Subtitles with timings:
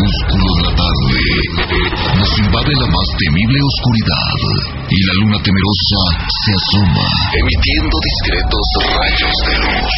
[0.00, 1.20] crepúsculo de la tarde,
[2.16, 4.36] nos invade la más temible oscuridad
[4.88, 8.66] y la luna temerosa se asoma, emitiendo discretos
[8.96, 9.92] rayos de luz.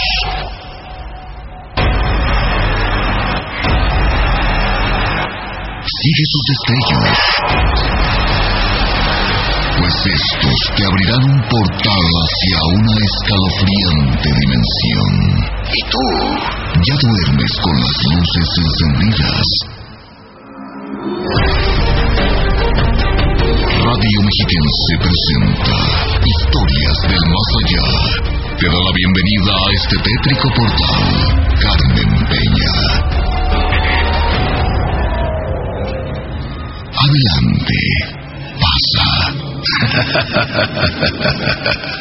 [6.03, 7.19] Sigue sus destellos,
[9.79, 15.13] pues estos te abrirán un portal hacia una escalofriante dimensión.
[15.63, 16.07] Y tú
[16.83, 19.72] ya duermes con las luces encendidas.
[21.03, 21.19] Radio
[24.23, 25.75] Mexiquense presenta
[26.23, 27.89] Historias del Más Allá.
[28.57, 31.03] Te da la bienvenida a este tétrico portal,
[31.59, 32.73] Carmen Peña.
[37.03, 37.81] Adelante,
[38.63, 39.07] pasa.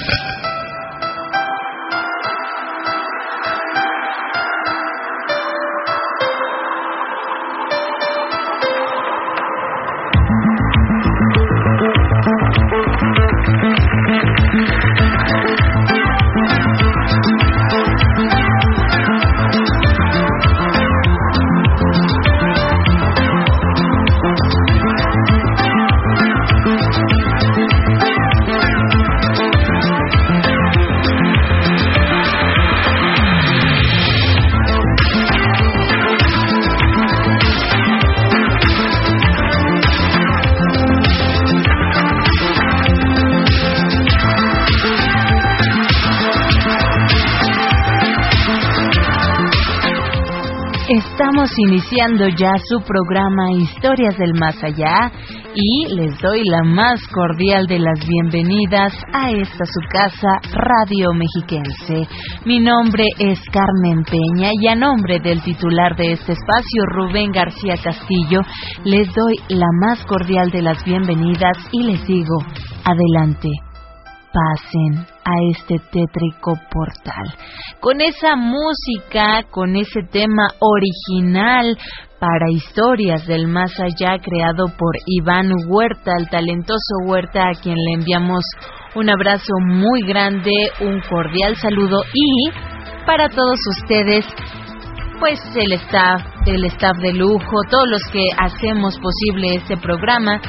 [51.57, 55.12] iniciando ya su programa Historias del Más Allá
[55.54, 62.07] y les doy la más cordial de las bienvenidas a esta su casa Radio Mexiquense.
[62.46, 67.75] Mi nombre es Carmen Peña y a nombre del titular de este espacio, Rubén García
[67.84, 68.41] Castillo,
[68.85, 72.38] les doy la más cordial de las bienvenidas y les digo,
[72.85, 73.50] adelante
[74.33, 77.33] pasen a este tétrico portal.
[77.79, 81.77] Con esa música, con ese tema original
[82.19, 87.93] para historias del más allá creado por Iván Huerta, el talentoso Huerta a quien le
[87.93, 88.43] enviamos
[88.93, 92.51] un abrazo muy grande, un cordial saludo y
[93.05, 94.25] para todos ustedes
[95.21, 100.41] pues el staff, el staff de lujo, todos los que hacemos posible este programa,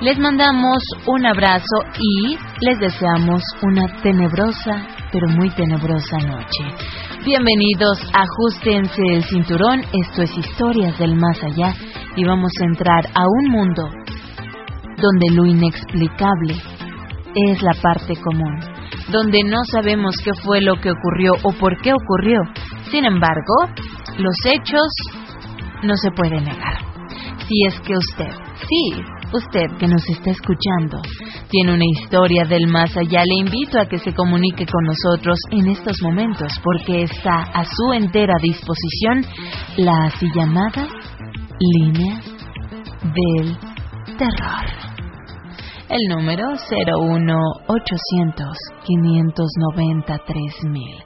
[0.00, 6.62] les mandamos un abrazo y les deseamos una tenebrosa, pero muy tenebrosa noche.
[7.24, 11.74] Bienvenidos, ajustense el cinturón, esto es Historias del Más Allá
[12.14, 13.82] y vamos a entrar a un mundo
[14.96, 16.54] donde lo inexplicable
[17.34, 18.60] es la parte común,
[19.10, 22.40] donde no sabemos qué fue lo que ocurrió o por qué ocurrió.
[22.90, 23.54] Sin embargo,
[24.18, 24.88] los hechos
[25.82, 26.78] no se pueden negar.
[27.46, 31.00] Si es que usted, sí, Usted que nos está escuchando
[31.50, 35.68] tiene una historia del más allá, le invito a que se comunique con nosotros en
[35.68, 39.24] estos momentos porque está a su entera disposición
[39.76, 40.88] la así llamada
[41.60, 42.20] línea
[43.14, 43.56] del
[44.18, 44.89] terror.
[45.90, 48.46] El número 01800
[48.86, 51.04] 590 3000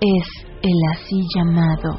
[0.00, 0.28] Es
[0.62, 1.98] el así llamado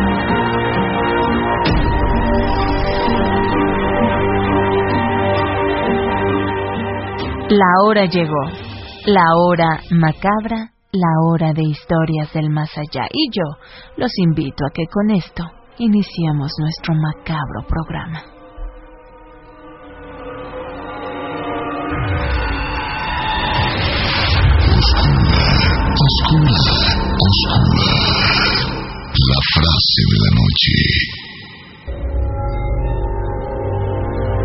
[7.51, 8.45] La hora llegó,
[9.07, 13.43] la hora macabra la hora de historias del más allá y yo
[13.97, 15.43] los invito a que con esto
[15.77, 18.23] iniciemos nuestro macabro programa.
[26.07, 26.55] Oscura,
[27.19, 27.57] oscura,
[29.27, 31.20] La frase de la noche.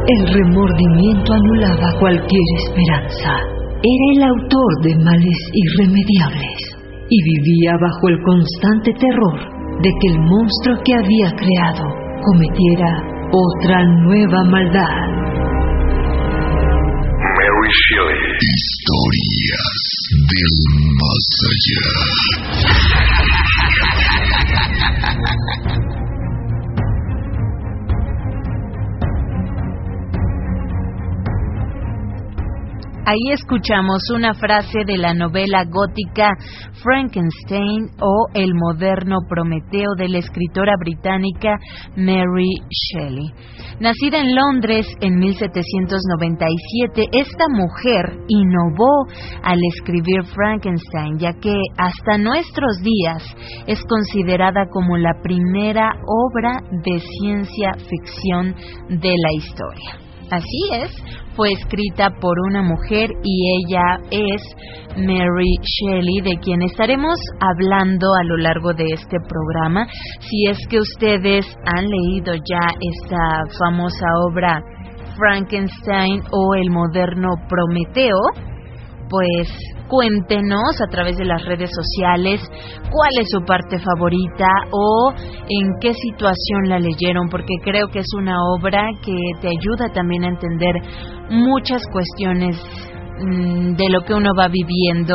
[0.08, 6.58] El remordimiento anulaba cualquier esperanza era el autor de males irremediables
[7.10, 9.40] y vivía bajo el constante terror
[9.82, 11.92] de que el monstruo que había creado
[12.22, 15.10] cometiera otra nueva maldad.
[17.36, 18.22] Mary Shelley.
[18.54, 19.74] Historias
[20.30, 20.54] del
[21.02, 21.82] más allá.
[33.08, 36.28] Ahí escuchamos una frase de la novela gótica
[36.82, 41.54] Frankenstein o El moderno Prometeo de la escritora británica
[41.96, 43.30] Mary Shelley.
[43.78, 49.06] Nacida en Londres en 1797, esta mujer innovó
[49.44, 53.22] al escribir Frankenstein, ya que hasta nuestros días
[53.68, 58.52] es considerada como la primera obra de ciencia ficción
[58.88, 60.06] de la historia.
[60.28, 60.90] Así es,
[61.36, 64.42] fue escrita por una mujer y ella es
[64.96, 69.86] Mary Shelley, de quien estaremos hablando a lo largo de este programa.
[70.20, 74.62] Si es que ustedes han leído ya esta famosa obra
[75.16, 78.16] Frankenstein o el moderno Prometeo,
[79.08, 79.48] pues
[79.88, 82.40] cuéntenos a través de las redes sociales
[82.90, 85.12] cuál es su parte favorita o
[85.48, 90.24] en qué situación la leyeron, porque creo que es una obra que te ayuda también
[90.24, 90.74] a entender
[91.30, 92.56] muchas cuestiones
[93.20, 95.14] mm, de lo que uno va viviendo,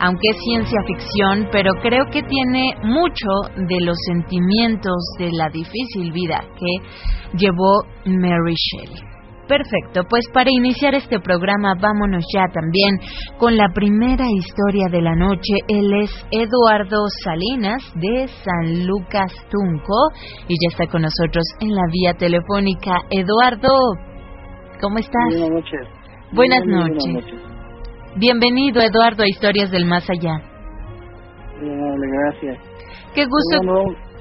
[0.00, 6.12] aunque es ciencia ficción, pero creo que tiene mucho de los sentimientos de la difícil
[6.12, 9.07] vida que llevó Mary Shelley.
[9.48, 12.98] Perfecto, pues para iniciar este programa vámonos ya también
[13.38, 15.54] con la primera historia de la noche.
[15.68, 20.10] Él es Eduardo Salinas de San Lucas Tunco
[20.48, 23.00] y ya está con nosotros en la vía telefónica.
[23.10, 23.72] Eduardo,
[24.82, 25.24] ¿cómo estás?
[25.30, 25.88] Buenas noches.
[26.32, 27.24] Buenas, noches.
[28.16, 30.42] Bienvenido Eduardo a Historias del Más Allá.
[31.58, 32.58] gracias.
[33.14, 33.62] Qué gusto.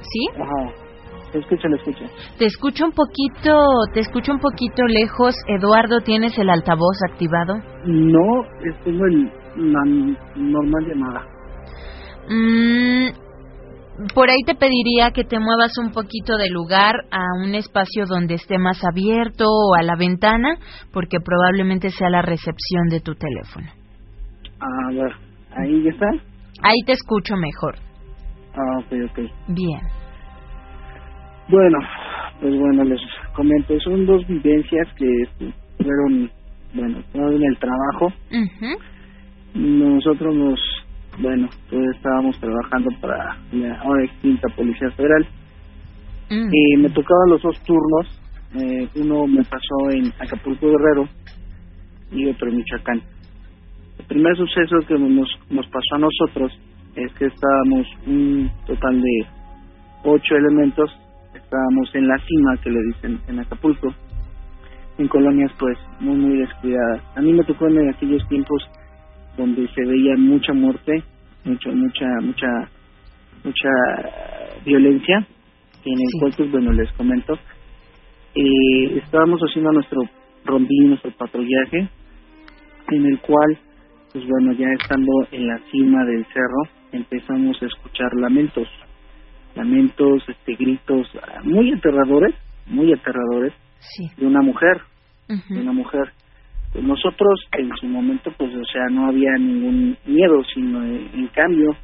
[0.01, 0.41] ¿Sí?
[0.41, 0.86] Ajá.
[1.31, 2.05] Te escucho, escucho.
[2.37, 3.59] Te escucho un poquito,
[3.93, 5.35] te escucho un poquito lejos.
[5.47, 7.55] Eduardo, ¿tienes el altavoz activado?
[7.85, 8.43] No,
[8.83, 9.83] tengo el, la
[10.35, 11.21] normal llamada.
[12.29, 13.09] Mm,
[14.13, 18.35] por ahí te pediría que te muevas un poquito de lugar a un espacio donde
[18.35, 20.57] esté más abierto o a la ventana,
[20.93, 23.67] porque probablemente sea la recepción de tu teléfono.
[24.59, 25.11] A ver,
[25.55, 26.07] ¿ahí ya está?
[26.63, 27.75] Ahí te escucho mejor.
[28.53, 29.19] Ah, ok, ok.
[29.49, 29.96] Bien.
[31.49, 31.77] Bueno,
[32.41, 33.01] pues bueno, les
[33.33, 35.07] comento, son dos vivencias que
[35.77, 36.29] fueron,
[36.73, 38.13] bueno, en el trabajo.
[39.53, 40.59] Nosotros nos,
[41.19, 45.25] bueno, pues estábamos trabajando para la ahora extinta Policía Federal.
[46.29, 46.49] Mm.
[46.51, 48.21] Y me tocaban los dos turnos,
[48.55, 51.07] eh, uno me pasó en Acapulco Guerrero
[52.11, 53.01] y otro en Michoacán.
[53.99, 56.59] El primer suceso que nos, nos pasó a nosotros
[56.95, 59.25] es que estábamos un total de
[60.03, 60.91] ocho elementos
[61.47, 63.87] estábamos en la cima que le dicen en Acapulco
[64.97, 67.01] en colonias pues muy muy descuidadas.
[67.15, 68.61] A mí me tocó en aquellos tiempos
[69.37, 71.01] donde se veía mucha muerte
[71.45, 72.47] mucha mucha mucha
[73.45, 73.69] mucha
[74.65, 75.25] violencia
[75.85, 77.35] en el cual pues bueno les comento
[78.35, 80.01] eh, estábamos haciendo nuestro
[80.43, 81.87] rondín nuestro patrullaje
[82.89, 83.57] en el cual
[84.11, 88.67] pues bueno ya estando en la cima del cerro empezamos a escuchar lamentos
[89.57, 91.07] lamentos, este, gritos
[91.43, 92.35] muy aterradores,
[92.67, 93.53] muy aterradores
[94.17, 94.81] de una mujer,
[95.27, 96.11] de una mujer.
[96.71, 101.75] Pues nosotros en su momento, pues, o sea, no había ningún miedo, sino en cambio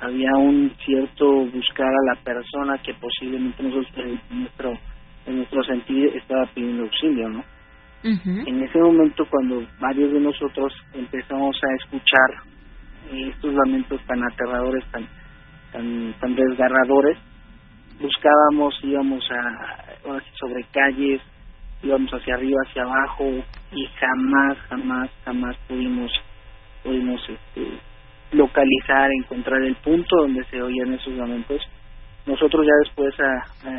[0.00, 3.92] había un cierto buscar a la persona que posiblemente nosotros
[4.30, 4.78] en nuestro
[5.26, 7.44] en nuestro sentido estaba pidiendo auxilio, ¿no?
[8.02, 12.30] En ese momento, cuando varios de nosotros empezamos a escuchar
[13.12, 15.06] estos lamentos tan aterradores, tan
[15.72, 17.18] tan, tan desgarradores,
[18.00, 19.84] buscábamos, íbamos a,
[20.38, 21.20] sobre calles,
[21.82, 23.24] íbamos hacia arriba, hacia abajo,
[23.72, 26.10] y jamás, jamás, jamás pudimos,
[26.82, 27.78] pudimos este,
[28.32, 31.60] localizar, encontrar el punto donde se oían esos lamentos.
[32.26, 33.14] Nosotros ya después,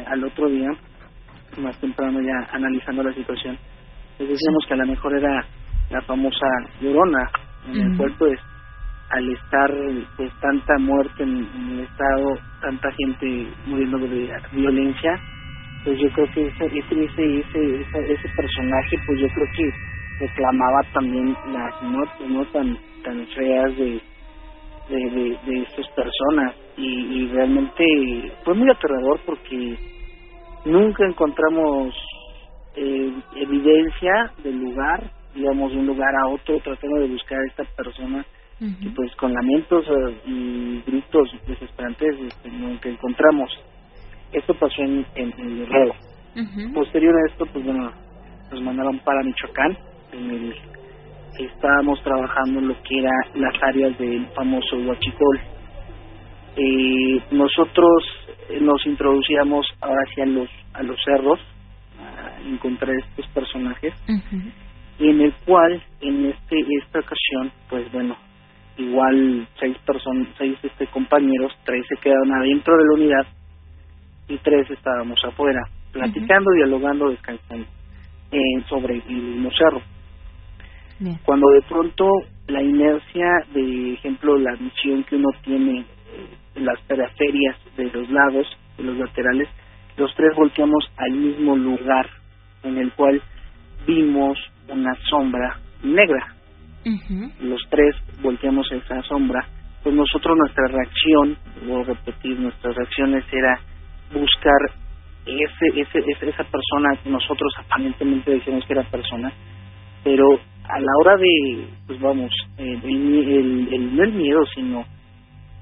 [0.08, 0.69] al otro día,
[1.58, 3.58] más temprano ya analizando la situación,
[4.17, 5.46] les decíamos que a lo mejor era
[5.89, 6.48] la famosa
[6.81, 7.29] llorona,
[7.67, 8.39] en el cual pues
[9.09, 9.71] al estar
[10.17, 15.19] pues tanta muerte en, el estado, tanta gente muriendo de violencia,
[15.83, 17.81] pues yo creo que ese ese ese
[18.13, 24.01] ese, personaje pues yo creo que reclamaba también las muertes no tan tan feas de
[24.89, 26.55] de, de, estas personas.
[26.75, 29.77] Y, y realmente fue muy aterrador porque
[30.65, 31.93] nunca encontramos
[32.75, 35.03] eh, evidencia del lugar
[35.35, 38.25] digamos de un lugar a otro tratando de buscar a esta persona
[38.59, 42.49] y pues con lamentos eh, y gritos desesperantes este,
[42.81, 43.51] que encontramos.
[44.33, 45.95] Esto pasó en, en, Guerrero.
[46.73, 47.91] Posterior a esto, pues bueno,
[48.51, 49.77] nos mandaron para Michoacán,
[50.13, 50.55] en el
[51.37, 55.39] estábamos trabajando en lo que era las áreas del famoso huachicol.
[56.57, 58.03] Eh, nosotros
[58.61, 61.39] nos introducíamos ahora hacia los a los cerros
[61.99, 63.93] a encontrar estos personajes
[64.99, 68.17] y en el cual en este esta ocasión pues bueno
[68.79, 73.27] igual seis personas seis este compañeros tres se quedaron adentro de la unidad
[74.27, 77.67] y tres estábamos afuera platicando dialogando descansando
[78.31, 79.81] eh, sobre el mismo cerro
[81.24, 82.05] cuando de pronto
[82.48, 85.86] la inercia de ejemplo la visión que uno tiene
[86.55, 89.48] en las periferias de los lados de los laterales
[90.00, 92.09] los tres volteamos al mismo lugar
[92.63, 93.21] en el cual
[93.86, 94.38] vimos
[94.69, 96.36] una sombra negra.
[97.41, 99.46] Los tres volteamos esa sombra.
[99.84, 103.60] Pues nosotros nuestra reacción, voy a repetir, nuestras reacciones era
[104.13, 104.60] buscar
[105.25, 109.31] ese, ese, esa persona que nosotros aparentemente decíamos que era persona,
[110.03, 110.25] pero
[110.63, 114.84] a la hora de, pues vamos, el, el, no el miedo, sino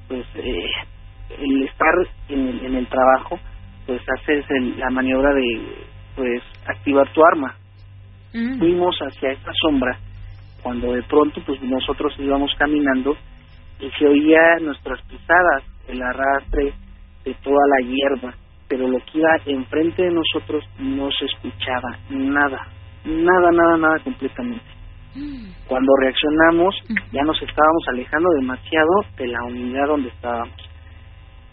[0.08, 0.70] pues eh,
[1.40, 1.94] el estar
[2.30, 3.40] en el, en el trabajo,
[3.86, 4.46] pues haces
[4.78, 7.56] la maniobra de pues activar tu arma.
[8.34, 8.60] Mm.
[8.60, 9.98] Fuimos hacia esa sombra
[10.68, 13.16] cuando de pronto pues nosotros íbamos caminando
[13.80, 16.74] y se oía nuestras pisadas, el arrastre
[17.24, 18.34] de toda la hierba,
[18.68, 22.68] pero lo que iba enfrente de nosotros no se escuchaba nada,
[23.06, 24.66] nada, nada, nada completamente.
[25.16, 25.46] Mm.
[25.70, 26.76] Cuando reaccionamos
[27.14, 30.70] ya nos estábamos alejando demasiado de la unidad donde estábamos.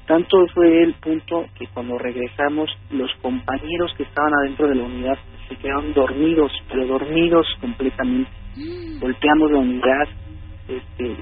[0.09, 5.19] Tanto fue el punto que cuando regresamos los compañeros que estaban adentro de la unidad
[5.49, 8.44] se quedaron dormidos, pero dormidos completamente.
[8.57, 9.01] Mm.
[9.01, 10.09] Golpeamos la unidad
[10.69, 11.17] este,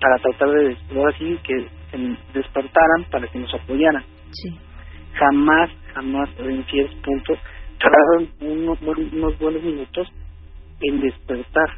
[0.00, 0.76] para tratar de
[1.08, 1.98] así que se
[2.34, 4.04] despertaran para que nos apoyaran.
[4.32, 4.56] Sí.
[5.14, 7.34] Jamás, jamás en cierto punto
[7.78, 10.08] tardaron unos, unos buenos minutos
[10.80, 11.70] en despertar.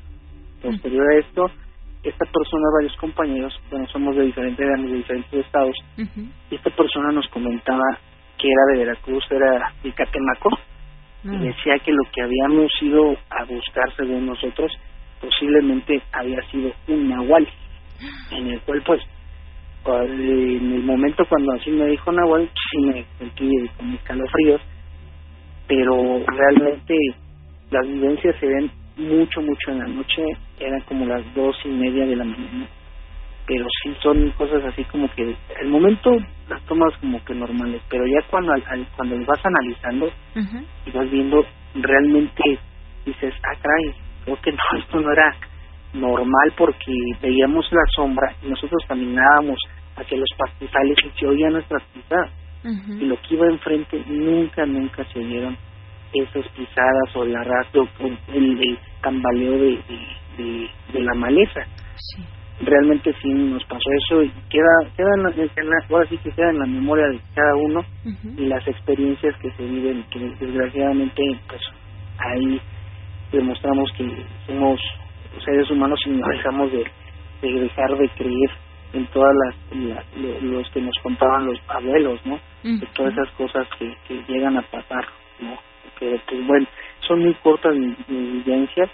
[0.62, 1.50] Posterior a esto,
[2.02, 7.26] esta persona, varios compañeros, bueno, somos de diferentes de diferentes estados, y esta persona nos
[7.28, 7.82] comentaba
[8.36, 10.50] que era de Veracruz, era de Catemaco,
[11.24, 11.42] y mm.
[11.42, 14.70] decía que lo que habíamos ido a buscar, según nosotros,
[15.20, 17.46] posiblemente había sido un nahual,
[18.32, 19.00] en el cual, pues,
[19.86, 24.60] en el momento cuando así me dijo nahual, sí me sentí con mis calofríos,
[25.66, 26.96] pero realmente
[27.70, 30.22] las vivencias se ven mucho, mucho en la noche,
[30.58, 32.66] eran como las dos y media de la mañana,
[33.46, 36.10] pero sí son cosas así como que el momento
[36.48, 40.10] las tomas como que normales, pero ya cuando al, cuando vas analizando
[40.86, 42.58] y vas viendo realmente
[43.06, 45.34] dices, ah, caray, creo que no, esto no era
[45.92, 49.58] normal porque veíamos la sombra y nosotros caminábamos
[49.96, 52.30] hacia los pastizales y se oía nuestras pisadas.
[52.62, 55.56] Y lo que iba enfrente nunca, nunca se oyeron
[56.12, 57.88] esas pisadas o el arrastro,
[58.28, 59.78] el, el tambaleo de,
[60.36, 61.60] de, la maleza.
[62.60, 66.58] Realmente sí nos pasó eso y queda, queda en la, ahora sí que queda en
[66.58, 67.82] la memoria de cada uno
[68.36, 71.62] y las experiencias que se viven, que desgraciadamente pues
[72.18, 72.60] ahí
[73.32, 74.80] demostramos que somos
[75.44, 76.84] seres humanos y no dejamos de,
[77.42, 78.50] dejar de creer
[78.92, 82.38] en todas las, los que nos contaban los abuelos, ¿no?
[82.62, 85.04] De todas esas cosas que, que llegan a pasar,
[85.40, 85.56] ¿no?
[85.98, 86.66] Que pues bueno,
[87.06, 88.90] son muy cortas mis, vivencias.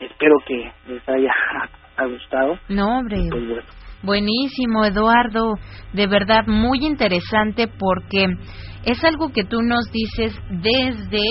[0.00, 1.32] Espero que les haya
[2.08, 2.58] gustado.
[2.68, 3.18] No, hombre.
[3.30, 3.64] Pues
[4.02, 5.54] Buenísimo, Eduardo.
[5.92, 8.26] De verdad, muy interesante porque
[8.84, 11.24] es algo que tú nos dices desde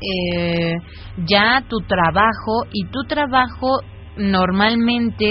[0.00, 0.74] eh,
[1.26, 3.80] ya tu trabajo y tu trabajo
[4.16, 5.30] normalmente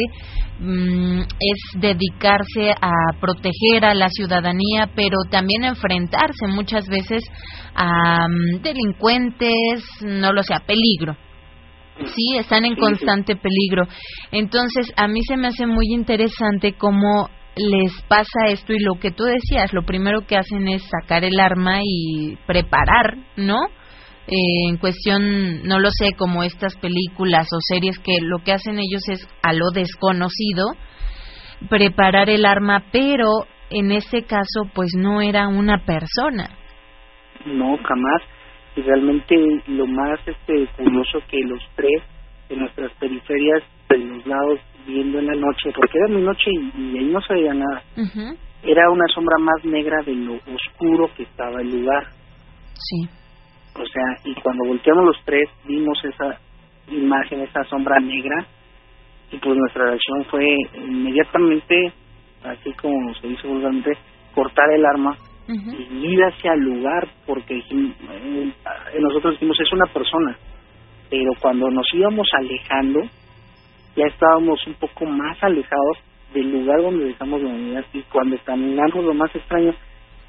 [0.59, 7.23] mm, es dedicarse a proteger a la ciudadanía, pero también enfrentarse muchas veces
[7.75, 11.15] a mm, delincuentes, no lo sé, a peligro.
[11.97, 13.87] Sí, están en constante peligro.
[14.31, 19.11] Entonces, a mí se me hace muy interesante cómo les pasa esto y lo que
[19.11, 23.59] tú decías, lo primero que hacen es sacar el arma y preparar, ¿no?
[24.27, 28.79] Eh, en cuestión, no lo sé, como estas películas o series que lo que hacen
[28.79, 30.65] ellos es a lo desconocido,
[31.69, 36.49] preparar el arma, pero en ese caso pues no era una persona.
[37.45, 38.21] No, jamás.
[38.75, 39.35] Y realmente
[39.67, 42.01] lo más este curioso que los tres
[42.49, 46.97] en nuestras periferias de los lados viendo en la noche, porque era muy noche y,
[46.97, 47.83] ahí no se veía nada.
[48.63, 52.07] Era una sombra más negra de lo oscuro que estaba el lugar.
[52.73, 53.07] Sí
[53.75, 56.39] o sea, y cuando volteamos los tres, vimos esa
[56.87, 58.45] imagen, esa sombra negra,
[59.31, 61.91] y pues nuestra reacción fue inmediatamente,
[62.43, 63.97] así como se hizo vulgarmente,
[64.33, 65.17] cortar el arma
[65.47, 68.53] y ir hacia el lugar, porque eh,
[68.99, 70.37] nosotros decimos es una persona,
[71.09, 73.01] pero cuando nos íbamos alejando,
[73.95, 75.97] ya estábamos un poco más alejados
[76.33, 79.73] del lugar donde dejamos la unidad y cuando caminamos lo más extraño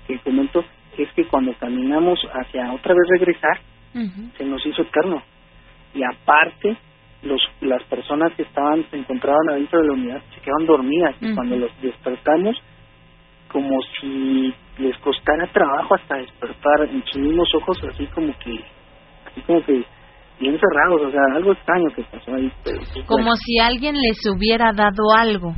[0.06, 0.64] que comento
[1.02, 3.58] es que cuando caminamos hacia otra vez regresar
[4.36, 5.22] se nos hizo eterno.
[5.94, 6.76] Y aparte
[7.22, 11.16] los las personas que estaban se encontraban adentro de la unidad se quedaban dormidas.
[11.20, 12.56] Y cuando los despertamos
[13.50, 18.60] como si les costara trabajo hasta despertar en sus mismos ojos así como que
[19.26, 19.82] así como que
[20.40, 24.72] bien cerrados o sea algo extraño que pasó ahí pues, como si alguien les hubiera
[24.72, 25.54] dado algo.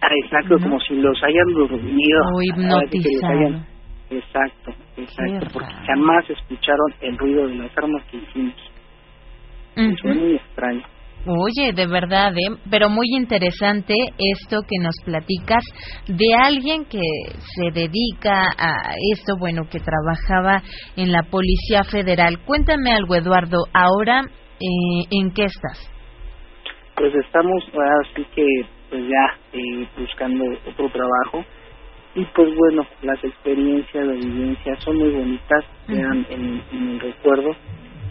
[0.00, 2.20] Ah, exacto como si los hayan dormido.
[2.34, 3.77] O hipnotizado
[4.10, 8.54] exacto exacto porque jamás escucharon el ruido de las armas que hicimos
[10.02, 10.82] fue muy extraño
[11.26, 12.56] Oye, de verdad, ¿eh?
[12.70, 15.62] pero muy interesante esto que nos platicas
[16.06, 17.02] de alguien que
[17.54, 20.62] se dedica a esto, bueno, que trabajaba
[20.96, 22.38] en la Policía Federal.
[22.46, 24.22] Cuéntame algo, Eduardo, ahora,
[24.60, 25.90] eh, ¿en qué estás?
[26.96, 28.46] Pues estamos, así que,
[28.88, 31.44] pues ya eh, buscando otro trabajo.
[32.18, 37.54] Y pues bueno, las experiencias, las vivencias son muy bonitas, quedan en, en el recuerdo.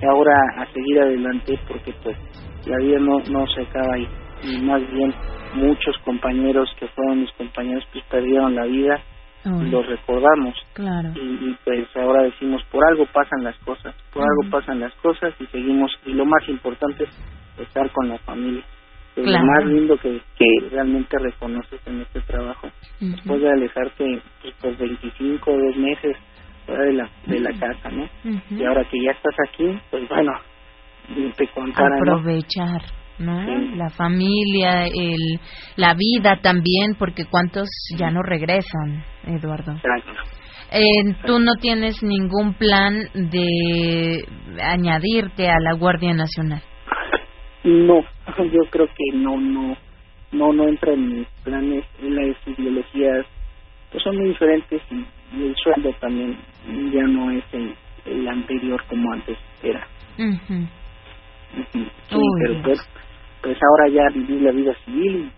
[0.01, 2.17] Y ahora a seguir adelante porque pues
[2.65, 4.07] la vida no, no se acaba ahí.
[4.43, 5.13] Y más bien
[5.55, 9.01] muchos compañeros que fueron mis compañeros pues perdieron la vida
[9.43, 10.55] y los recordamos.
[10.73, 11.09] Claro.
[11.15, 15.45] Y, pues ahora decimos, por algo pasan las cosas, por algo pasan las cosas y
[15.47, 15.91] seguimos.
[16.05, 17.09] Y lo más importante es
[17.59, 18.63] estar con la familia.
[19.17, 22.67] Es lo más lindo que, que realmente reconoces en este trabajo.
[22.99, 26.17] Después de alejarte pues, por 25 o dos meses
[26.65, 28.07] fuera de la, de la casa, ¿no?
[28.51, 30.31] Y ahora que ya estás aquí, pues bueno,
[31.75, 32.81] aprovechar
[33.19, 33.41] ¿no?
[33.75, 35.39] La familia, el,
[35.75, 39.73] la vida también, porque cuántos ya no regresan, Eduardo.
[40.71, 44.25] Eh, ¿Tú no tienes ningún plan de
[44.61, 46.61] añadirte a la Guardia Nacional?
[47.67, 48.01] No,
[48.51, 49.75] yo creo que no, no,
[50.31, 51.83] no, no entra en mis planes.
[52.01, 53.25] Las ideologías
[53.91, 56.37] pues son muy diferentes y el sueldo también
[56.93, 59.85] ya no es el, anterior como antes era.
[61.73, 62.79] Sí, pero pues,
[63.41, 65.29] pues ahora ya vivir la vida civil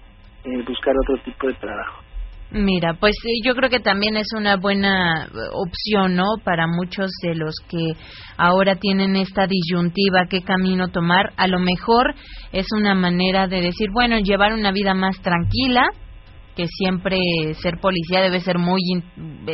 [0.45, 2.03] y eh, buscar otro tipo de trabajo.
[2.51, 6.25] Mira, pues eh, yo creo que también es una buena opción, ¿no?
[6.43, 7.93] Para muchos de los que
[8.37, 11.31] ahora tienen esta disyuntiva, qué camino tomar.
[11.37, 12.15] A lo mejor
[12.51, 15.85] es una manera de decir, bueno, llevar una vida más tranquila,
[16.55, 17.19] que siempre
[17.61, 19.53] ser policía debe ser muy eh,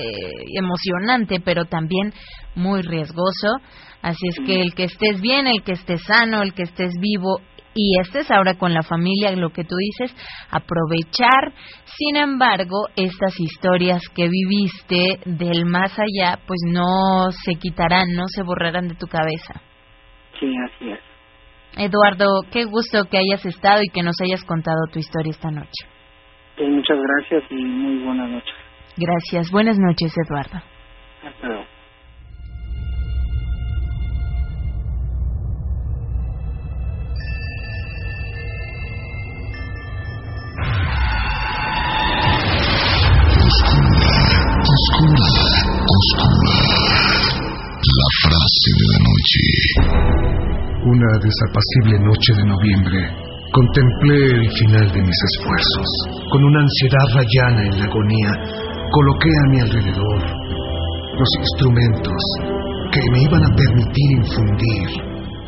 [0.57, 2.13] emocionante, pero también
[2.55, 3.59] muy riesgoso.
[4.01, 7.41] Así es que el que estés bien, el que estés sano, el que estés vivo
[7.75, 10.15] y estés ahora con la familia, lo que tú dices,
[10.49, 11.53] aprovechar.
[11.83, 18.43] Sin embargo, estas historias que viviste del más allá, pues no se quitarán, no se
[18.43, 19.61] borrarán de tu cabeza.
[20.39, 20.99] Sí, así es.
[21.77, 25.85] Eduardo, qué gusto que hayas estado y que nos hayas contado tu historia esta noche.
[26.57, 28.55] muchas gracias y muy buenas noches.
[28.97, 29.51] Gracias.
[29.51, 30.63] Buenas noches, Eduardo.
[31.21, 31.64] Hasta luego.
[48.25, 49.41] Frase de la noche.
[50.85, 52.99] Una desapacible noche de noviembre,
[53.53, 55.89] contemplé el final de mis esfuerzos.
[56.31, 58.31] Con una ansiedad rayana en la agonía,
[58.89, 60.21] coloqué a mi alrededor
[61.21, 62.21] los instrumentos
[62.91, 64.89] que me iban a permitir infundir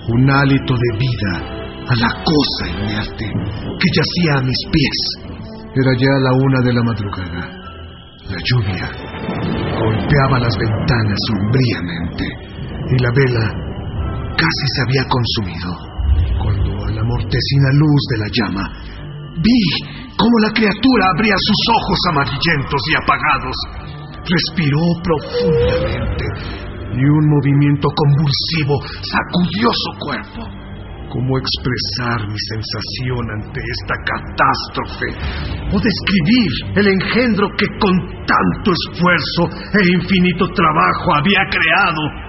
[0.10, 1.34] un hálito de vida
[1.82, 5.00] a la cosa inerte que yacía a mis pies.
[5.74, 7.44] Era ya la una de la madrugada.
[8.28, 8.92] La lluvia
[9.80, 12.57] golpeaba las ventanas sombríamente
[12.90, 13.46] y la vela
[14.38, 15.70] casi se había consumido
[16.40, 18.64] cuando a la mortecina luz de la llama
[19.42, 19.62] vi
[20.18, 23.58] cómo la criatura abría sus ojos amarillentos y apagados.
[24.28, 26.26] Respiró profundamente
[26.98, 30.42] y un movimiento convulsivo sacudió su cuerpo.
[31.08, 35.08] ¿Cómo expresar mi sensación ante esta catástrofe?
[35.72, 37.96] ¿O describir el engendro que con
[38.28, 42.27] tanto esfuerzo e infinito trabajo había creado?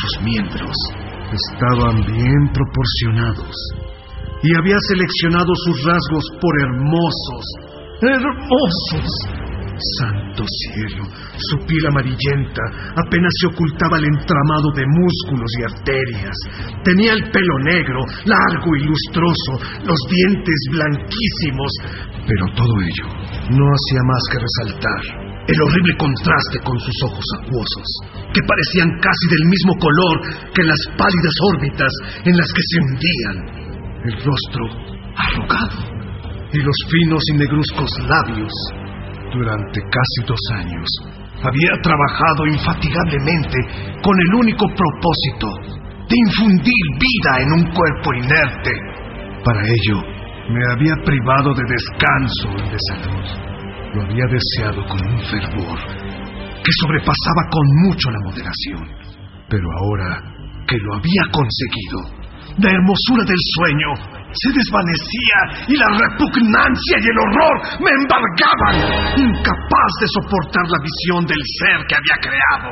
[0.00, 0.76] Sus miembros
[1.32, 3.54] estaban bien proporcionados
[4.42, 7.44] y había seleccionado sus rasgos por hermosos,
[8.00, 9.42] hermosos
[9.98, 11.04] Santo cielo,
[11.36, 12.62] su piel amarillenta
[12.94, 16.36] apenas se ocultaba el entramado de músculos y arterias.
[16.84, 21.72] Tenía el pelo negro, largo y lustroso, los dientes blanquísimos,
[22.28, 23.06] pero todo ello
[23.50, 27.88] no hacía más que resaltar el horrible contraste con sus ojos acuosos,
[28.32, 30.16] que parecían casi del mismo color
[30.54, 31.92] que las pálidas órbitas
[32.24, 33.36] en las que se hundían,
[34.06, 34.64] el rostro
[35.18, 35.78] arrugado
[36.52, 38.52] y los finos y negruzcos labios.
[39.32, 40.86] Durante casi dos años
[41.42, 43.58] había trabajado infatigablemente
[44.02, 45.48] con el único propósito
[46.06, 48.72] de infundir vida en un cuerpo inerte.
[49.42, 50.02] Para ello,
[50.50, 53.51] me había privado de descanso y de salud
[53.94, 55.78] lo había deseado con un fervor
[56.62, 58.82] que sobrepasaba con mucho la moderación.
[59.48, 60.22] Pero ahora
[60.66, 62.22] que lo había conseguido,
[62.56, 63.90] la hermosura del sueño
[64.32, 68.76] se desvanecía y la repugnancia y el horror me embargaban,
[69.28, 72.70] incapaz de soportar la visión del ser que había creado.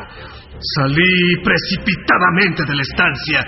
[0.77, 3.41] Salí precipitadamente de la estancia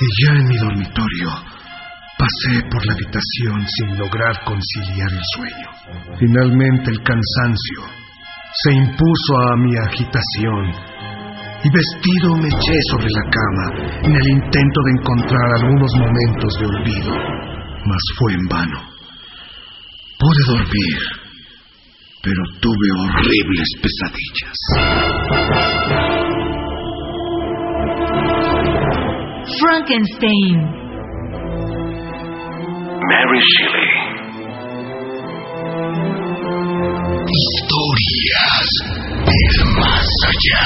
[0.00, 1.53] y ya en mi dormitorio
[2.18, 5.68] Pasé por la habitación sin lograr conciliar el sueño.
[6.18, 7.80] Finalmente el cansancio
[8.62, 10.72] se impuso a mi agitación
[11.64, 13.66] y vestido me eché sobre la cama
[14.02, 17.14] en el intento de encontrar algunos momentos de olvido,
[17.84, 18.80] mas fue en vano.
[20.20, 20.98] Pude dormir,
[22.22, 24.58] pero tuve horribles pesadillas.
[29.60, 30.83] Frankenstein
[33.10, 33.90] Mary Shelley.
[37.44, 38.66] Historias
[39.26, 40.64] del más allá.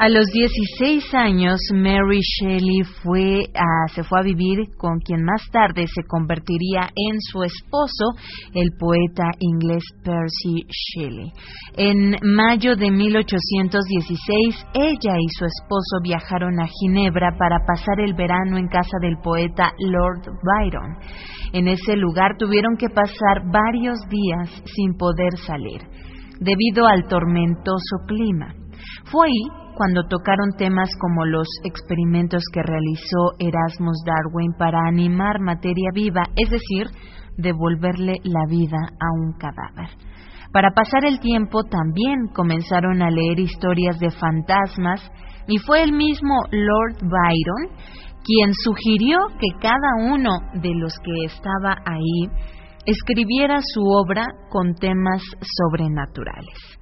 [0.00, 3.46] A los 16 años, Mary Shelley fue
[3.92, 8.14] se fue a vivir con quien más tarde se convertiría en su esposo,
[8.54, 11.32] el poeta inglés Percy Shelley.
[11.76, 18.56] En mayo de 1816, ella y su esposo viajaron a Ginebra para pasar el verano
[18.56, 20.96] en casa del poeta Lord Byron.
[21.52, 25.80] En ese lugar tuvieron que pasar varios días sin poder salir,
[26.38, 28.54] debido al tormentoso clima.
[29.10, 35.90] Fue ahí cuando tocaron temas como los experimentos que realizó Erasmus Darwin para animar materia
[35.94, 36.88] viva, es decir,
[37.36, 39.88] devolverle la vida a un cadáver.
[40.52, 45.00] Para pasar el tiempo también comenzaron a leer historias de fantasmas
[45.46, 47.78] y fue el mismo Lord Byron
[48.24, 52.28] quien sugirió que cada uno de los que estaba ahí
[52.84, 56.77] escribiera su obra con temas sobrenaturales.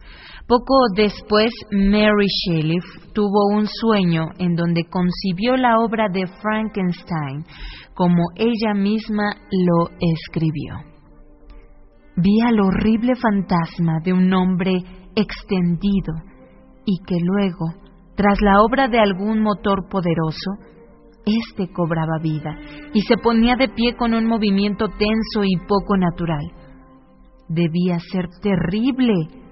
[0.49, 2.79] Poco después, Mary Shelley
[3.13, 7.45] tuvo un sueño en donde concibió la obra de Frankenstein
[7.95, 10.75] como ella misma lo escribió.
[12.17, 14.85] Vi al horrible fantasma de un hombre
[15.17, 16.15] extendido
[16.85, 17.67] y que luego,
[18.15, 20.53] tras la obra de algún motor poderoso,
[21.27, 22.57] éste cobraba vida
[22.95, 26.53] y se ponía de pie con un movimiento tenso y poco natural.
[27.49, 29.46] Debía ser terrible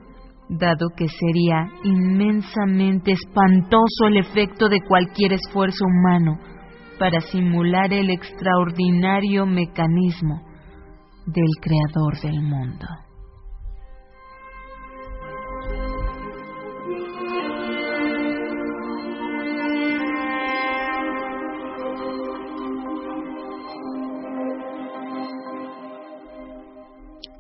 [0.49, 6.39] dado que sería inmensamente espantoso el efecto de cualquier esfuerzo humano
[6.99, 10.43] para simular el extraordinario mecanismo
[11.27, 12.87] del creador del mundo.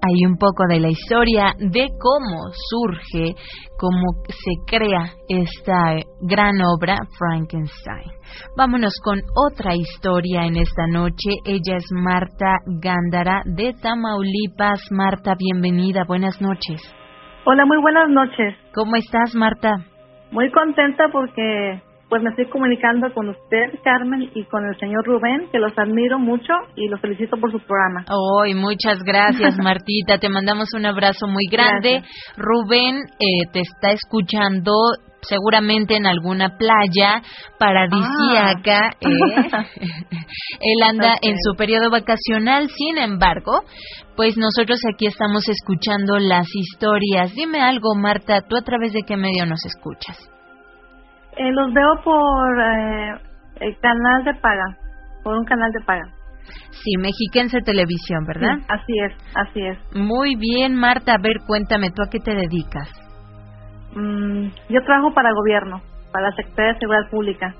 [0.06, 3.34] Hay un poco de la historia de cómo surge,
[3.78, 8.12] cómo se crea esta gran obra Frankenstein.
[8.56, 11.30] Vámonos con otra historia en esta noche.
[11.46, 14.88] Ella es Marta Gándara de Tamaulipas.
[14.90, 16.04] Marta, bienvenida.
[16.06, 16.82] Buenas noches.
[17.46, 18.54] Hola, muy buenas noches.
[18.74, 19.70] ¿Cómo estás, Marta?
[20.30, 21.82] Muy contenta porque
[22.14, 26.16] pues me estoy comunicando con usted, Carmen, y con el señor Rubén, que los admiro
[26.16, 28.04] mucho y los felicito por su programa.
[28.08, 30.18] Hoy, muchas gracias, Martita.
[30.18, 32.04] Te mandamos un abrazo muy grande.
[32.36, 34.70] Rubén eh, te está escuchando
[35.22, 37.20] seguramente en alguna playa
[37.58, 38.90] paradisíaca.
[38.92, 39.64] Ah.
[39.70, 39.80] Eh.
[40.60, 43.64] Él anda en su periodo vacacional, sin embargo,
[44.14, 47.34] pues nosotros aquí estamos escuchando las historias.
[47.34, 50.30] Dime algo, Marta, ¿tú a través de qué medio nos escuchas?
[51.36, 53.14] Eh, los veo por eh,
[53.60, 54.76] el canal de paga,
[55.22, 56.04] por un canal de paga.
[56.70, 58.58] Sí, Mexiquense Televisión, ¿verdad?
[58.68, 59.78] así es, así es.
[59.96, 61.14] Muy bien, Marta.
[61.14, 62.88] A ver, cuéntame, ¿tú a qué te dedicas?
[63.94, 65.80] Mm, yo trabajo para gobierno,
[66.12, 67.54] para la Secretaría de Seguridad Pública.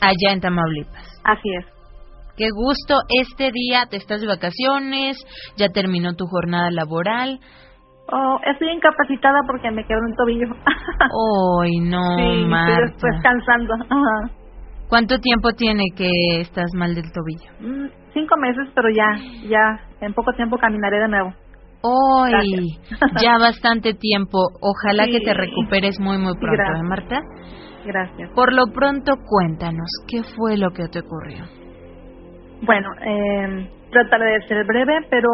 [0.00, 1.20] allá en Tamaulipas.
[1.24, 1.66] Así es.
[2.36, 2.94] Qué gusto.
[3.20, 5.16] Este día te estás de vacaciones,
[5.56, 7.40] ya terminó tu jornada laboral.
[8.10, 10.46] Oh, estoy incapacitada porque me quebró un tobillo.
[11.62, 12.84] ¡Ay, no, sí, Marta!
[12.86, 13.74] estoy descansando.
[13.74, 14.34] Ajá.
[14.88, 17.50] ¿Cuánto tiempo tiene que estás mal del tobillo?
[17.60, 19.06] Mm, cinco meses, pero ya,
[19.46, 21.34] ya, en poco tiempo caminaré de nuevo.
[21.84, 22.78] ¡Ay!
[23.22, 24.38] ya bastante tiempo.
[24.60, 27.20] Ojalá que te recuperes muy, muy pronto, ¿eh, Marta?
[27.84, 28.30] Gracias.
[28.34, 31.44] Por lo pronto, cuéntanos, ¿qué fue lo que te ocurrió?
[32.62, 35.28] Bueno, eh, trataré de ser breve, pero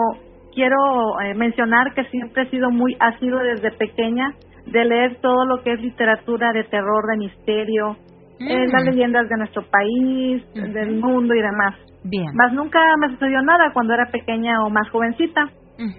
[0.55, 4.35] quiero eh, mencionar que siempre he sido muy ácido desde pequeña
[4.67, 7.97] de leer todo lo que es literatura de terror, de misterio,
[8.41, 8.89] eh, las mm.
[8.89, 11.75] leyendas de nuestro país, del mundo y demás.
[12.05, 12.27] Bien.
[12.35, 15.51] Más nunca me sucedió nada cuando era pequeña o más jovencita.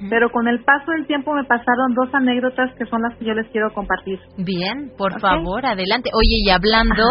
[0.09, 3.33] Pero con el paso del tiempo me pasaron dos anécdotas que son las que yo
[3.33, 4.19] les quiero compartir.
[4.37, 6.09] Bien, por favor, adelante.
[6.13, 7.03] Oye, y hablando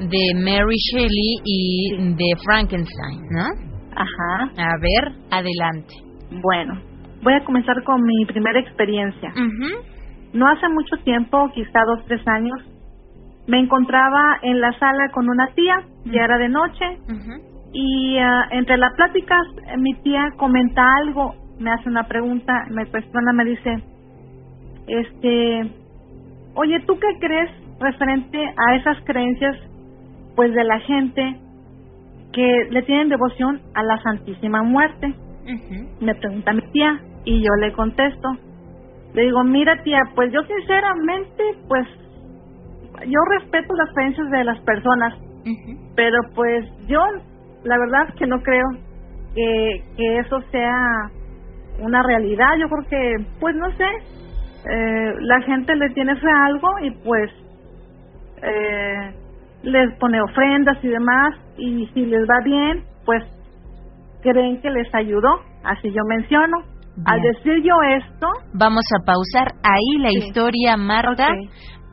[0.00, 3.68] de Mary Shelley y de Frankenstein, ¿no?
[3.94, 4.50] Ajá.
[4.56, 5.94] A ver, adelante.
[6.42, 6.87] Bueno,
[7.22, 9.32] voy a comenzar con mi primera experiencia.
[10.32, 12.58] No hace mucho tiempo, quizá dos, tres años,
[13.46, 16.84] me encontraba en la sala con una tía, ya era de noche,
[17.72, 19.40] y ah, entre las pláticas
[19.78, 23.82] mi tía comenta algo, me hace una pregunta, me cuestiona, me dice,
[24.86, 25.72] este,
[26.54, 27.50] oye, ¿tú qué crees
[27.80, 29.56] referente a esas creencias,
[30.36, 31.40] pues de la gente
[32.32, 35.14] que le tienen devoción a la Santísima Muerte?
[36.00, 38.26] Me pregunta mi tía y yo le contesto,
[39.12, 41.86] le digo, mira tía, pues yo sinceramente, pues
[43.06, 45.14] yo respeto las creencias de las personas,
[45.94, 47.00] pero pues yo
[47.64, 48.66] la verdad que no creo
[49.34, 51.10] que, que eso sea
[51.80, 52.56] una realidad.
[52.58, 53.88] Yo creo que, pues no sé,
[54.70, 57.30] eh, la gente le tiene fe a algo y pues
[58.42, 59.14] eh,
[59.64, 63.22] les pone ofrendas y demás y si les va bien, pues
[64.22, 65.42] creen que les ayudó.
[65.62, 66.77] Así yo menciono.
[67.04, 68.26] Al decir yo esto...
[68.54, 71.28] Vamos a pausar ahí la historia, Marta.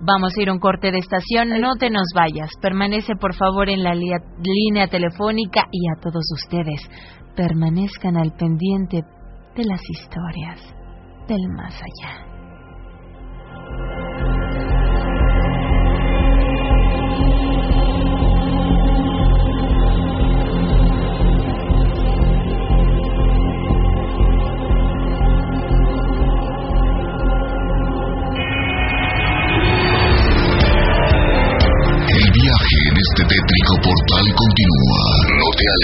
[0.01, 2.49] Vamos a ir a un corte de estación, no te nos vayas.
[2.61, 6.81] Permanece por favor en la línea telefónica y a todos ustedes,
[7.35, 9.01] permanezcan al pendiente
[9.55, 10.59] de las historias
[11.27, 12.34] del más allá.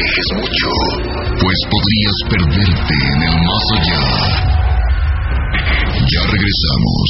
[0.02, 0.70] Alejes mucho,
[1.40, 4.02] pues podrías perderte en el más allá.
[6.10, 7.10] Ya regresamos.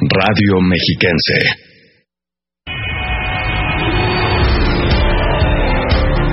[0.00, 1.38] Radio Mexiquense.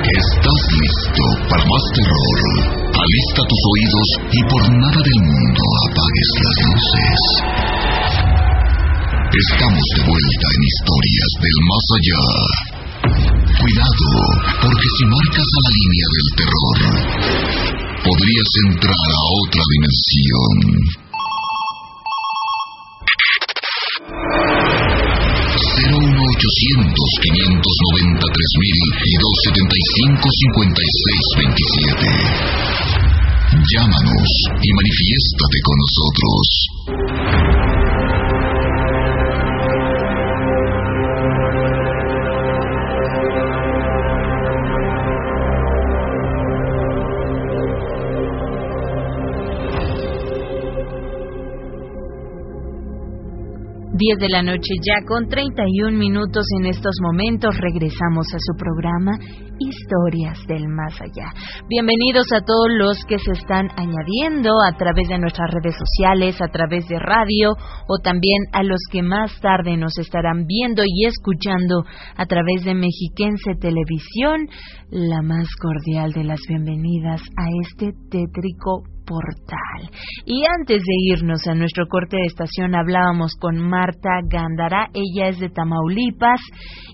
[0.07, 2.39] ¿Estás listo para más terror?
[2.95, 7.72] Alista tus oídos y por nada del mundo apagues las luces.
[9.33, 12.21] Estamos de vuelta en historias del más allá.
[13.49, 14.13] Cuidado,
[14.61, 16.77] porque si marcas a la línea del terror,
[18.13, 20.53] podrías entrar a otra dimensión.
[25.81, 26.93] 01800
[27.25, 28.53] 593
[29.01, 32.05] y 275 5627.
[33.49, 34.29] Llámanos
[34.61, 36.69] y manifiéstate con nosotros.
[53.95, 59.11] 10 de la noche ya con 31 minutos en estos momentos regresamos a su programa
[59.59, 61.29] Historias del Más Allá.
[61.69, 66.47] Bienvenidos a todos los que se están añadiendo a través de nuestras redes sociales, a
[66.47, 67.51] través de radio
[67.87, 71.83] o también a los que más tarde nos estarán viendo y escuchando
[72.17, 74.49] a través de Mexiquense Televisión.
[74.89, 79.89] La más cordial de las bienvenidas a este tétrico portal.
[80.25, 85.39] Y antes de irnos a nuestro corte de estación hablábamos con Marta Gándara, ella es
[85.39, 86.41] de Tamaulipas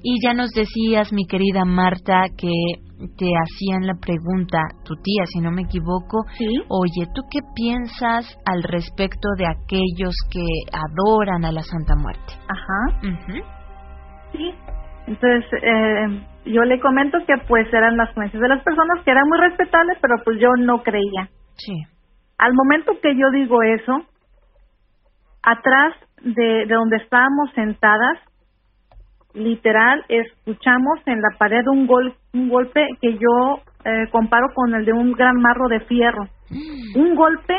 [0.03, 2.51] y ya nos decías, mi querida Marta, que
[3.17, 6.25] te hacían la pregunta, tu tía, si no me equivoco,
[6.67, 10.43] oye, ¿tú qué piensas al respecto de aquellos que
[10.73, 12.33] adoran a la Santa Muerte?
[12.47, 12.99] Ajá.
[14.33, 14.53] Sí,
[15.07, 19.27] entonces eh, yo le comento que pues eran las creencias de las personas que eran
[19.27, 21.29] muy respetables, pero pues yo no creía.
[21.55, 21.73] Sí.
[22.39, 24.01] Al momento que yo digo eso,
[25.43, 28.17] atrás de, donde estábamos sentadas,
[29.33, 34.85] literal, escuchamos en la pared un, gol, un golpe que yo eh, comparo con el
[34.85, 36.23] de un gran marro de fierro.
[36.49, 36.99] Mm.
[36.99, 37.55] Un golpe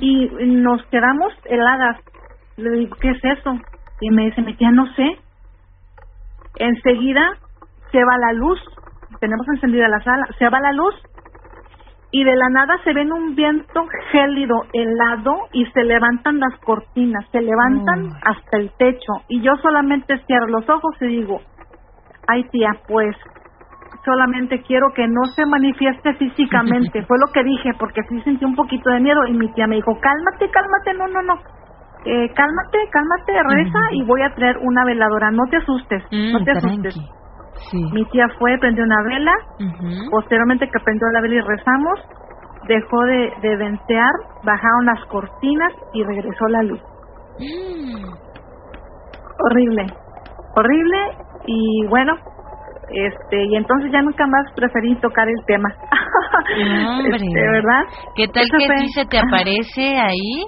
[0.00, 1.96] y nos quedamos heladas.
[2.58, 3.54] Le digo, ¿qué es eso?
[4.02, 5.18] Y me dice, tía, no sé.
[6.56, 7.32] Enseguida
[7.90, 8.60] se va la luz,
[9.20, 10.94] tenemos encendida la sala, se va la luz
[12.14, 17.26] y de la nada se ven un viento gélido, helado y se levantan las cortinas,
[17.32, 19.24] se levantan hasta el techo.
[19.28, 21.40] Y yo solamente cierro los ojos y digo,
[22.26, 23.16] ay tía, pues
[24.04, 28.56] solamente quiero que no se manifieste físicamente, fue lo que dije porque sí sentí un
[28.56, 31.40] poquito de miedo y mi tía me dijo, cálmate, cálmate, no, no, no,
[32.04, 36.44] eh, cálmate, cálmate, reza y voy a traer una veladora, no te asustes, no mm,
[36.44, 36.94] te asustes.
[37.92, 39.32] Mi tía fue, prendió una vela,
[40.10, 42.00] posteriormente que prendió la vela y rezamos,
[42.68, 44.12] dejó de, de ventear,
[44.44, 46.80] bajaron las cortinas y regresó la luz.
[47.38, 48.04] Mm.
[49.44, 49.86] Horrible,
[50.54, 50.98] horrible
[51.46, 52.14] y bueno,
[52.90, 55.68] este y entonces ya nunca más preferí tocar el tema.
[56.88, 57.16] hombre.
[57.16, 57.82] Este, ¿verdad?
[58.14, 58.88] ¿Qué tal que fue...
[58.88, 60.44] se te aparece ahí?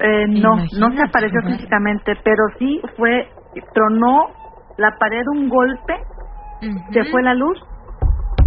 [0.00, 3.28] Eh, no, no se apareció físicamente, pero sí fue,
[3.72, 4.26] tronó
[4.76, 5.94] la pared un golpe
[6.92, 7.58] se fue la luz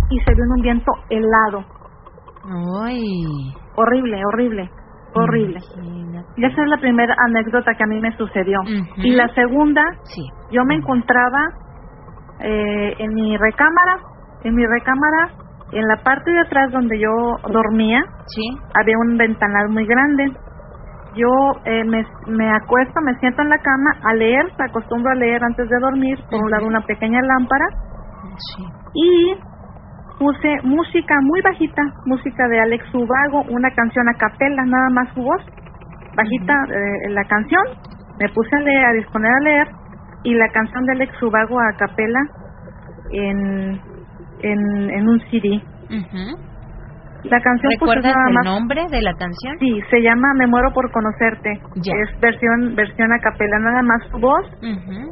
[0.09, 1.65] y se vio en un viento helado.
[2.85, 3.25] Ay.
[3.75, 4.69] Horrible, horrible,
[5.13, 5.59] horrible.
[6.37, 8.59] Y esa es la primera anécdota que a mí me sucedió.
[8.97, 10.21] Y la segunda, sí.
[10.51, 11.49] yo me encontraba
[12.39, 13.99] eh, en mi recámara,
[14.43, 15.31] en mi recámara,
[15.71, 17.09] en la parte de atrás donde yo
[17.51, 18.57] dormía, sí.
[18.79, 20.31] había un ventanal muy grande.
[21.15, 21.29] Yo
[21.63, 25.41] eh, me, me acuesto, me siento en la cama a leer, me acostumbro a leer
[25.43, 27.65] antes de dormir, por un lado una pequeña lámpara
[28.93, 29.35] y
[30.17, 35.21] puse música muy bajita, música de Alex Ubago, una canción a capela, nada más su
[35.21, 35.41] voz,
[36.15, 37.61] bajita eh, la canción,
[38.19, 39.67] me puse a leer, a disponer a leer,
[40.23, 42.19] y la canción de Alex Ubago a capela
[43.11, 43.81] en,
[44.41, 45.61] en, en un CD.
[47.23, 49.57] La canción ¿Recuerdas el nombre de la canción?
[49.59, 51.59] Sí, se llama Me muero por conocerte.
[51.75, 54.45] Es versión versión a capela, nada más su voz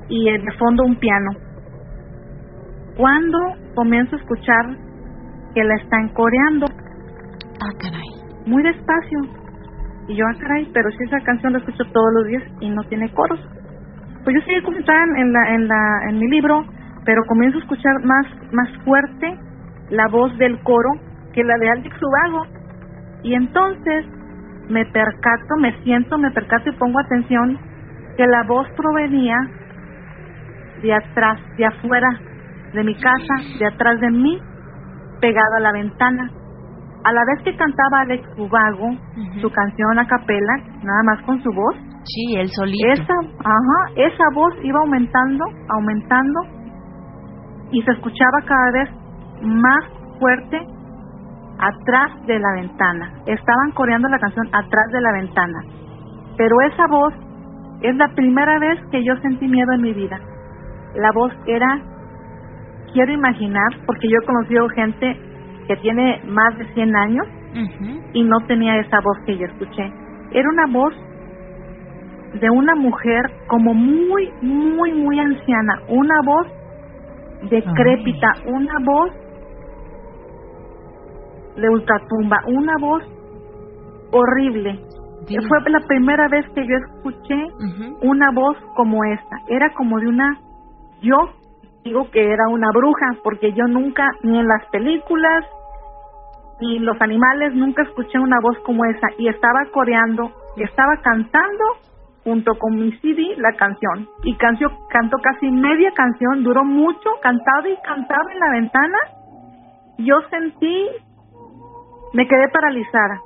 [0.09, 1.31] y en el fondo un piano
[2.95, 3.39] cuando
[3.75, 4.77] comienzo a escuchar
[5.53, 6.67] que la están coreando.
[7.61, 8.45] Ah, caray.
[8.45, 9.19] Muy despacio.
[10.07, 12.83] Y yo, ah, caray, pero si esa canción la escucho todos los días y no
[12.83, 13.39] tiene coros.
[14.23, 16.65] Pues yo seguí escuchando en, la, en, la, en mi libro,
[17.05, 19.37] pero comienzo a escuchar más, más fuerte
[19.89, 20.89] la voz del coro
[21.33, 22.45] que la de Alex Ubago.
[23.23, 24.05] Y entonces
[24.69, 27.59] me percato, me siento, me percato y pongo atención
[28.17, 29.35] que la voz provenía
[30.81, 32.19] de atrás, de afuera,
[32.73, 34.39] de mi casa, de atrás de mí,
[35.21, 36.29] pegado a la ventana.
[37.05, 38.91] A la vez que cantaba Alex Ubago
[39.41, 41.75] su canción a capela, nada más con su voz.
[42.05, 42.87] Sí, él solito.
[42.93, 46.39] Esa, ajá, esa voz iba aumentando, aumentando
[47.71, 48.89] y se escuchaba cada vez
[49.41, 49.85] más
[50.19, 50.57] fuerte
[51.59, 53.13] atrás de la ventana.
[53.25, 55.59] Estaban coreando la canción atrás de la ventana.
[56.37, 57.13] Pero esa voz
[57.81, 60.19] es la primera vez que yo sentí miedo en mi vida.
[60.95, 61.81] La voz era
[62.93, 65.19] quiero imaginar, porque yo he conocido gente
[65.67, 67.27] que tiene más de 100 años
[68.13, 69.91] y no tenía esa voz que yo escuché.
[70.31, 70.93] Era una voz
[72.39, 76.47] de una mujer como muy, muy, muy anciana, una voz
[77.49, 79.11] decrépita, una voz
[81.55, 83.03] de ultratumba, una voz
[84.11, 84.79] horrible.
[85.47, 87.47] Fue la primera vez que yo escuché
[88.01, 89.37] una voz como esta.
[89.47, 90.37] Era como de una
[91.01, 91.17] yo
[91.83, 95.45] digo que era una bruja, porque yo nunca, ni en las películas,
[96.61, 99.07] ni los animales, nunca escuché una voz como esa.
[99.17, 101.63] Y estaba coreando, y estaba cantando
[102.23, 104.07] junto con mi CD la canción.
[104.23, 108.97] Y canció, cantó casi media canción, duró mucho, cantaba y cantaba en la ventana.
[109.97, 110.87] Yo sentí,
[112.13, 113.19] me quedé paralizada.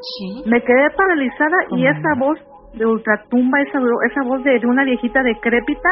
[0.00, 0.42] ¿Sí?
[0.46, 2.38] Me quedé paralizada y esa voz
[2.74, 3.78] de ultratumba, esa,
[4.10, 5.88] esa voz de, de una viejita decrépita,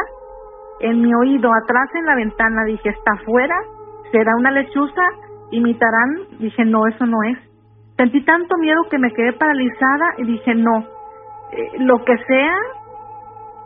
[0.79, 3.55] en mi oído, atrás en la ventana, dije, está afuera,
[4.11, 5.01] será una lechuza,
[5.51, 7.37] imitarán, dije, no, eso no es.
[7.97, 10.79] Sentí tanto miedo que me quedé paralizada y dije, no,
[11.51, 12.57] eh, lo que sea,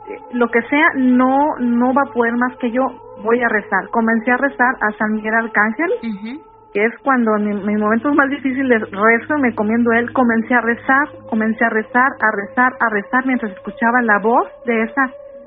[0.09, 2.83] eh, lo que sea, no, no va a poder más que yo,
[3.23, 3.89] voy a rezar.
[3.91, 5.91] Comencé a rezar a San Miguel Arcángel,
[6.73, 11.07] que es cuando en mis momentos más difíciles rezo, me comiendo él, comencé a rezar,
[11.29, 15.01] comencé a rezar, a rezar, a rezar, mientras escuchaba la voz de esa,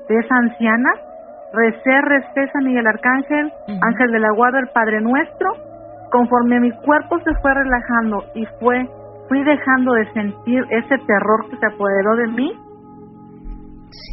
[0.09, 0.89] de esa anciana,
[1.53, 5.49] recé, recé San Miguel Arcángel, Ángel de la Guarda, el Padre Nuestro,
[6.11, 8.87] conforme mi cuerpo se fue relajando y fue,
[9.29, 12.51] fui dejando de sentir ese terror que se apoderó de mí,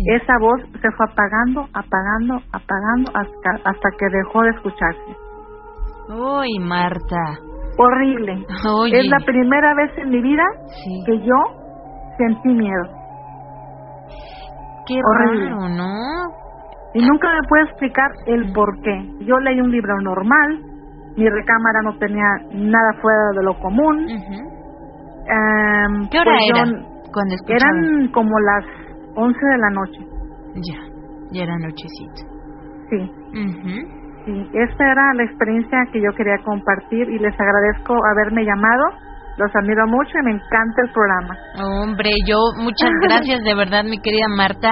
[0.07, 5.17] esa voz se fue apagando, apagando, apagando hasta, hasta que dejó de escucharse.
[6.09, 7.39] Uy, Marta.
[7.79, 8.45] Horrible.
[8.93, 10.43] Es la primera vez en mi vida
[11.07, 11.37] que yo
[12.17, 12.85] sentí miedo.
[14.87, 15.51] Qué Horrible.
[15.51, 16.48] raro, ¿no?
[16.99, 19.09] Y nunca me puedo explicar el por qué.
[19.21, 20.59] Yo leí un libro normal,
[21.17, 24.05] mi recámara no tenía nada fuera de lo común.
[24.11, 26.65] Em, ¿Qué hora pues era
[27.13, 28.65] cuando Eran como las
[29.15, 30.01] 11 de la noche.
[30.57, 30.81] Ya,
[31.31, 32.27] ya era nochecito.
[32.91, 33.13] Sí.
[34.25, 38.85] Sí, esta era la experiencia que yo quería compartir y les agradezco haberme llamado
[39.39, 41.35] los admiro mucho y me encanta el programa.
[41.83, 44.71] Hombre, yo muchas gracias de verdad, mi querida Marta.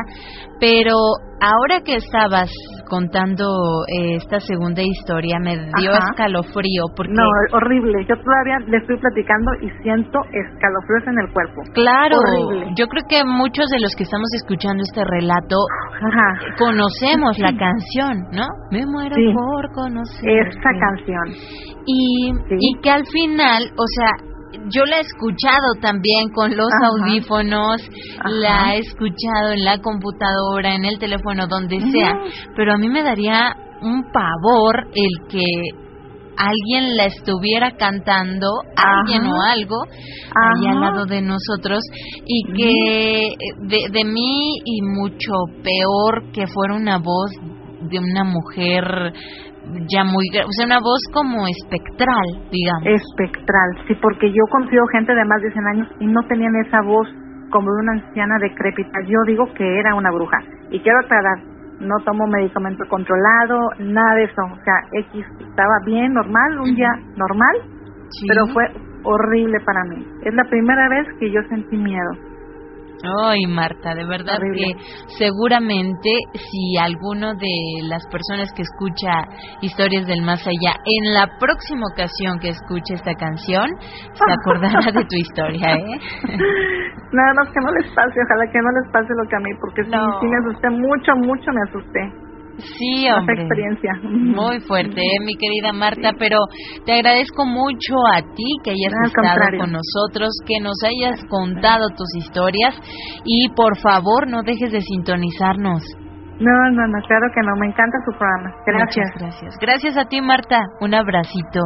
[0.58, 0.96] Pero
[1.40, 2.50] ahora que estabas
[2.88, 3.44] contando
[3.92, 8.06] eh, esta segunda historia, me dio escalofrío porque no horrible.
[8.08, 11.60] Yo todavía le estoy platicando y siento escalofríos en el cuerpo.
[11.74, 12.16] Claro,
[12.76, 15.56] yo creo que muchos de los que estamos escuchando este relato
[16.58, 18.46] conocemos la canción, ¿no?
[18.70, 21.26] Me muero por conocer esta canción.
[21.84, 24.25] Y, y que al final, o sea,
[24.68, 27.82] yo la he escuchado también con los audífonos,
[28.24, 32.12] la he escuchado en la computadora, en el teléfono, donde sea,
[32.56, 35.44] pero a mí me daría un pavor el que
[36.36, 41.80] alguien la estuviera cantando, alguien o algo, ahí al lado de nosotros,
[42.26, 43.30] y que
[43.62, 45.32] de, de mí y mucho
[45.62, 47.30] peor que fuera una voz
[47.88, 48.84] de una mujer
[49.90, 53.02] ya muy, o sea, una voz como espectral, digamos.
[53.02, 56.82] Espectral, sí, porque yo confío gente de más de 100 años y no tenían esa
[56.82, 57.08] voz
[57.50, 59.00] como de una anciana decrépita.
[59.06, 60.38] Yo digo que era una bruja.
[60.70, 61.38] Y quiero aclarar,
[61.80, 64.42] no tomo medicamento controlado, nada de eso.
[64.42, 64.74] O sea,
[65.10, 67.56] X estaba bien, normal, un día normal,
[68.28, 68.64] pero fue
[69.04, 70.06] horrible para mí.
[70.22, 72.25] Es la primera vez que yo sentí miedo.
[73.22, 74.74] Ay, Marta, de verdad que
[75.18, 79.24] seguramente si alguno de las personas que escucha
[79.60, 85.04] Historias del Más Allá, en la próxima ocasión que escuche esta canción, se acordará de
[85.04, 85.98] tu historia, ¿eh?
[87.12, 89.50] Nada más que no les pase, ojalá que no les pase lo que a mí,
[89.60, 92.25] porque si sí me asusté mucho, mucho me asusté.
[92.58, 93.42] Sí, hombre.
[93.42, 93.92] experiencia.
[94.02, 96.38] Muy fuerte, ¿eh, mi querida Marta, pero
[96.84, 102.08] te agradezco mucho a ti que hayas estado con nosotros, que nos hayas contado tus
[102.16, 102.74] historias
[103.24, 105.82] y por favor no dejes de sintonizarnos.
[106.38, 108.54] No, no, no, claro que no, me encanta su programa.
[108.66, 109.06] Gracias.
[109.18, 109.56] gracias.
[109.58, 110.64] Gracias a ti, Marta.
[110.80, 111.60] Un abracito.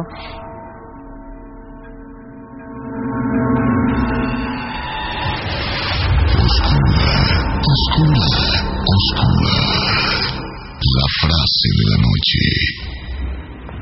[11.21, 12.41] Frase de la noche.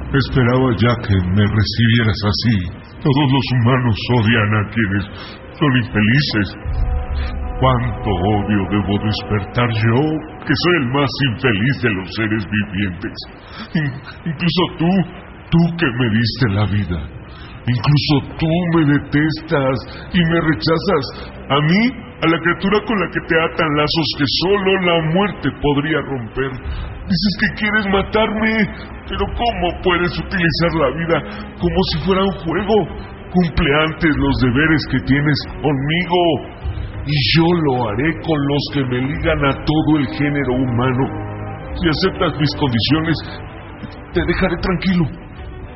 [0.10, 2.56] Esperaba ya que me recibieras así.
[3.00, 5.04] Todos los humanos odian a quienes
[5.56, 6.48] son infelices.
[7.60, 10.00] ¿Cuánto odio debo despertar yo,
[10.48, 13.16] que soy el más infeliz de los seres vivientes?
[14.26, 14.92] incluso tú,
[15.52, 17.00] tú que me diste la vida.
[17.68, 19.76] Incluso tú me detestas
[20.14, 21.04] y me rechazas.
[21.50, 25.50] A mí, a la criatura con la que te atan lazos que solo la muerte
[25.62, 26.52] podría romper.
[27.08, 28.68] Dices que quieres matarme,
[29.08, 31.18] pero ¿cómo puedes utilizar la vida
[31.60, 32.76] como si fuera un juego?
[33.32, 36.20] Cumple antes los deberes que tienes conmigo
[37.06, 41.06] y yo lo haré con los que me ligan a todo el género humano.
[41.76, 43.18] Si aceptas mis condiciones,
[44.14, 45.06] te dejaré tranquilo,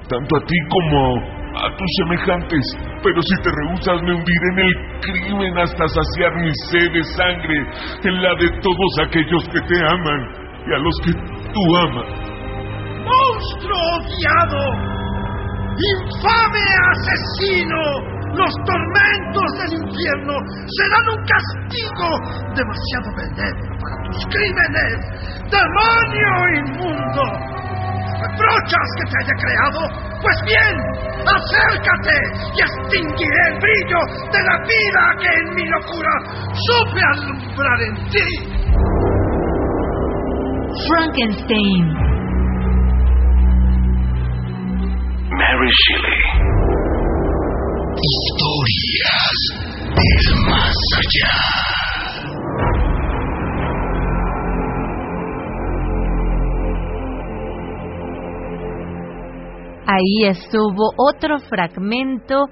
[0.09, 2.65] tanto a ti como a tus semejantes.
[3.03, 7.57] Pero si te rehusas, me hundiré en el crimen hasta saciar mi sed de sangre,
[8.03, 10.21] en la de todos aquellos que te aman
[10.67, 12.33] y a los que tú amas.
[13.03, 14.61] ¡Monstruo odiado!
[15.73, 18.13] ¡Infame asesino!
[18.33, 20.33] Los tormentos del infierno
[20.65, 22.09] serán un castigo
[22.55, 24.97] demasiado benévolo para tus crímenes.
[25.53, 27.72] ¡Demonio inmundo!
[28.23, 29.79] ¿Reprochas que te haya creado?
[30.21, 30.75] Pues bien,
[31.27, 32.17] acércate
[32.55, 33.99] y extinguiré el brillo
[34.31, 36.13] de la vida que en mi locura
[36.55, 38.29] supe alumbrar en ti.
[40.87, 41.83] Frankenstein.
[45.29, 46.21] Mary Shelley.
[48.07, 49.33] Historias
[49.95, 51.92] del más allá.
[59.85, 62.45] Ahí estuvo otro fragmento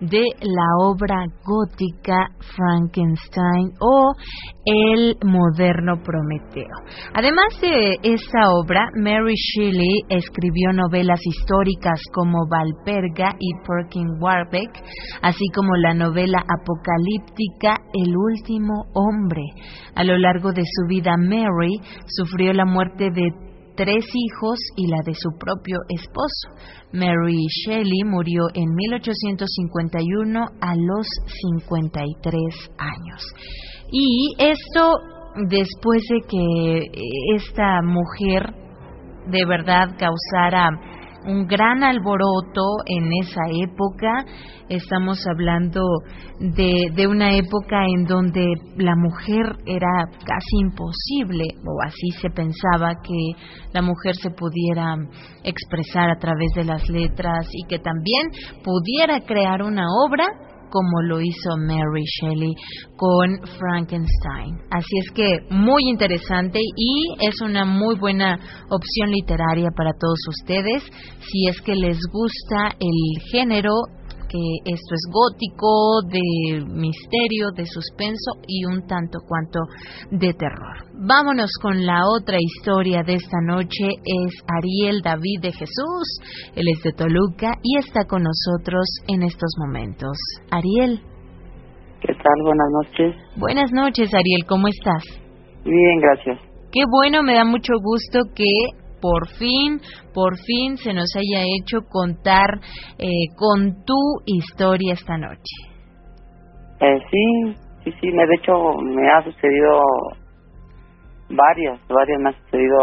[0.00, 2.26] de la obra gótica
[2.56, 4.12] Frankenstein o
[4.64, 6.74] el moderno Prometeo.
[7.14, 14.72] Además de esta obra, Mary Shelley escribió novelas históricas como Valperga y Perkin Warbeck,
[15.22, 19.42] así como la novela apocalíptica El último hombre.
[19.94, 24.98] A lo largo de su vida, Mary sufrió la muerte de tres hijos y la
[25.04, 26.48] de su propio esposo.
[26.92, 33.22] Mary Shelley murió en 1851 a los 53 años.
[33.90, 34.92] Y esto
[35.48, 36.86] después de que
[37.36, 38.54] esta mujer
[39.26, 40.70] de verdad causara
[41.26, 44.24] un gran alboroto en esa época.
[44.68, 45.82] Estamos hablando
[46.38, 48.46] de, de, una época en donde
[48.76, 53.42] la mujer era casi imposible, o así se pensaba que
[53.72, 54.96] la mujer se pudiera
[55.44, 58.28] expresar a través de las letras y que también
[58.64, 62.54] pudiera crear una obra como lo hizo Mary Shelley
[62.96, 64.56] con Frankenstein.
[64.70, 68.38] Así es que muy interesante y es una muy buena
[68.70, 70.82] opción literaria para todos ustedes
[71.20, 73.72] si es que les gusta el género
[74.32, 79.60] que esto es gótico, de misterio, de suspenso y un tanto cuanto
[80.10, 80.88] de terror.
[80.94, 83.88] Vámonos con la otra historia de esta noche.
[84.04, 86.06] Es Ariel David de Jesús.
[86.54, 90.16] Él es de Toluca y está con nosotros en estos momentos.
[90.50, 91.00] Ariel.
[92.00, 92.42] ¿Qué tal?
[92.42, 93.16] Buenas noches.
[93.36, 94.46] Buenas noches, Ariel.
[94.48, 95.04] ¿Cómo estás?
[95.64, 96.40] Bien, gracias.
[96.72, 98.44] Qué bueno, me da mucho gusto que
[99.02, 99.80] por fin,
[100.14, 102.60] por fin se nos haya hecho contar
[102.98, 105.56] eh, con tu historia esta noche.
[106.80, 109.80] Eh, sí, sí, sí, de hecho me ha sucedido
[111.28, 112.78] varias, varias me ha sucedido,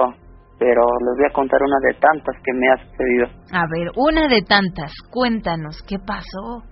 [0.60, 3.28] pero les voy a contar una de tantas que me ha sucedido.
[3.54, 6.64] A ver, una de tantas, cuéntanos, ¿qué pasó?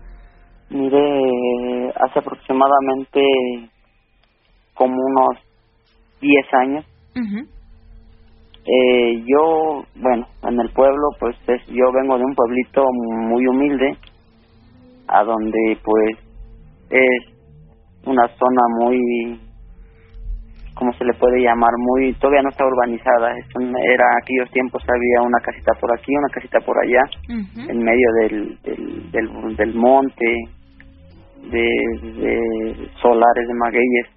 [0.70, 3.22] Mire, hace aproximadamente
[4.74, 5.38] como unos
[6.20, 6.86] 10 años,
[8.70, 13.96] eh, yo, bueno, en el pueblo, pues es, yo vengo de un pueblito muy humilde,
[15.08, 16.18] a donde pues
[16.90, 17.34] es
[18.06, 19.40] una zona muy,
[20.76, 21.72] ¿cómo se le puede llamar?
[21.78, 26.34] Muy, todavía no está urbanizada, es era aquellos tiempos había una casita por aquí, una
[26.34, 27.04] casita por allá,
[27.70, 28.60] en medio del,
[29.14, 30.26] del, del, monte,
[31.52, 31.70] de,
[32.20, 34.08] de, solares de magueyes.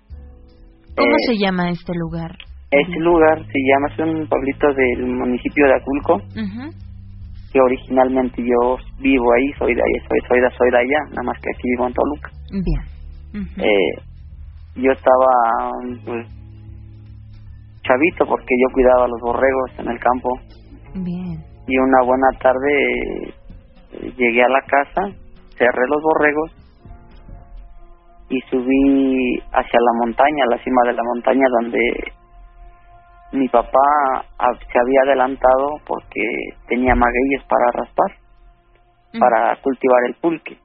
[0.97, 2.33] ¿Cómo eh, se llama este lugar?
[2.71, 6.23] Este lugar se llama, es un pueblito del municipio de Aculco,
[7.53, 11.23] que originalmente yo vivo ahí, soy de ahí, soy, soy, de, soy de allá, nada
[11.25, 12.31] más que aquí vivo en Toluca.
[12.53, 13.47] Bien.
[13.59, 14.03] eh,
[14.77, 15.73] yo estaba
[16.05, 16.27] pues,
[17.83, 20.31] chavito porque yo cuidaba los borregos en el campo.
[20.95, 21.43] Bien.
[21.67, 23.33] Y una buena tarde
[23.93, 25.03] eh, llegué a la casa,
[25.59, 26.53] cerré los borregos
[28.29, 31.81] y subí hacia la montaña, a la cima de la montaña donde
[33.33, 36.21] mi papá se había adelantado porque
[36.69, 38.17] tenía magueyes para raspar,
[39.19, 40.59] para cultivar el pulque.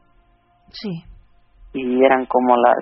[0.70, 1.04] Sí.
[1.74, 2.78] Y eran como las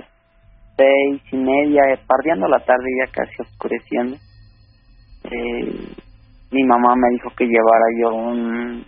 [0.78, 4.18] seis y media, pardeando la tarde, ya casi oscureciendo.
[5.26, 5.96] Eh,
[6.52, 8.86] mi mamá me dijo que llevara yo un,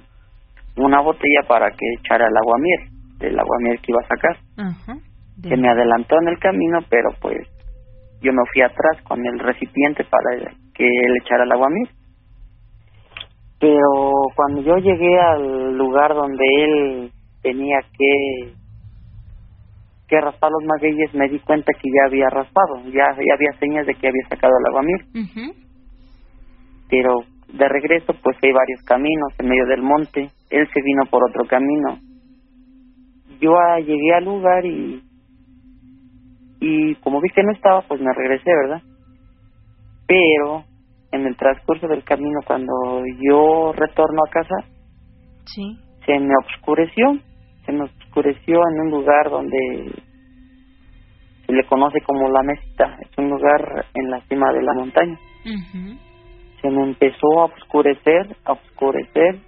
[0.77, 2.79] una botella para que echara el aguamiel,
[3.19, 4.37] el aguamiel que iba a sacar.
[5.41, 7.37] Se me adelantó en el camino, pero pues
[8.21, 11.83] yo me fui atrás con el recipiente para que él echara el agua mí.
[13.59, 17.11] Pero cuando yo llegué al lugar donde él
[17.41, 18.53] tenía que
[20.07, 23.87] que raspar los magueyes, me di cuenta que ya había raspado, ya, ya había señas
[23.87, 24.83] de que había sacado el agua
[26.89, 30.29] Pero de regreso, pues hay varios caminos en medio del monte.
[30.51, 31.97] Él se vino por otro camino.
[33.39, 35.01] Yo ah, llegué al lugar y
[36.59, 38.81] y como vi que no estaba, pues me regresé, ¿verdad?
[40.07, 40.63] Pero
[41.11, 42.73] en el transcurso del camino, cuando
[43.19, 44.55] yo retorno a casa,
[45.45, 45.79] sí.
[46.05, 47.17] se me oscureció,
[47.65, 49.91] se me oscureció en un lugar donde
[51.45, 55.17] se le conoce como la mesita, es un lugar en la cima de la montaña.
[56.61, 59.39] Se me empezó a oscurecer, a oscurecer,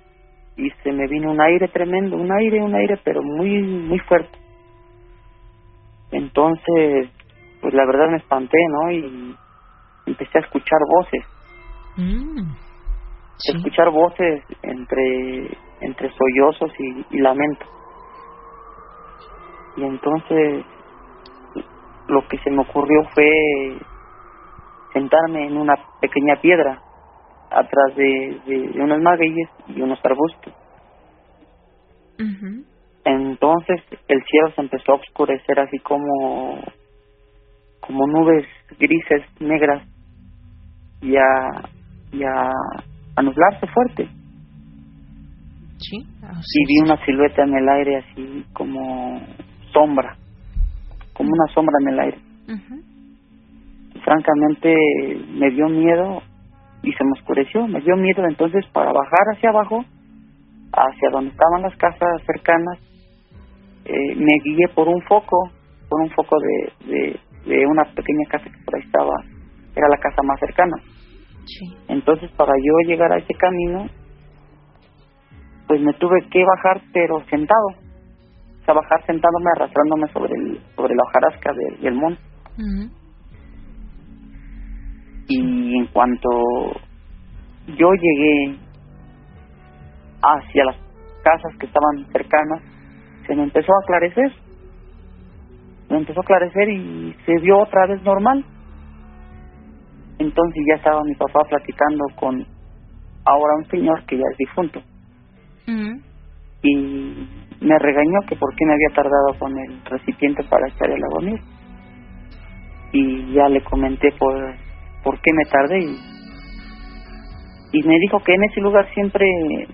[0.57, 4.37] y se me vino un aire tremendo, un aire, un aire, pero muy, muy fuerte.
[6.11, 7.09] Entonces,
[7.61, 8.91] pues la verdad me espanté, ¿no?
[8.91, 9.35] Y
[10.07, 11.23] empecé a escuchar voces.
[11.97, 12.53] Mm,
[13.53, 16.71] Escuchar voces entre, entre sollozos
[17.11, 17.65] y, lamento.
[19.77, 20.65] Y entonces
[22.07, 23.77] lo que se me ocurrió fue
[24.93, 26.81] sentarme en una pequeña piedra
[27.51, 30.53] atrás de, de, unos magueyes y unos arbustos.
[33.05, 36.59] Entonces el cielo se empezó a oscurecer así como
[37.87, 38.45] como nubes
[38.79, 39.87] grises, negras,
[41.01, 41.69] y a,
[42.11, 44.09] y a, nublarse fuerte.
[45.79, 45.97] Sí.
[45.99, 49.21] y vi una silueta en el aire así como
[49.71, 50.17] sombra,
[51.13, 52.17] como una sombra en el aire.
[54.03, 54.73] Francamente
[55.33, 56.21] me dio miedo
[56.81, 59.83] y se me oscureció, me dio miedo entonces para bajar hacia abajo,
[60.71, 62.79] hacia donde estaban las casas cercanas,
[63.85, 65.49] eh, me guié por un foco,
[65.89, 69.13] por un foco de, de, una pequeña casa que por ahí estaba,
[69.77, 70.77] era la casa más cercana.
[71.87, 73.87] Entonces para yo llegar a ese camino,
[75.67, 77.67] pues me tuve que bajar pero sentado,
[78.61, 81.51] o sea, bajar sentándome, arrastrándome sobre el, sobre la hojarasca
[81.81, 82.21] del monte.
[85.29, 86.29] Y en cuanto
[87.67, 88.57] yo llegué
[90.21, 90.75] hacia las
[91.23, 92.61] casas que estaban cercanas,
[93.27, 94.31] se me empezó a aclarecer.
[95.89, 98.43] Me empezó a aclarecer y se vio otra vez normal.
[100.19, 102.45] Entonces ya estaba mi papá platicando con
[103.25, 104.81] ahora un señor que ya es difunto.
[106.63, 107.27] Y
[107.61, 111.39] me regañó que por qué me había tardado con el recipiente para echar el agua
[112.93, 114.33] Y ya le comenté por,
[115.03, 115.97] por qué me tardé y,
[117.73, 119.27] y me dijo que en ese lugar siempre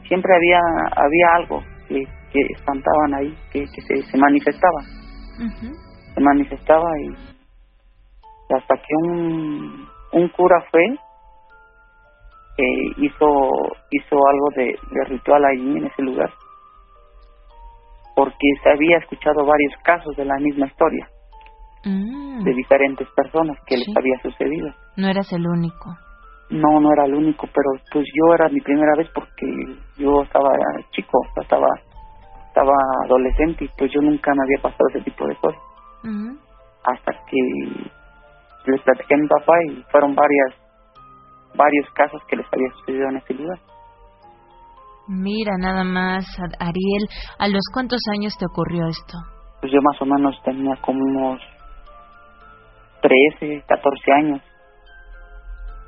[0.08, 0.60] siempre había
[0.96, 4.82] había algo que, que espantaban ahí, que, que se, se manifestaba.
[6.16, 7.34] Se manifestaba y
[8.54, 10.86] hasta que un, un cura fue,
[12.58, 13.28] eh, hizo,
[13.92, 16.32] hizo algo de, de ritual allí en ese lugar,
[18.16, 21.08] porque se había escuchado varios casos de la misma historia,
[21.84, 22.44] mm.
[22.44, 24.70] de diferentes personas que les había sucedido.
[24.98, 25.98] No eras el único.
[26.50, 29.48] No, no era el único, pero pues yo era mi primera vez porque
[29.98, 30.50] yo estaba
[30.92, 31.68] chico, estaba
[32.54, 32.74] estaba
[33.06, 35.60] adolescente y pues yo nunca me había pasado ese tipo de cosas.
[36.84, 37.40] Hasta que
[38.72, 40.64] les platiqué a mi papá y fueron varias
[41.56, 43.60] varios casos que les había sucedido en ese lugar.
[45.08, 46.26] Mira, nada más,
[46.60, 47.04] Ariel,
[47.38, 49.18] ¿a los cuántos años te ocurrió esto?
[49.60, 51.42] Pues yo más o menos tenía como unos
[53.02, 54.42] 13, 14 años.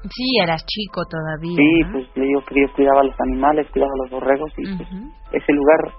[0.03, 1.55] Sí, eras chico todavía.
[1.57, 4.89] Sí, pues yo, yo cuidaba a los animales, cuidaba a los borregos y pues,
[5.31, 5.93] ese lugar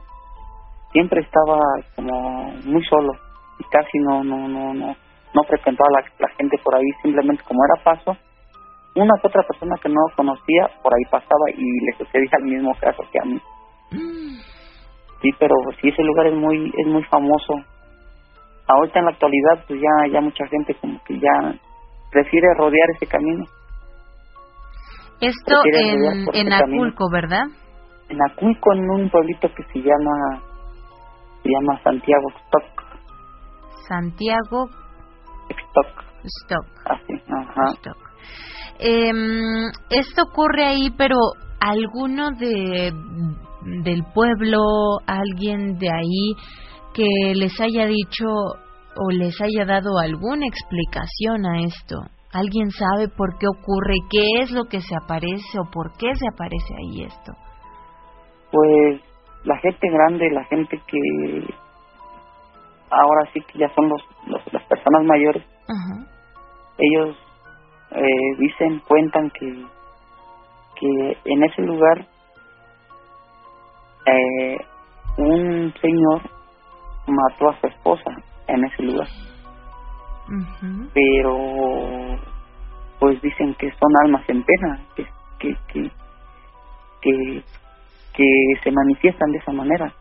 [0.92, 1.58] siempre estaba
[1.96, 3.12] como muy solo
[3.58, 4.94] y casi no no no no
[5.36, 8.16] no frecuentaba la, la gente por ahí simplemente como era paso
[8.96, 12.72] una que otra persona que no conocía por ahí pasaba y le sucedía el mismo
[12.80, 13.40] caso que a mí
[13.92, 14.40] mm.
[15.20, 17.54] sí pero sí ese lugar es muy es muy famoso
[18.66, 21.54] ahorita en la actualidad pues ya ya mucha gente como que ya
[22.10, 23.44] prefiere rodear ese camino
[25.20, 27.46] esto en, en Aculco, ¿verdad?
[28.08, 30.42] En Aculco, en un pueblito que se llama
[31.42, 32.84] se llama Santiago Stock.
[33.88, 34.68] Santiago
[35.48, 36.04] Stock.
[36.24, 36.66] Stock.
[36.84, 37.64] Así, ajá.
[37.74, 37.96] Stock.
[38.78, 41.16] Em, esto ocurre ahí, pero
[41.60, 42.92] alguno de
[43.82, 44.60] del pueblo,
[45.06, 46.34] alguien de ahí
[46.94, 48.26] que les haya dicho
[48.96, 51.96] o les haya dado alguna explicación a esto.
[52.32, 53.94] ¿Alguien sabe por qué ocurre?
[54.10, 57.32] ¿Qué es lo que se aparece o por qué se aparece ahí esto?
[58.52, 59.00] Pues
[59.44, 61.54] la gente grande, la gente que
[62.90, 64.02] ahora sí que ya son los,
[64.52, 65.44] las personas mayores,
[66.78, 67.16] ellos
[67.92, 69.64] eh, dicen, cuentan que,
[70.80, 72.06] que en ese lugar
[74.06, 74.58] eh,
[75.18, 76.20] un señor
[77.06, 78.10] mató a su esposa
[78.48, 79.08] en ese lugar.
[80.92, 82.18] Pero
[82.98, 85.06] pues dicen que son almas en pena, que,
[85.38, 85.90] que, que,
[87.00, 87.44] que
[88.16, 88.24] que
[88.64, 89.92] se manifiestan de esa manera.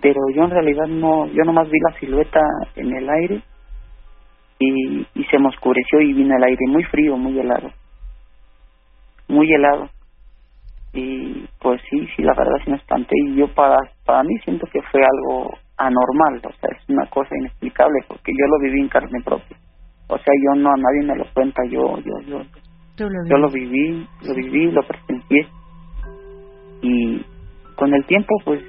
[0.00, 2.40] Pero yo en realidad no, yo nomás vi la silueta
[2.76, 3.42] en el aire
[4.58, 7.70] y, y se me oscureció y vino el aire muy frío, muy helado.
[9.28, 9.90] Muy helado.
[10.92, 14.66] Y pues sí, sí, la verdad sí me espanté y yo para, para mí siento
[14.72, 18.88] que fue algo anormal, o sea, es una cosa inexplicable porque yo lo viví en
[18.88, 19.56] carne propia.
[20.08, 22.38] O sea, yo no, a nadie me lo cuenta, yo, yo, yo,
[23.08, 25.46] lo yo lo viví, lo viví, lo presencié.
[26.82, 27.24] Y,
[27.76, 28.60] con el tiempo, pues,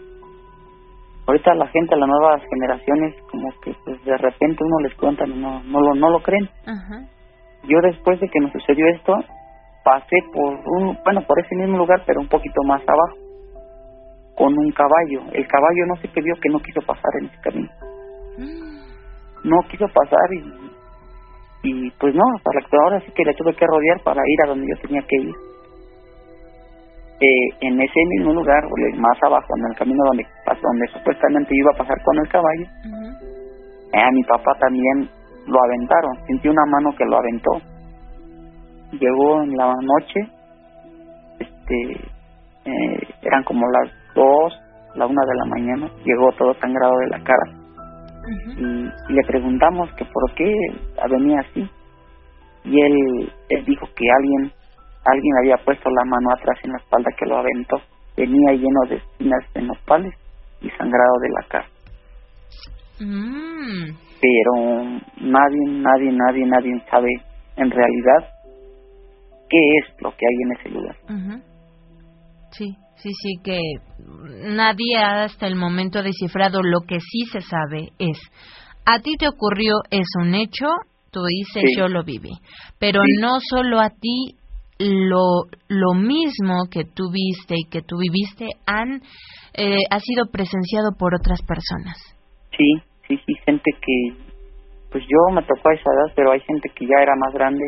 [1.27, 5.33] ahorita la gente, las nuevas generaciones, como que pues de repente uno les cuenta y
[5.33, 6.49] no, no, lo, no lo creen.
[7.63, 9.13] Yo después de que me sucedió esto,
[9.83, 13.17] pasé por un, bueno, por ese mismo lugar, pero un poquito más abajo,
[14.35, 15.21] con un caballo.
[15.33, 17.69] El caballo no sé qué vio que no quiso pasar en ese camino.
[18.37, 19.49] Mm.
[19.49, 23.65] No quiso pasar y, y pues no, hasta la ahora sí que le tuve que
[23.65, 25.50] rodear para ir a donde yo tenía que ir
[27.61, 28.63] en ese mismo lugar,
[28.97, 32.65] más abajo, en el camino donde, donde supuestamente iba a pasar con el caballo,
[33.93, 35.09] eh, a mi papá también
[35.45, 36.25] lo aventaron.
[36.27, 37.51] Sentí una mano que lo aventó.
[38.93, 40.19] Llegó en la noche,
[41.39, 41.91] este,
[42.65, 44.59] eh, eran como las dos,
[44.95, 47.61] la una de la mañana, llegó todo sangrado de la cara.
[48.57, 50.53] y, le preguntamos que por qué
[51.09, 51.69] venía así.
[52.63, 54.51] Y él, él dijo que alguien
[55.05, 57.77] alguien había puesto la mano atrás en la espalda que lo aventó.
[58.15, 60.13] Venía lleno de espinas de nopales
[60.61, 61.67] y sangrado de la cara.
[62.99, 63.97] Mm.
[64.21, 64.83] Pero
[65.21, 67.09] nadie, nadie, nadie, nadie sabe
[67.57, 68.29] en realidad
[69.49, 70.95] qué es lo que hay en ese lugar.
[72.51, 73.59] Sí, sí, sí, que
[74.45, 76.61] nadie ha hasta el momento descifrado.
[76.61, 78.19] Lo que sí se sabe es,
[78.85, 80.67] a ti te ocurrió, es un hecho,
[81.11, 82.31] tú dices, yo lo viví.
[82.77, 84.35] Pero no solo a ti,
[84.81, 89.01] lo, lo mismo que tú viste y que tú viviste han,
[89.53, 91.97] eh, ha sido presenciado por otras personas.
[92.57, 92.73] Sí,
[93.07, 94.13] sí, sí, gente que,
[94.91, 97.63] pues yo me tocó a esa edad, pero hay gente que ya era más grande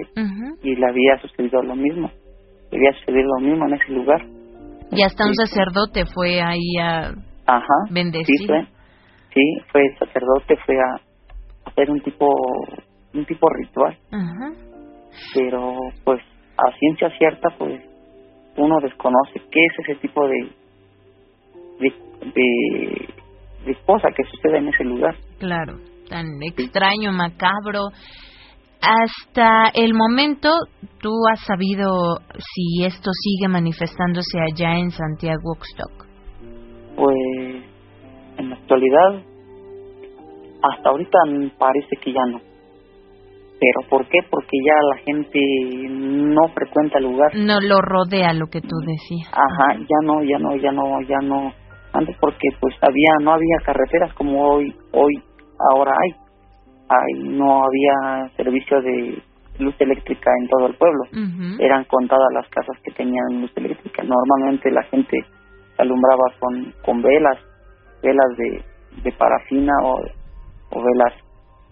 [0.64, 2.10] y le había sucedido lo mismo,
[2.72, 4.22] le había sucedido lo mismo en ese lugar.
[4.92, 7.14] Y hasta un sacerdote fue ahí a
[7.46, 8.38] Ajá, bendecir.
[8.38, 8.66] Sí, fue,
[9.34, 9.42] sí,
[9.72, 12.28] fue el sacerdote, fue a hacer un tipo,
[13.14, 13.98] un tipo ritual.
[14.12, 14.52] Ajá.
[15.34, 16.22] Pero, pues,
[16.58, 17.82] a ciencia cierta, pues,
[18.58, 20.50] uno desconoce qué es ese tipo de,
[21.80, 21.94] de,
[22.34, 23.14] de,
[23.66, 25.16] de cosa que sucede en ese lugar.
[25.40, 25.74] Claro,
[26.10, 27.90] tan extraño, macabro.
[28.82, 30.50] Hasta el momento,
[31.00, 36.06] ¿tú has sabido si esto sigue manifestándose allá en Santiago Woodstock?
[36.98, 37.64] Pues,
[38.38, 39.24] en la actualidad,
[40.62, 41.18] hasta ahorita
[41.58, 42.53] parece que ya no.
[43.60, 44.20] ¿Pero por qué?
[44.30, 45.40] Porque ya la gente
[45.90, 47.32] no frecuenta el lugar.
[47.36, 49.32] No lo rodea lo que tú decías.
[49.32, 51.54] Ajá, ya no, ya no, ya no, ya no.
[51.94, 55.14] Antes porque pues había, no había carreteras como hoy, hoy,
[55.72, 56.12] ahora hay.
[56.90, 59.22] Hay, no había servicio de
[59.60, 61.04] luz eléctrica en todo el pueblo.
[61.60, 64.04] Eran contadas las casas que tenían luz eléctrica.
[64.04, 65.20] Normalmente la gente
[65.78, 67.38] alumbraba con, con velas,
[68.02, 68.64] velas de,
[69.04, 70.02] de parafina o,
[70.72, 71.14] o velas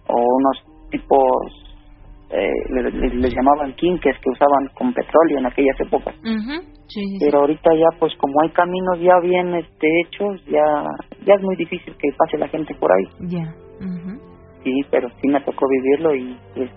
[0.08, 1.71] o unos tipos
[2.32, 6.14] eh, les, llamaban quinques que usaban con petróleo en aquellas épocas.
[7.20, 10.84] Pero ahorita ya pues como hay caminos ya bien este hechos, ya
[11.26, 13.28] ya es muy difícil que pase la gente por ahí.
[13.28, 13.54] Ya.
[14.64, 16.70] Sí, pero sí me tocó vivirlo y pues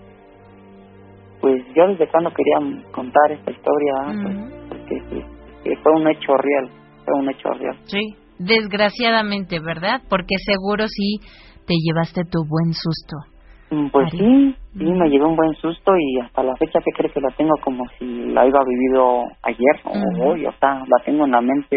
[1.40, 3.92] pues yo desde cuando quería contar esta historia,
[4.22, 5.24] pues, porque
[5.62, 6.70] pues, fue un hecho real,
[7.04, 7.78] fue un hecho real.
[7.84, 10.02] Sí, desgraciadamente, ¿verdad?
[10.08, 11.20] Porque seguro sí
[11.66, 13.35] te llevaste tu buen susto.
[13.70, 17.12] Mm, pues sí, sí, me llevé un buen susto y hasta la fecha que creo
[17.12, 21.24] que la tengo como si la iba vivido ayer o hoy, o sea, la tengo
[21.24, 21.76] en la mente.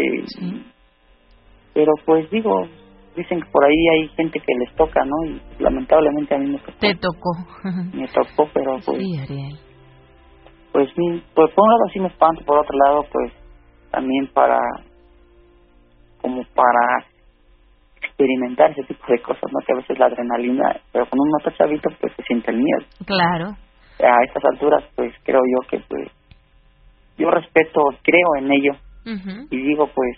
[1.74, 2.62] Pero pues digo,
[3.16, 5.24] dicen que por ahí hay gente que les toca, ¿no?
[5.24, 6.78] Y lamentablemente a mí me tocó.
[6.78, 7.30] Te tocó.
[7.92, 8.98] me tocó, pero pues...
[8.98, 9.58] Sí, Ariel.
[10.72, 13.32] Pues sí, pues por un lado sí me espanto, por otro lado pues
[13.90, 14.58] también para...
[16.22, 17.04] como para
[18.20, 19.60] experimentar ese tipo de cosas, ¿no?
[19.66, 22.86] Que a veces la adrenalina, pero cuando uno está chavito, pues se siente el miedo.
[23.06, 23.56] Claro.
[23.98, 26.08] A estas alturas, pues creo yo que, pues,
[27.18, 28.72] yo respeto, creo en ello.
[29.50, 30.16] Y digo, pues,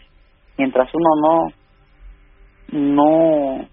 [0.59, 1.09] mientras uno
[2.73, 3.69] no, no,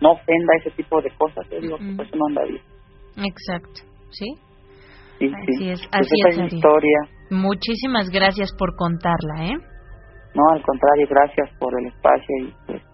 [0.00, 2.62] no ofenda ese tipo de cosas, yo digo, pues uno anda bien.
[3.16, 3.80] Exacto,
[4.10, 4.26] ¿sí?
[5.18, 5.70] Sí, así sí.
[5.70, 6.98] es, pues así esa es historia.
[7.30, 9.56] Muchísimas gracias por contarla, ¿eh?
[10.34, 12.87] No, al contrario, gracias por el espacio y pues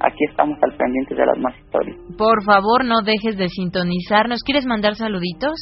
[0.00, 1.96] aquí estamos al pendiente de las más historias.
[2.16, 4.42] Por favor, no dejes de sintonizarnos.
[4.42, 5.54] ¿Quieres mandar saluditos,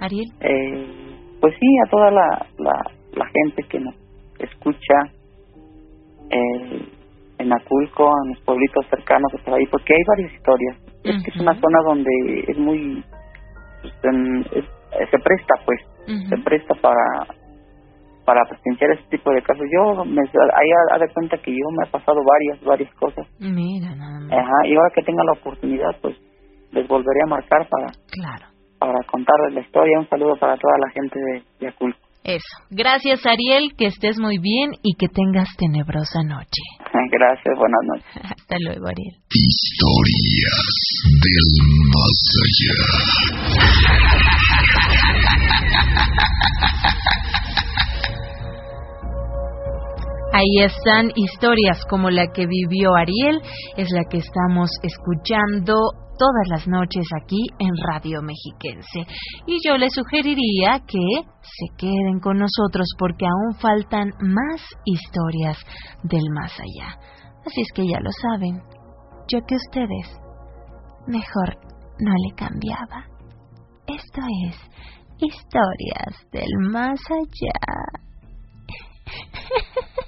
[0.00, 0.28] Ariel?
[0.40, 1.08] Eh,
[1.40, 3.94] pues sí, a toda la, la, gente que nos
[4.38, 4.94] escucha
[6.30, 6.88] eh,
[7.38, 10.76] en Aculco, en los pueblitos cercanos de por ahí, porque hay varias historias.
[11.04, 12.10] Es que es una zona donde
[12.48, 13.04] es muy...
[13.82, 15.80] Pues, se presta, pues,
[16.28, 17.26] se presta para
[18.28, 19.64] para presenciar ese tipo de casos.
[19.72, 23.26] Yo, me, ahí ha, de cuenta que yo me he pasado varias, varias cosas.
[23.40, 24.30] Mira, nada más.
[24.30, 26.14] Ajá, y ahora que tenga la oportunidad, pues
[26.72, 28.44] les volveré a marcar para, claro.
[28.78, 29.98] para contarles la historia.
[29.98, 31.72] Un saludo para toda la gente de, de
[32.24, 32.56] Eso.
[32.68, 36.60] Gracias, Ariel, que estés muy bien y que tengas tenebrosa noche.
[37.10, 38.12] Gracias, buenas noches.
[38.36, 39.16] Hasta luego, Ariel.
[39.32, 40.68] Historias
[41.24, 41.48] del
[41.96, 42.76] más allá.
[50.32, 53.40] Ahí están historias como la que vivió Ariel,
[53.76, 55.74] es la que estamos escuchando
[56.18, 59.06] todas las noches aquí en Radio Mexiquense.
[59.46, 65.58] Y yo les sugeriría que se queden con nosotros porque aún faltan más historias
[66.02, 66.98] del más allá.
[67.46, 68.60] Así es que ya lo saben,
[69.28, 70.20] yo que ustedes
[71.06, 71.56] mejor
[72.00, 73.06] no le cambiaba.
[73.86, 74.56] Esto es
[75.20, 77.58] Historias del Más Allá.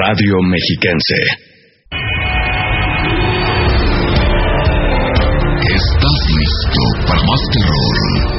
[0.00, 1.20] Radio Mexiquense.
[5.60, 7.96] ¿Estás listo para más terror?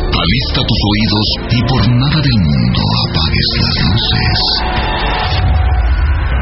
[0.09, 4.39] Alista tus oídos y por nada del mundo apagues las luces.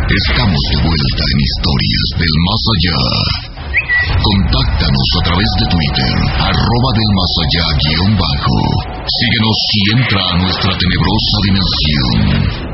[0.08, 3.02] Estamos de vuelta en Historias del Más Allá.
[4.24, 6.14] Contáctanos a través de Twitter,
[6.48, 8.60] arroba del más allá guion bajo.
[9.04, 12.69] Síguenos y entra a nuestra tenebrosa dimensión.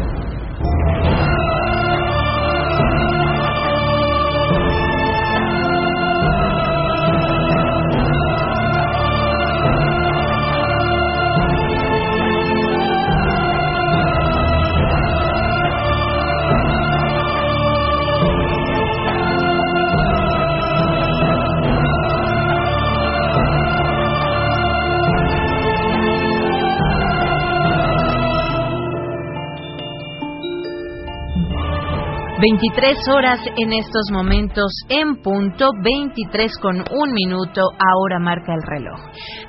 [32.46, 39.00] 23 horas en estos momentos en punto, 23 con un minuto, ahora marca el reloj.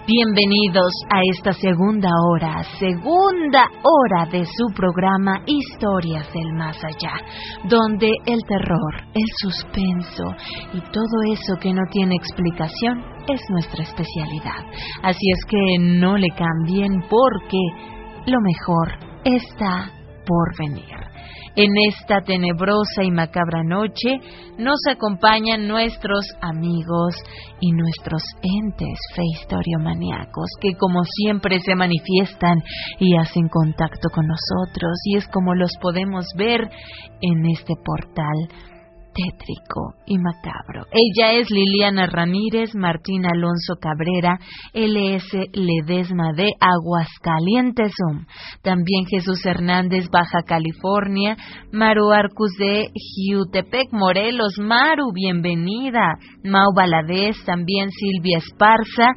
[0.07, 7.21] Bienvenidos a esta segunda hora, segunda hora de su programa Historias del Más Allá,
[7.69, 10.25] donde el terror, el suspenso
[10.73, 14.65] y todo eso que no tiene explicación es nuestra especialidad.
[15.03, 17.61] Así es que no le cambien porque
[18.25, 18.89] lo mejor
[19.23, 19.91] está
[20.25, 21.06] por venir.
[21.57, 24.21] En esta tenebrosa y macabra noche
[24.59, 27.15] nos acompañan nuestros amigos
[27.61, 32.59] y nuestros entes feistoriomaniacos que como siempre se manifiestan
[32.99, 34.93] y hacen contacto con nosotros.
[35.05, 36.69] Y es como los podemos ver
[37.23, 38.37] en este portal
[39.17, 40.85] tétrico y macabro.
[40.93, 44.39] Ella es Liliana Ramírez, Martín Alonso Cabrera,
[44.75, 47.93] LS Ledesma de Aguascalientes.
[48.63, 51.37] También Jesús Hernández, Baja California,
[51.73, 54.59] Maru Arcus de Jiutepec, Morelos.
[54.59, 56.19] Maru, bienvenida.
[56.45, 59.13] Mau Valadez, también Silvia Esparza,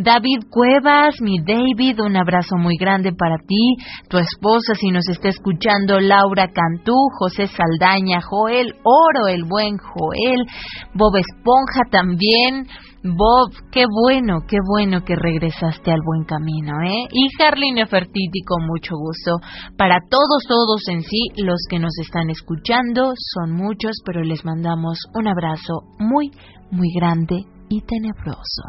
[0.00, 3.74] David Cuevas, mi David, un abrazo muy grande para ti,
[4.08, 10.46] tu esposa, si nos está escuchando, Laura Cantú, José Saldaña, Joel Oro, el buen Joel,
[10.94, 12.68] Bob Esponja también.
[13.02, 17.08] Bob, qué bueno, qué bueno que regresaste al buen camino, ¿eh?
[17.10, 19.38] Y Harley Nefertiti, con mucho gusto.
[19.76, 24.98] Para todos, todos en sí, los que nos están escuchando, son muchos, pero les mandamos
[25.14, 26.30] un abrazo muy,
[26.70, 28.62] muy grande y tenebroso.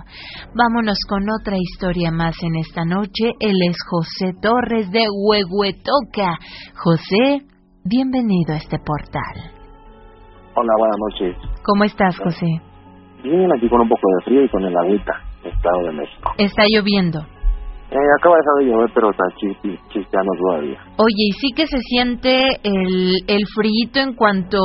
[0.55, 3.33] Vámonos con otra historia más en esta noche.
[3.39, 6.37] Él es José Torres de Huehuetoca.
[6.75, 7.45] José,
[7.83, 9.51] bienvenido a este portal.
[10.55, 11.35] Hola, buenas noches.
[11.63, 12.47] ¿Cómo estás, José?
[13.23, 16.31] Bien, aquí con un poco de frío y con el agüita, Estado de México.
[16.37, 17.19] ¿Está lloviendo?
[17.91, 19.23] Eh, acaba de llover, pero está
[19.91, 20.79] chisteando todavía.
[20.97, 24.59] Oye, y sí que se siente el, el frío en cuanto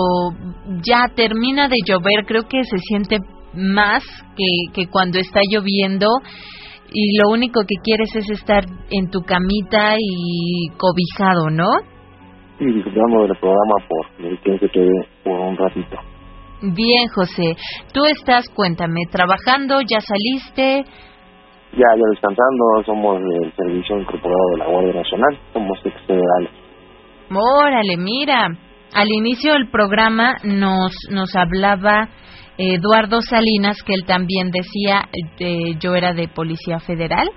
[0.82, 3.18] ya termina de llover, creo que se siente
[3.57, 4.05] más
[4.37, 6.07] que, que cuando está lloviendo
[6.93, 11.95] y lo único que quieres es estar en tu camita y cobijado, ¿no?
[12.61, 15.97] y disfrutando del programa por el que se quede por un ratito.
[16.63, 17.57] Bien, José.
[17.93, 20.85] Tú estás, cuéntame, trabajando, ya saliste.
[21.73, 26.51] Ya, ya descansando, somos del Servicio Incorporado de la Guardia Nacional, somos ex federales.
[27.31, 28.47] Órale, mira,
[28.95, 32.09] al inicio del programa nos, nos hablaba
[32.59, 37.29] Eduardo Salinas, que él también decía, eh, yo era de Policía Federal,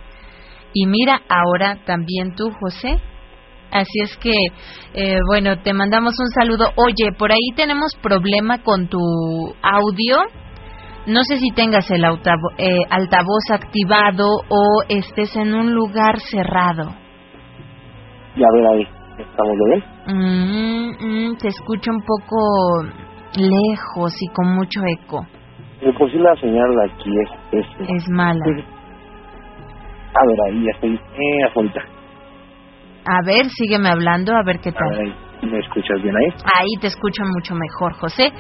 [0.74, 3.00] y mira, ahora también tú, José.
[3.72, 4.32] Así es que,
[4.94, 6.72] eh, bueno, te mandamos un saludo.
[6.76, 9.00] Oye, por ahí tenemos problema con tu
[9.62, 10.18] audio.
[11.08, 16.94] No sé si tengas el eh, altavoz activado o estés en un lugar cerrado.
[18.36, 18.88] Ya ver ahí,
[19.18, 19.84] ¿estamos bien?
[20.06, 23.07] Mm, mm, te escucho un poco
[23.38, 25.26] lejos y con mucho eco.
[25.98, 27.30] Pues sí la señal aquí es...
[27.60, 28.44] Es, es mala.
[30.14, 31.82] A ver, ahí ya estoy eh, ahorita.
[33.06, 35.16] A ver, sígueme hablando, a ver qué tal.
[35.42, 36.34] ¿Me escuchas bien ahí?
[36.60, 38.34] Ahí te escucho mucho mejor, José.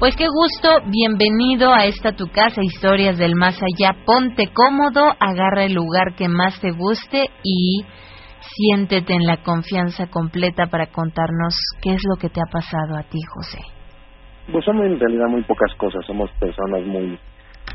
[0.00, 3.94] Pues qué gusto, bienvenido a esta tu casa, Historias del Más Allá.
[4.04, 7.84] Ponte cómodo, agarra el lugar que más te guste y
[8.40, 13.04] siéntete en la confianza completa para contarnos qué es lo que te ha pasado a
[13.04, 13.81] ti, José.
[14.50, 17.18] Pues son en realidad muy pocas cosas, somos personas muy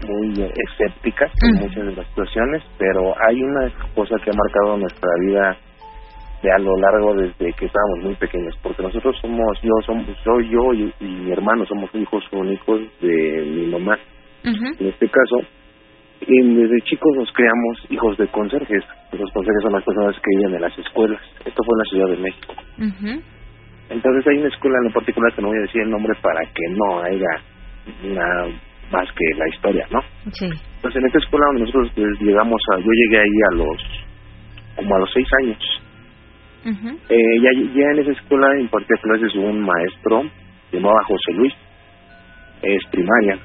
[0.05, 5.09] muy escépticas en muchas de las situaciones, pero hay una cosa que ha marcado nuestra
[5.21, 5.57] vida
[6.43, 10.49] de a lo largo desde que estábamos muy pequeños, porque nosotros somos, yo somos, soy
[10.49, 13.97] yo y, mi hermano somos hijos únicos de mi mamá.
[14.43, 15.41] En este caso,
[16.21, 18.83] y desde chicos nos creamos hijos de conserjes.
[19.11, 21.21] Los conserjes son las personas que viven en las escuelas.
[21.43, 22.53] Esto fue en la Ciudad de México.
[23.89, 26.63] Entonces hay una escuela en particular que no voy a decir el nombre para que
[26.71, 27.41] no haya
[28.03, 28.47] una
[28.91, 29.99] más que la historia, ¿no?
[30.31, 30.45] Sí.
[30.75, 34.07] Entonces en esta escuela donde nosotros pues, llegamos a, yo llegué ahí a los,
[34.75, 35.83] como a los seis años.
[37.09, 40.23] eh, ya, ya en esa escuela impartía clases un maestro
[40.71, 41.53] llamado José Luis,
[42.61, 43.39] es primaria.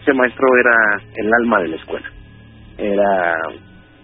[0.00, 2.06] Ese maestro era el alma de la escuela.
[2.78, 3.34] Era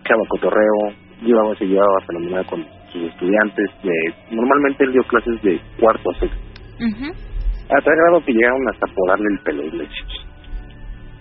[0.05, 3.71] chava cotorreo, llevaba, se llevaba fenomenal con sus estudiantes.
[3.83, 3.93] de
[4.31, 6.39] Normalmente él dio clases de cuarto a sexto.
[7.71, 10.27] A tal grado que llegaron hasta por darle el pelo iglesios.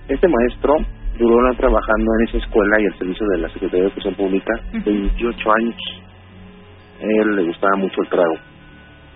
[0.07, 0.75] Este maestro
[1.17, 4.53] duró trabajando en esa escuela y el servicio de la Secretaría de Educación Pública
[4.85, 5.75] 28 años.
[7.01, 8.35] él le gustaba mucho el trago.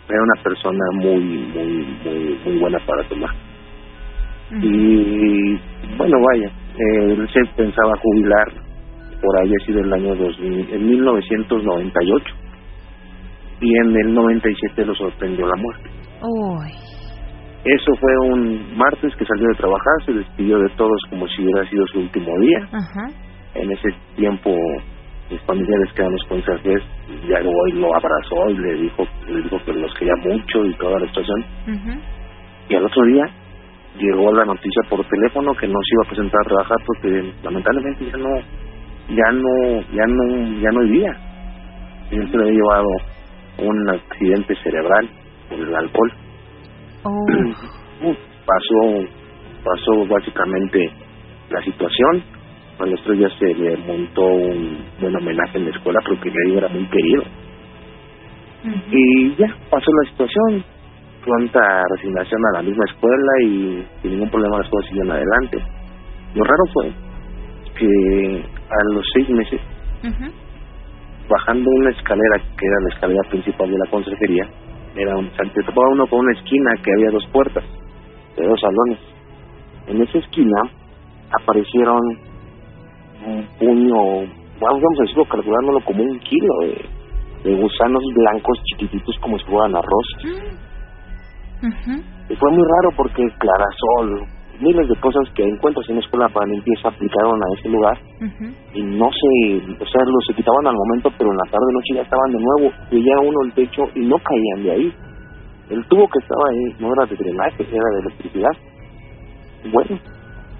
[0.10, 3.34] Era una persona muy, muy, muy, muy buena para tomar.
[4.52, 5.58] Y
[5.95, 8.72] bueno, vaya, él se pensaba jubilar
[9.22, 12.36] por ahí ha sido el año 2000, en 1998
[13.62, 15.89] y en el 97 lo sorprendió la muerte.
[17.64, 21.70] Eso fue un martes que salió de trabajar, se despidió de todos como si hubiera
[21.70, 22.68] sido su último día.
[23.53, 24.49] En ese tiempo,
[25.30, 26.82] mis familiares que eran los conserjes,
[27.30, 30.99] ya hoy lo abrazó y le dijo, le dijo que los quería mucho y toda
[30.99, 31.45] la situación.
[32.68, 33.26] Y al otro día
[33.99, 38.05] llegó la noticia por teléfono que no se iba a presentar a trabajar porque lamentablemente
[38.05, 38.39] ya no,
[39.09, 41.12] ya no, ya no, ya no vivía.
[42.09, 42.88] Y él se le había llevado
[43.58, 45.10] un accidente cerebral
[45.49, 46.14] por el alcohol.
[47.04, 47.26] Oh.
[48.45, 49.08] pasó
[49.64, 50.89] pasó básicamente
[51.49, 52.24] la situación.
[52.80, 56.68] A tres días se le montó un buen homenaje en la escuela porque él era
[56.68, 57.24] muy querido.
[58.91, 60.64] Y ya pasó la situación.
[61.24, 65.64] Pronta resignación a la misma escuela y sin ningún problema las cosas siguieron adelante.
[66.34, 66.91] Lo raro fue
[67.78, 69.62] que a los seis meses
[71.32, 74.49] bajando una escalera que era la escalera principal de la consejería
[74.95, 77.63] era un, se topaba uno con una esquina que había dos puertas
[78.36, 78.99] de dos salones.
[79.88, 80.61] En esa esquina
[81.41, 81.99] aparecieron
[83.25, 83.95] un puño,
[84.59, 86.53] vamos a decirlo, calculándolo como un kilo
[87.43, 90.07] de, gusanos blancos chiquititos como si fueran arroz.
[92.29, 94.27] Y fue muy raro porque clarasol,
[94.60, 97.97] miles de cosas que encuentras en la escuela para limpieza aplicaron a ese lugar
[98.74, 101.95] y no se, o sea, los se quitaban al momento, pero en la tarde noche
[101.95, 104.93] ya estaban de nuevo, veía uno el techo y no caían de ahí.
[105.70, 108.52] El tubo que estaba ahí no era de drenaje, era de electricidad.
[109.72, 109.99] Bueno,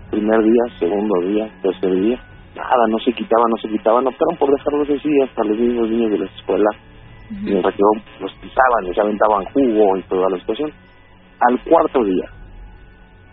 [0.10, 2.20] primer día, segundo día, tercer día,
[2.56, 5.90] nada, no se quitaba, no se quitaba, no optaron por dejarlos así hasta los mismos
[5.90, 6.70] niños de la escuela.
[7.30, 10.72] Y en realidad los pisaban, les aventaban jugo y toda la situación.
[11.40, 12.30] Al cuarto día,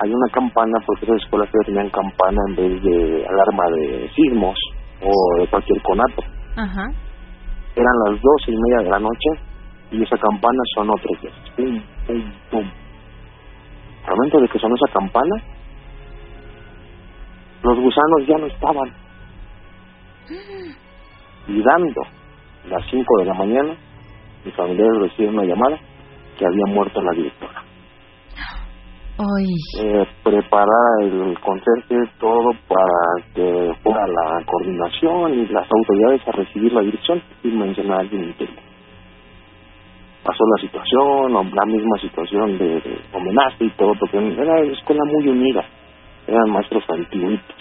[0.01, 4.57] hay una campana, porque esas escuelas que tenían campana en vez de alarma de sismos
[5.03, 6.23] o de cualquier conato.
[7.75, 9.31] Eran las doce y media de la noche
[9.91, 11.51] y esa campana sonó tres veces.
[11.57, 12.71] Pum, pum, pum.
[14.07, 15.37] Al momento de que sonó esa campana,
[17.63, 18.93] los gusanos ya no estaban.
[21.49, 22.03] Y dando
[22.69, 23.75] las cinco de la mañana,
[24.45, 25.79] mis familiares recibieron una llamada
[26.39, 27.68] que había muerto la directora
[29.21, 36.73] eh, preparar el conserje todo para que fuera la coordinación y las autoridades a recibir
[36.73, 37.21] la dirección.
[37.43, 38.35] Sin mencionar a alguien
[40.23, 45.29] Pasó la situación, la misma situación de, homenaje y todo, porque era una escuela muy
[45.29, 45.65] unida,
[46.27, 47.57] eran maestros antiguitos.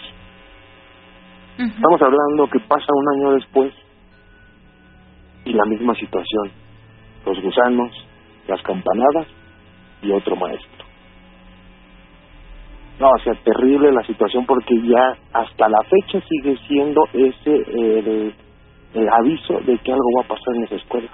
[1.58, 3.74] Estamos hablando que pasa un año después
[5.45, 6.51] y la misma situación,
[7.26, 7.91] los gusanos,
[8.47, 9.28] las campanadas
[10.03, 10.86] y otro maestro.
[13.00, 18.34] No, o sea, terrible la situación porque ya hasta la fecha sigue siendo ese
[18.93, 21.10] el, aviso de que algo va a pasar en esa escuela.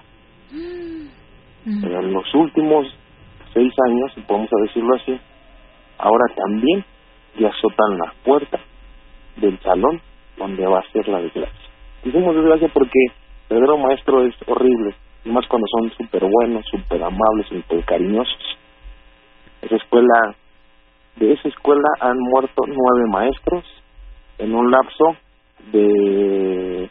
[1.66, 1.84] Mm.
[1.86, 2.86] en los últimos
[3.54, 5.20] seis años, si podemos decirlo así,
[5.98, 6.86] ahora también
[7.40, 8.60] ya azotan la puerta
[9.38, 10.02] del salón
[10.38, 11.70] donde va a ser la desgracia.
[12.04, 13.00] Decimos desgracia porque
[13.50, 18.58] el verdadero maestro es horrible, y más cuando son súper buenos, súper amables, súper cariñosos.
[19.62, 20.36] Esa escuela
[21.18, 23.64] de esa escuela han muerto nueve maestros
[24.40, 25.16] en un lapso
[25.72, 26.90] de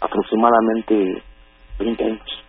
[0.00, 1.22] aproximadamente
[1.78, 2.44] 20 años.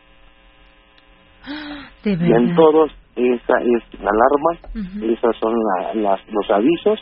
[2.05, 5.53] y en todos esa es la alarma, esas son
[5.95, 6.99] las, los avisos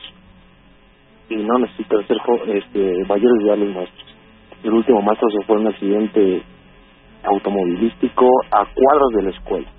[1.30, 4.16] y no necesito ser este, mayores de los maestros.
[4.64, 6.44] El último maestro se fue en un accidente
[7.24, 9.70] automovilístico a cuadros de la escuela.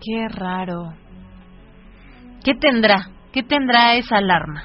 [0.00, 0.94] Qué raro.
[2.48, 2.96] ¿Qué tendrá?
[3.30, 4.62] ¿Qué tendrá esa alarma?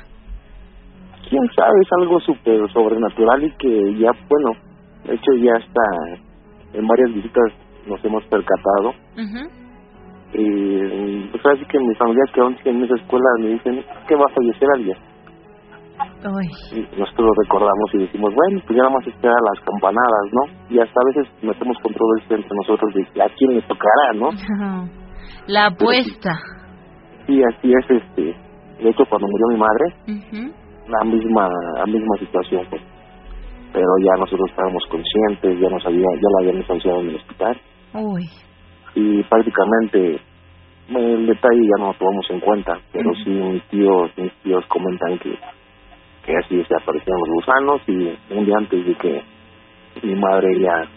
[1.30, 4.52] Quién sabe, es algo súper sobrenatural y que ya, bueno,
[5.04, 7.52] de hecho ya está en varias visitas
[7.86, 8.94] nos hemos percatado.
[10.32, 14.16] Y pues así que mis familiares que aún siguen en esa escuela me dicen que
[14.16, 14.98] va a fallecer alguien.
[16.72, 20.74] Y nosotros lo recordamos y decimos, bueno, pues ya nada más esperar las campanadas, ¿no?
[20.74, 24.30] Y hasta a veces metemos controversia entre nosotros de a quién le tocará, ¿no?
[25.48, 26.32] La apuesta.
[27.26, 28.36] Sí, así es, este.
[28.84, 30.36] De hecho, cuando murió mi madre,
[30.88, 32.82] la misma la misma situación, pues.
[33.72, 37.62] Pero ya nosotros estábamos conscientes, ya nos había, ya la habían desahuciado en el hospital.
[37.94, 38.30] Uy.
[38.96, 40.20] Y prácticamente
[40.90, 45.18] el detalle ya no lo tomamos en cuenta, pero sí mis tíos, mis tíos comentan
[45.20, 45.38] que
[46.26, 49.22] que así se aparecían los gusanos y un día antes de que
[50.04, 50.88] mi madre ya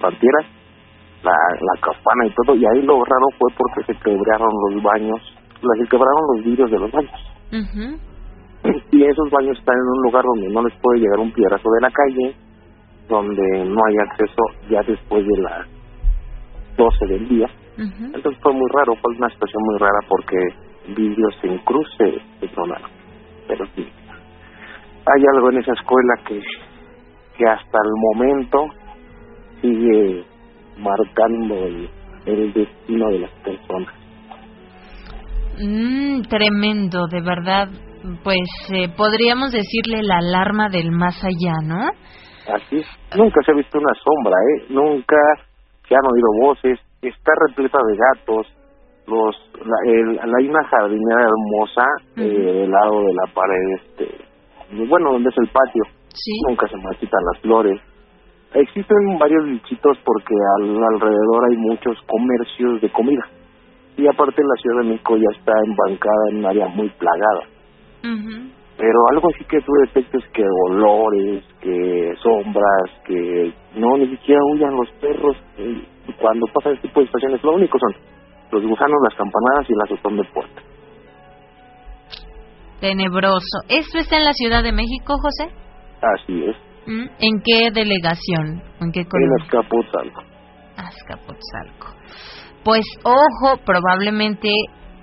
[0.00, 0.38] partiera,
[1.22, 5.20] la, la campana y todo, y ahí lo raro fue porque se quebraron los baños,
[5.60, 7.12] se quebraron los vidrios de los baños.
[8.90, 11.80] Y esos baños están en un lugar donde no les puede llegar un piedrazo de
[11.80, 12.36] la calle,
[13.08, 15.66] donde no hay acceso ya después de las
[16.76, 17.46] 12 del día.
[17.78, 20.36] Entonces fue muy raro, fue una situación muy rara porque
[20.96, 22.90] vidrios en cruz se, se tronaron.
[23.46, 23.86] Pero sí,
[25.06, 26.40] hay algo en esa escuela que,
[27.38, 28.66] que hasta el momento
[29.60, 30.24] sigue
[30.78, 33.94] marcando el, destino de las personas.
[35.58, 37.68] Mm, tremendo, de verdad.
[38.22, 41.88] Pues eh, podríamos decirle la alarma del más allá, ¿no?
[42.54, 42.86] Así es.
[43.16, 44.66] Nunca se ha visto una sombra, ¿eh?
[44.70, 45.16] Nunca
[45.88, 46.78] se han oído voces.
[47.02, 48.46] Está repleta de gatos.
[49.06, 51.84] Los, la, el, hay una jardinera hermosa
[52.16, 54.26] eh, del lado de la pared este
[54.88, 55.84] bueno, donde es el patio.
[56.48, 57.80] Nunca se marchitan las flores.
[58.54, 63.22] Existen varios bichitos porque al, alrededor hay muchos comercios de comida.
[63.96, 67.46] Y aparte la Ciudad de México ya está embancada en un área muy plagada.
[68.76, 74.76] Pero algo así que tú detectes que olores, que sombras, que no, ni siquiera huyan
[74.76, 75.36] los perros.
[76.20, 77.94] Cuando pasa este tipo de estaciones, lo único son
[78.52, 80.62] los gusanos, las campanadas y la azotón de puerta.
[82.80, 83.58] Tenebroso.
[83.68, 85.50] ¿Esto está en la Ciudad de México, José?
[86.02, 86.56] Así es.
[86.86, 87.06] ¿Mm?
[87.18, 88.62] ¿En qué delegación?
[88.80, 90.22] ¿En qué En Azcapotzalco.
[90.76, 91.96] Azcapotzalco.
[92.66, 94.48] Pues ojo, probablemente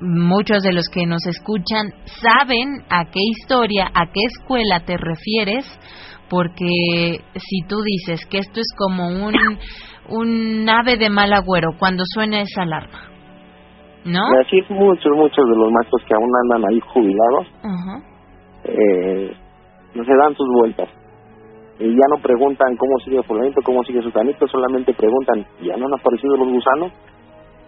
[0.01, 5.63] muchos de los que nos escuchan saben a qué historia, a qué escuela te refieres,
[6.29, 9.33] porque si tú dices que esto es como un,
[10.09, 12.99] un ave de mal agüero cuando suena esa alarma,
[14.03, 14.23] ¿No?
[14.45, 17.47] así muchos, muchos de los maestros que aún andan ahí jubilados,
[18.65, 19.31] eh,
[19.95, 20.89] no se dan sus vueltas.
[21.79, 25.85] Y ya no preguntan cómo sigue fulanito, cómo sigue su canito, solamente preguntan, ¿ya no
[25.85, 26.91] han aparecido los gusanos?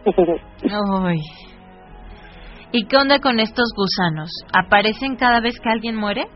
[0.05, 1.19] Ay.
[2.71, 4.29] ¿Y qué onda con estos gusanos?
[4.53, 6.27] ¿Aparecen cada vez que alguien muere?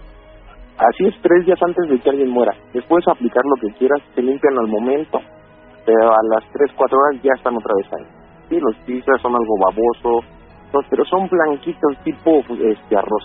[0.78, 2.54] Así es, tres días antes de que alguien muera.
[2.74, 5.20] Después aplicar lo que quieras, se limpian al momento,
[5.86, 9.34] pero a las tres, cuatro horas ya están otra vez ahí sí, los pizzas son
[9.34, 10.26] algo baboso,
[10.90, 13.24] pero son blanquitos tipo este arroz.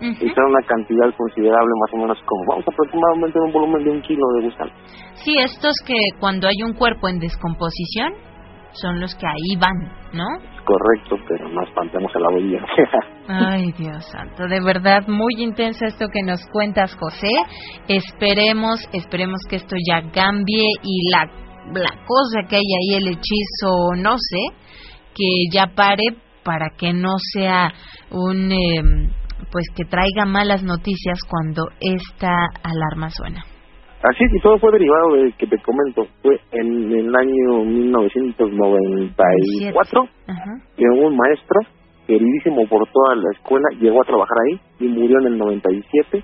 [0.00, 4.02] Y son una cantidad considerable, más o menos como, vamos aproximadamente un volumen de un
[4.02, 4.70] kilo de gusano.
[5.14, 8.12] Sí, estos que cuando hay un cuerpo en descomposición
[8.74, 10.24] son los que ahí van, ¿no?
[10.64, 12.84] Correcto, pero no espantemos a la audiencia.
[13.28, 17.30] Ay, Dios santo, de verdad muy intenso esto que nos cuentas, José.
[17.88, 23.94] Esperemos, esperemos que esto ya cambie y la la cosa que hay ahí, el hechizo,
[23.96, 24.56] no sé,
[25.14, 26.04] que ya pare
[26.44, 27.72] para que no sea
[28.10, 29.10] un, em,
[29.50, 32.32] pues que traiga malas noticias cuando esta
[32.62, 33.44] alarma suena.
[34.04, 40.08] Así y todo fue derivado de que te comento, fue en el año 1994
[40.76, 41.60] que un maestro
[42.06, 46.22] queridísimo por toda la escuela llegó a trabajar ahí y murió en el 97.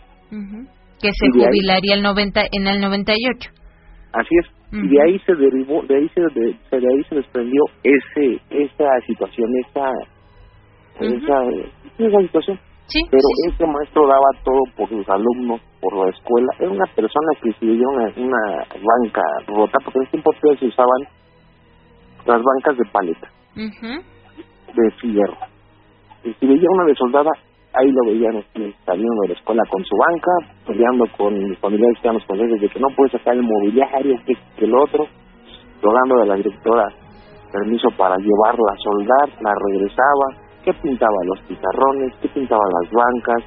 [1.00, 3.50] Que se jubilaría el 90, en el 98.
[4.12, 8.42] Así es, y de ahí se derivó, de ahí se, de, ahí se desprendió ese,
[8.50, 9.90] esa situación, esa,
[11.00, 11.44] esa,
[11.98, 12.60] esa situación.
[13.10, 16.48] Pero ese maestro daba todo por sus alumnos, por la escuela.
[16.58, 20.66] Era una persona que si veía una, una banca rota, porque en ese tiempo se
[20.66, 21.02] usaban
[22.26, 23.28] las bancas de paleta,
[24.74, 25.36] de fierro.
[26.24, 27.30] Y si veía una desoldada,
[27.74, 28.44] ahí lo veían
[28.84, 30.32] saliendo de la escuela con su banca,
[30.66, 34.16] peleando con mis familiares que eran los colegios de que no puede sacar el mobiliario,
[34.26, 35.06] que, que el otro,
[35.82, 36.88] rogando de la directora
[37.52, 43.44] permiso para llevarla a soldar, la regresaba, que pintaba los pizarrones, que pintaba las bancas,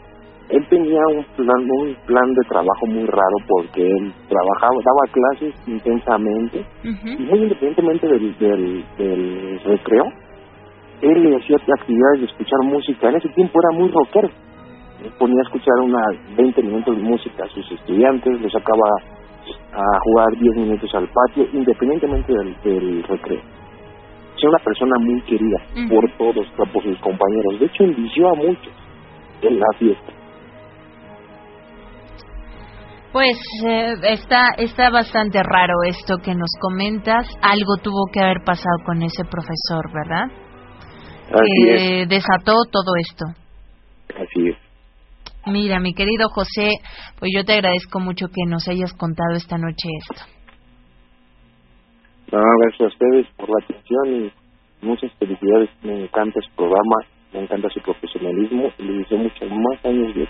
[0.49, 5.67] él tenía un plan, un plan de trabajo muy raro porque él trabajaba, daba clases
[5.67, 10.05] intensamente y muy independientemente del, del, del recreo,
[11.01, 13.09] él le hacía actividades de escuchar música.
[13.09, 14.29] En ese tiempo era muy rockero.
[15.17, 18.87] ponía a escuchar unas 20 minutos de música a sus estudiantes, los sacaba
[19.73, 23.41] a jugar 10 minutos al patio, independientemente del, del recreo.
[24.47, 25.57] Una persona muy querida
[25.89, 27.59] por todos, por sus compañeros.
[27.59, 28.73] De hecho, envició a muchos
[29.41, 30.13] en la fiesta.
[33.13, 37.27] Pues eh, está está bastante raro esto que nos comentas.
[37.41, 40.25] Algo tuvo que haber pasado con ese profesor, ¿verdad?
[41.29, 43.25] que desató todo esto.
[44.15, 44.57] Así es.
[45.45, 46.71] Mira, mi querido José,
[47.19, 50.32] pues yo te agradezco mucho que nos hayas contado esta noche esto.
[52.31, 55.69] No, gracias a ustedes por la atención y muchas felicidades.
[55.83, 56.95] Me encanta su programa,
[57.33, 60.27] me encanta su profesionalismo y le deseo muchos más años de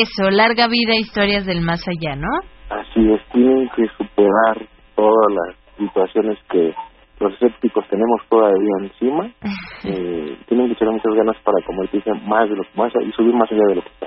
[0.00, 2.28] Eso, larga vida, historias del más allá, ¿no?
[2.70, 6.74] Así es, tienen que superar todas las situaciones que
[7.20, 9.26] los escépticos tenemos todavía encima.
[9.84, 13.34] eh, tienen que tener muchas ganas para convertirse más de lo que más y subir
[13.34, 14.06] más allá de lo que está.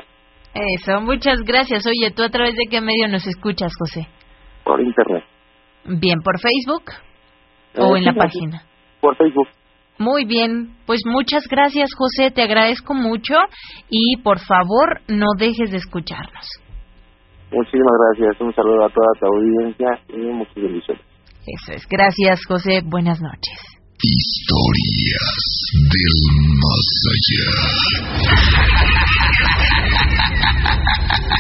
[0.54, 1.86] Eso, muchas gracias.
[1.86, 4.08] Oye, ¿tú a través de qué medio nos escuchas, José?
[4.64, 5.19] Por internet.
[5.86, 6.84] Bien, ¿por Facebook?
[7.78, 8.64] ¿O en la página?
[9.02, 9.48] Por Facebook.
[10.00, 13.36] Muy bien, pues muchas gracias José, te agradezco mucho
[13.90, 16.48] y por favor no dejes de escucharnos.
[17.52, 21.04] Muchísimas gracias, un saludo a toda tu audiencia y muchas bendiciones.
[21.46, 23.60] Eso es, gracias José, buenas noches.
[24.02, 25.50] Historias
[25.92, 26.16] del
[26.62, 27.46] más allá.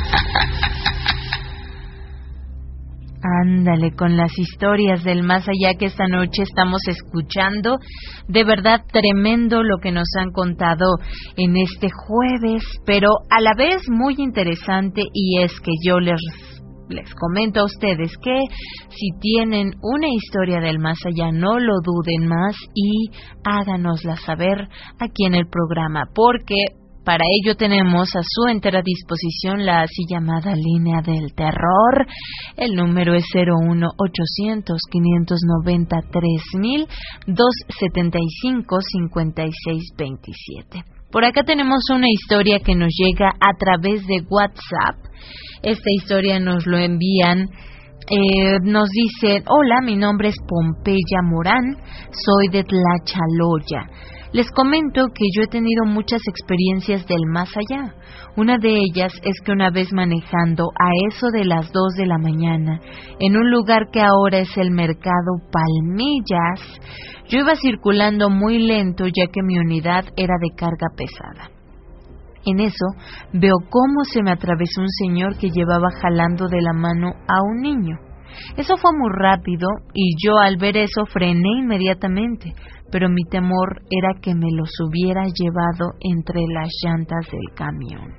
[3.21, 7.77] Ándale, con las historias del más allá que esta noche estamos escuchando.
[8.29, 10.85] De verdad tremendo lo que nos han contado
[11.35, 16.21] en este jueves, pero a la vez muy interesante y es que yo les,
[16.87, 18.39] les comento a ustedes que
[18.89, 23.11] si tienen una historia del más allá, no lo duden más y
[23.43, 26.55] háganosla saber aquí en el programa, porque
[27.03, 32.07] para ello tenemos a su entera disposición la así llamada línea del terror.
[32.57, 36.87] El número es 01800 590 3000
[37.27, 40.83] 275 5627.
[41.11, 44.99] Por acá tenemos una historia que nos llega a través de WhatsApp.
[45.63, 47.49] Esta historia nos lo envían
[48.11, 51.77] eh, nos dice, hola, mi nombre es Pompeya Morán,
[52.11, 53.87] soy de Tlachaloya.
[54.31, 57.95] Les comento que yo he tenido muchas experiencias del más allá.
[58.37, 62.19] Una de ellas es que una vez manejando a eso de las 2 de la
[62.19, 62.79] mañana,
[63.19, 66.61] en un lugar que ahora es el mercado Palmillas,
[67.27, 71.49] yo iba circulando muy lento ya que mi unidad era de carga pesada.
[72.45, 72.85] En eso
[73.33, 77.61] veo cómo se me atravesó un señor que llevaba jalando de la mano a un
[77.61, 77.97] niño.
[78.57, 82.53] Eso fue muy rápido y yo al ver eso frené inmediatamente,
[82.91, 88.13] pero mi temor era que me los hubiera llevado entre las llantas del camión.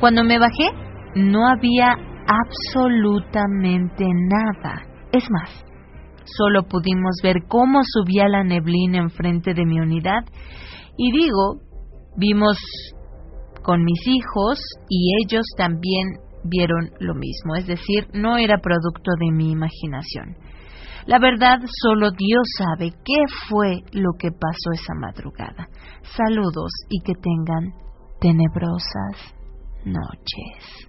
[0.00, 0.70] Cuando me bajé,
[1.14, 1.96] no había
[2.26, 4.82] absolutamente nada.
[5.12, 5.64] Es más,
[6.24, 10.24] solo pudimos ver cómo subía la neblina enfrente de mi unidad
[10.96, 11.60] y digo,
[12.16, 12.58] vimos
[13.62, 14.58] con mis hijos
[14.88, 16.06] y ellos también
[16.44, 20.36] vieron lo mismo, es decir, no era producto de mi imaginación.
[21.06, 25.68] La verdad, solo Dios sabe qué fue lo que pasó esa madrugada.
[26.02, 27.72] Saludos y que tengan
[28.20, 29.34] tenebrosas
[29.84, 30.88] noches.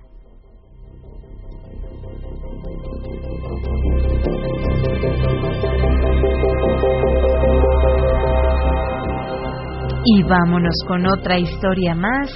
[10.03, 12.31] Y vámonos con otra historia más.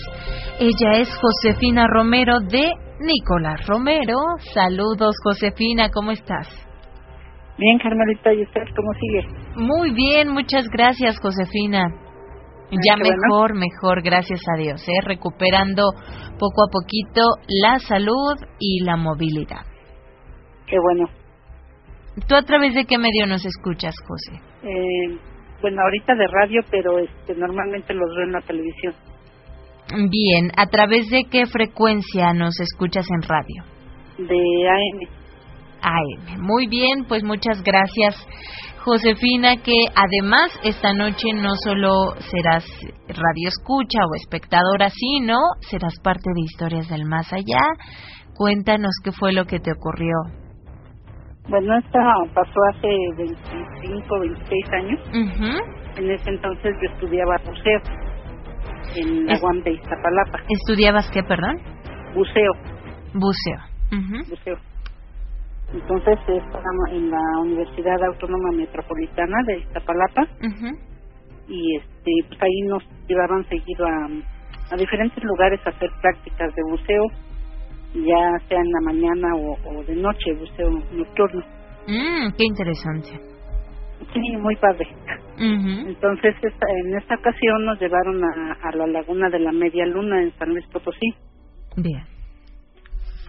[0.59, 4.17] Ella es Josefina Romero de Nicolás Romero.
[4.53, 6.47] Saludos, Josefina, ¿cómo estás?
[7.61, 9.21] Bien, Carmelita, ¿y usted cómo sigue?
[9.55, 11.93] Muy bien, muchas gracias, Josefina.
[12.71, 15.05] ya mejor, mejor, gracias a Dios, ¿eh?
[15.05, 15.83] recuperando
[16.39, 19.61] poco a poquito la salud y la movilidad.
[20.65, 21.07] Qué bueno.
[22.27, 24.41] ¿Tú a través de qué medio nos escuchas, José?
[24.63, 25.19] Eh,
[25.61, 28.95] bueno, ahorita de radio, pero este, normalmente los veo en la televisión.
[30.09, 33.63] Bien, ¿a través de qué frecuencia nos escuchas en radio?
[34.17, 35.20] De AM.
[35.81, 36.41] AM.
[36.41, 38.15] Muy bien, pues muchas gracias,
[38.83, 42.65] Josefina, que además esta noche no solo serás
[43.07, 47.61] radio escucha o espectadora, sino serás parte de Historias del Más Allá.
[48.35, 50.15] Cuéntanos qué fue lo que te ocurrió.
[51.49, 51.99] Bueno, esto
[52.33, 52.87] pasó hace
[53.17, 54.99] 25, 26 años.
[55.97, 57.81] En ese entonces yo estudiaba buceo.
[58.95, 60.39] en la UAM de Iztapalapa.
[60.49, 61.57] ¿Estudiabas qué, perdón?
[62.13, 62.53] Buceo.
[63.13, 63.59] Buceo.
[64.29, 64.70] Buceo.
[65.73, 70.27] Entonces estábamos en la Universidad Autónoma Metropolitana de Iztapalapa
[71.47, 74.07] y este pues ahí nos llevaban seguido a,
[74.71, 77.03] a diferentes lugares a hacer prácticas de buceo,
[77.93, 81.41] ya sea en la mañana o, de noche, buceo nocturno.
[81.87, 83.09] Mm, qué interesante.
[84.13, 84.87] Sí, muy padre.
[85.37, 90.31] Entonces, en esta ocasión nos llevaron a, a, la laguna de la Media Luna en
[90.37, 91.13] San Luis Potosí.
[91.77, 92.03] Bien.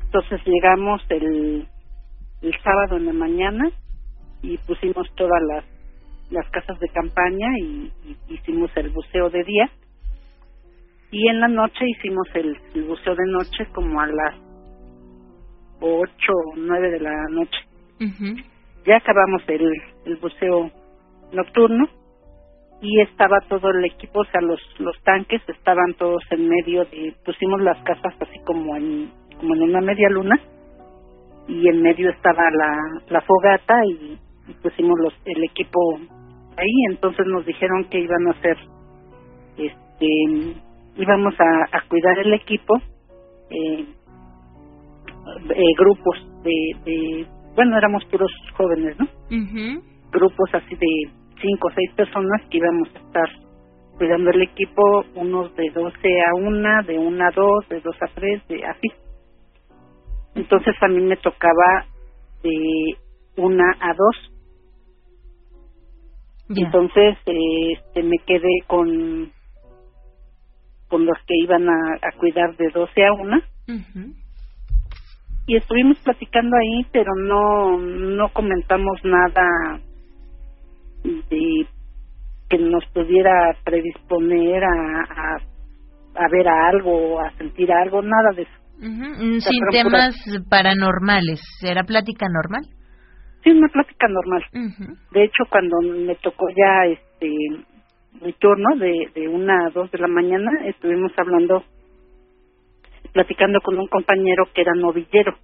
[0.05, 1.67] Entonces llegamos el,
[2.43, 3.71] el sábado en la mañana
[4.43, 5.65] y pusimos todas las,
[6.31, 7.93] las casas de campaña y,
[8.29, 9.71] hicimos el buceo de día.
[11.11, 14.35] Y en la noche hicimos el, el buceo de noche como a las
[15.81, 17.59] ocho o nueve de la noche.
[18.87, 19.71] Ya acabamos el,
[20.07, 20.71] el buceo
[21.33, 21.87] nocturno
[22.81, 27.15] y estaba todo el equipo, o sea, los, los tanques estaban todos en medio de,
[27.25, 30.41] pusimos las casas así como en, como en una media luna
[31.49, 32.77] y en medio estaba la,
[33.09, 34.19] la fogata y,
[34.63, 35.99] pusimos los, el equipo
[36.57, 38.57] ahí, entonces nos dijeron que iban a hacer,
[39.57, 40.61] este,
[40.97, 42.77] íbamos a, a cuidar el equipo,
[43.51, 43.87] eh,
[45.55, 49.07] eh, grupos de, de, bueno, éramos puros jóvenes, ¿no?
[50.11, 51.11] Grupos así de
[51.41, 53.29] cinco o seis personas que íbamos a estar
[53.97, 58.07] cuidando el equipo, unos de 12 a 1, de 1 a 2, de 2 a
[58.15, 58.89] 3, de así.
[60.35, 61.87] Entonces a mí me tocaba
[62.43, 62.97] de
[63.37, 64.33] 1 a 2.
[66.57, 69.33] Entonces este, me quedé con
[70.89, 73.43] con los que iban a, a cuidar de 12 a 1.
[75.47, 79.81] Y estuvimos platicando ahí, pero no no comentamos nada
[81.03, 81.67] de
[82.53, 85.39] que nos pudiera predisponer a,
[86.15, 88.62] a, ver a algo, a sentir algo, nada de eso.
[88.81, 90.17] Sin temas
[90.49, 92.63] paranormales, ¿era plática normal?
[93.45, 94.45] Sí, una plática normal.
[95.13, 97.29] De hecho, cuando me tocó ya este
[98.21, 101.65] mi turno de, de una a dos de la mañana, estuvimos hablando,
[103.13, 105.35] platicando con un compañero que era novillero.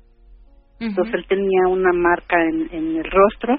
[0.80, 3.58] Entonces él tenía una marca en, en el rostro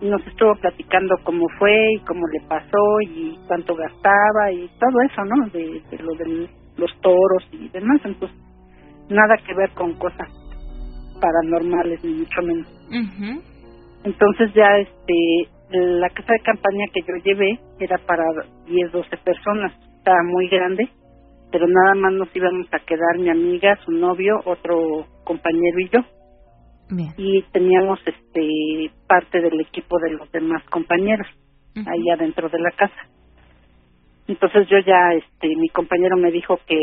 [0.00, 5.24] nos estuvo platicando cómo fue y cómo le pasó y cuánto gastaba y todo eso,
[5.24, 5.46] ¿no?
[5.50, 8.00] De, lo de los toros y demás.
[8.04, 8.36] Entonces,
[9.10, 10.28] nada que ver con cosas
[11.20, 12.66] paranormales, ni mucho menos.
[14.04, 18.24] Entonces ya este la casa de campaña que yo llevé era para
[18.66, 19.72] 10, 12 personas.
[19.98, 20.88] Estaba muy grande,
[21.52, 26.00] pero nada más nos íbamos a quedar mi amiga, su novio, otro compañero y yo.
[27.16, 31.28] Y teníamos este parte del equipo de los demás compañeros
[31.76, 33.06] ahí adentro de la casa.
[34.26, 36.78] Entonces yo ya este mi compañero me dijo que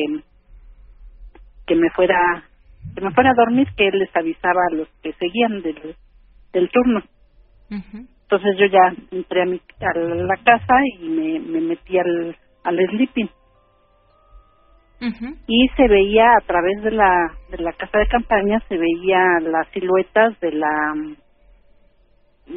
[1.68, 2.44] que me fuera
[2.96, 5.96] que me fuera a dormir que él les avisaba a los que seguían del
[6.54, 7.04] del turno.
[7.70, 12.78] Entonces yo ya entré a mi a la casa y me, me metí al al
[12.90, 13.30] sleeping.
[15.48, 19.68] Y se veía a través de la de la casa de campaña se veía las
[19.70, 20.96] siluetas de la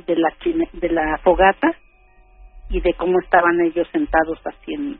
[0.07, 0.29] de la
[0.73, 1.73] de la fogata
[2.71, 4.99] y de cómo estaban ellos sentados así en,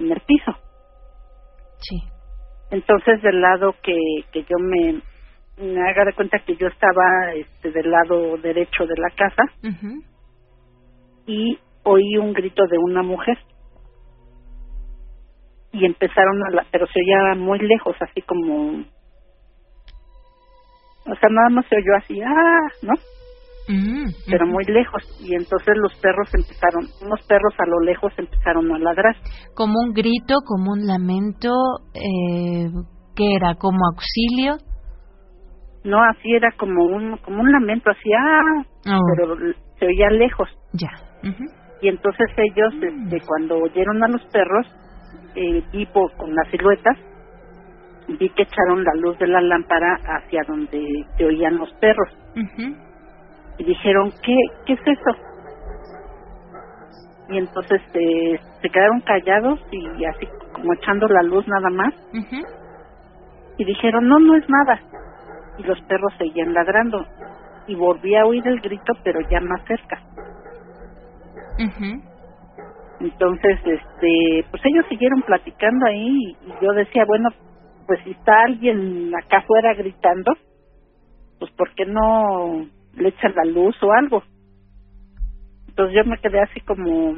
[0.00, 0.52] en el piso.
[1.78, 2.13] Sí
[2.74, 3.96] entonces del lado que
[4.32, 5.00] que yo me
[5.56, 9.44] me haga de cuenta que yo estaba este del lado derecho de la casa
[11.26, 13.38] y oí un grito de una mujer
[15.74, 18.84] y empezaron a la, pero se oía muy lejos, así como,
[21.04, 22.94] o sea, nada más se oyó así, ah, ¿no?
[23.66, 28.70] Mm, pero muy lejos y entonces los perros empezaron, unos perros a lo lejos empezaron
[28.72, 29.16] a ladrar.
[29.54, 31.50] Como un grito, como un lamento,
[31.94, 32.68] eh,
[33.16, 33.54] ¿qué era?
[33.54, 34.56] ¿Como auxilio?
[35.84, 39.00] No, así era como un como un lamento, así, ah, oh.
[39.16, 39.36] pero
[39.78, 40.48] se oía lejos.
[40.72, 40.90] Ya.
[41.80, 44.66] Y entonces ellos, este, cuando oyeron a los perros,
[45.34, 46.98] el tipo con las siluetas,
[48.08, 50.82] vi que echaron la luz de la lámpara hacia donde
[51.16, 52.08] se oían los perros.
[53.58, 54.34] Y dijeron, ¿qué,
[54.66, 55.16] ¿qué es eso?
[57.28, 61.94] Y entonces eh, se quedaron callados y así como echando la luz nada más.
[63.56, 64.80] Y dijeron, no, no es nada.
[65.58, 67.06] Y los perros seguían ladrando.
[67.66, 70.02] Y volví a oír el grito, pero ya más cerca.
[73.00, 77.30] Entonces, este, pues ellos siguieron platicando ahí y, yo decía, bueno,
[77.86, 80.32] pues si está alguien acá afuera gritando,
[81.38, 82.66] pues ¿por qué no
[82.96, 84.22] le echan la luz o algo?
[85.68, 87.14] Entonces yo me quedé así como,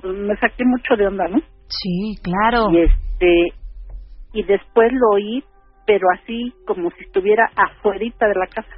[0.00, 1.38] pues me saqué mucho de onda, ¿no?
[1.68, 2.70] Sí, claro.
[2.70, 3.62] Y este
[4.34, 5.44] y después lo oí,
[5.86, 8.76] pero así como si estuviera afuerita de la casa.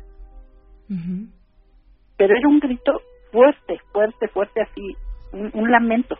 [2.16, 2.92] Pero era un grito
[3.32, 4.96] fuerte, fuerte, fuerte, así,
[5.32, 6.16] un, lamento.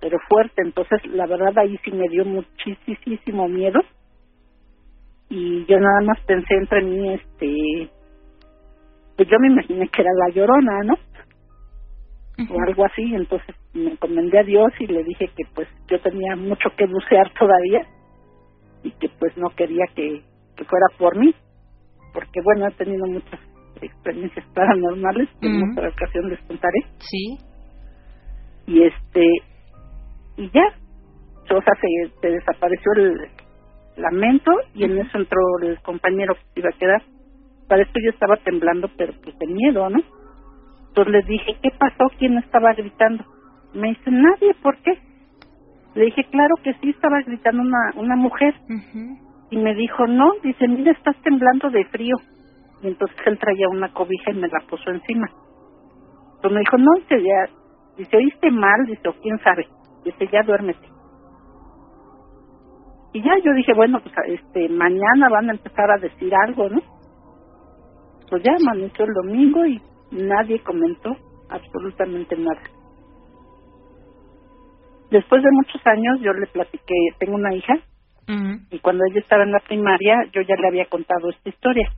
[0.00, 3.80] Pero fuerte, entonces la verdad ahí sí me dio muchísimo miedo.
[5.34, 7.90] Y yo nada más pensé entre mí, este,
[9.16, 10.94] pues yo me imaginé que era la llorona, ¿no?
[12.50, 16.36] O algo así, entonces me encomendé a Dios y le dije que pues yo tenía
[16.36, 17.80] mucho que bucear todavía
[18.82, 20.20] y que pues no quería que,
[20.54, 21.34] que fuera por mí,
[22.12, 23.40] porque bueno, he tenido muchas
[23.80, 26.80] experiencias paranormales que en otra ocasión les contaré.
[26.98, 27.38] Sí.
[28.66, 29.24] Y este,
[30.36, 30.66] y ya,
[31.56, 33.41] o sea, se, se desapareció el
[33.96, 37.02] lamento y en eso entró el compañero que iba a quedar.
[37.68, 40.00] Para esto yo estaba temblando, pero pues de miedo, ¿no?
[40.88, 42.10] Entonces le dije, ¿qué pasó?
[42.18, 43.24] ¿Quién estaba gritando?
[43.74, 44.98] Me dice, nadie, ¿por qué?
[45.94, 48.54] Le dije, claro que sí, estaba gritando una, una mujer.
[49.50, 52.16] Y me dijo, no, dice, mira, estás temblando de frío.
[52.82, 55.30] Y entonces él traía una cobija y me la puso encima.
[56.36, 57.48] Entonces me dijo, no, dice, ya,
[57.96, 59.66] dice, oíste mal, dice, o quién sabe.
[60.04, 60.91] Dice, ya duérmete.
[63.12, 66.80] Y ya yo dije, bueno, pues este, mañana van a empezar a decir algo, ¿no?
[68.30, 69.80] Pues ya amaneció el domingo y
[70.10, 71.14] nadie comentó
[71.50, 72.62] absolutamente nada.
[75.10, 77.74] Después de muchos años yo le platiqué, tengo una hija,
[78.70, 81.92] y cuando ella estaba en la primaria yo ya le había contado esta historia.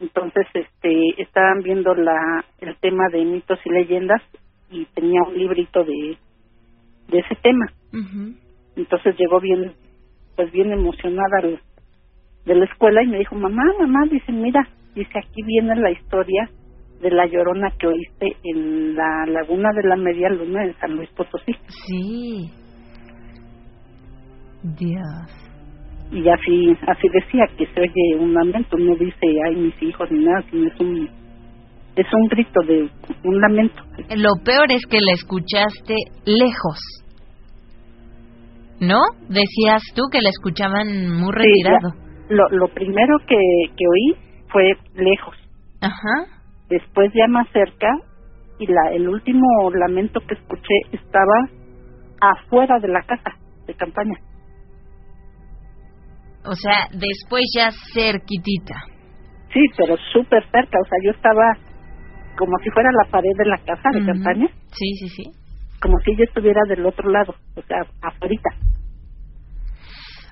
[0.00, 4.20] Entonces, este, estaban viendo la, el tema de mitos y leyendas
[4.70, 6.18] y tenía un librito de,
[7.08, 7.66] de ese tema.
[8.76, 9.72] Entonces llegó bien,
[10.36, 11.40] pues bien emocionada
[12.44, 16.48] de la escuela y me dijo, mamá, mamá, dice, mira, dice, aquí viene la historia
[17.00, 21.10] de la llorona que oíste en la laguna de la Media Luna en San Luis
[21.10, 21.52] Potosí.
[21.68, 22.50] Sí.
[24.62, 25.46] Dios.
[26.12, 30.24] Y así, así decía que se oye un lamento, no dice ay mis hijos ni
[30.24, 31.08] nada, sino es un
[31.96, 32.88] es un grito de
[33.24, 33.82] un lamento.
[34.16, 35.94] Lo peor es que la escuchaste
[36.26, 36.78] lejos.
[38.80, 39.00] ¿No?
[39.28, 41.94] Decías tú que la escuchaban muy retirado.
[42.28, 43.36] lo, lo primero que,
[43.76, 44.16] que oí
[44.48, 45.34] fue lejos.
[45.80, 46.36] Ajá
[46.68, 47.88] después ya más cerca
[48.58, 51.48] y la el último lamento que escuché estaba
[52.20, 53.36] afuera de la casa
[53.66, 54.16] de campaña.
[56.44, 58.74] O sea, después ya cerquitita.
[59.52, 61.42] Sí, pero súper cerca, o sea, yo estaba
[62.38, 64.48] como si fuera la pared de la casa de campaña.
[64.72, 65.24] Sí, sí, sí.
[65.80, 68.50] Como si ella estuviera del otro lado, o sea, afuera.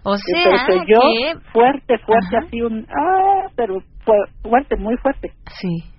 [0.07, 1.01] O sea, yo
[1.53, 2.87] fuerte, fuerte, así un...
[2.91, 3.79] Ah, pero
[4.43, 5.33] fuerte, muy fuerte.
[5.61, 5.95] Sí.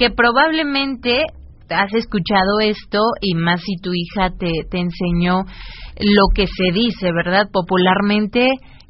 [0.00, 1.24] que probablemente
[1.68, 5.42] has escuchado esto y más si tu hija te, te enseñó
[6.00, 7.48] lo que se dice, ¿verdad?
[7.52, 8.48] Popularmente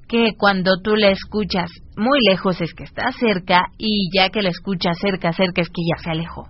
[0.09, 4.51] que cuando tú la escuchas muy lejos es que está cerca y ya que la
[4.51, 6.44] escuchas cerca, cerca es que ya se alejó.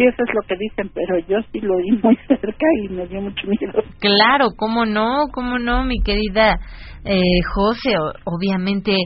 [0.00, 3.06] Sí, eso es lo que dicen, pero yo sí lo oí muy cerca y me
[3.06, 3.82] dio mucho miedo.
[4.00, 6.56] Claro, cómo no, cómo no, mi querida
[7.04, 7.20] eh,
[7.54, 8.96] José, obviamente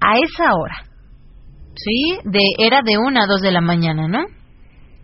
[0.00, 0.74] a esa hora,
[1.76, 4.24] Sí, de, era de una a dos de la mañana, ¿no?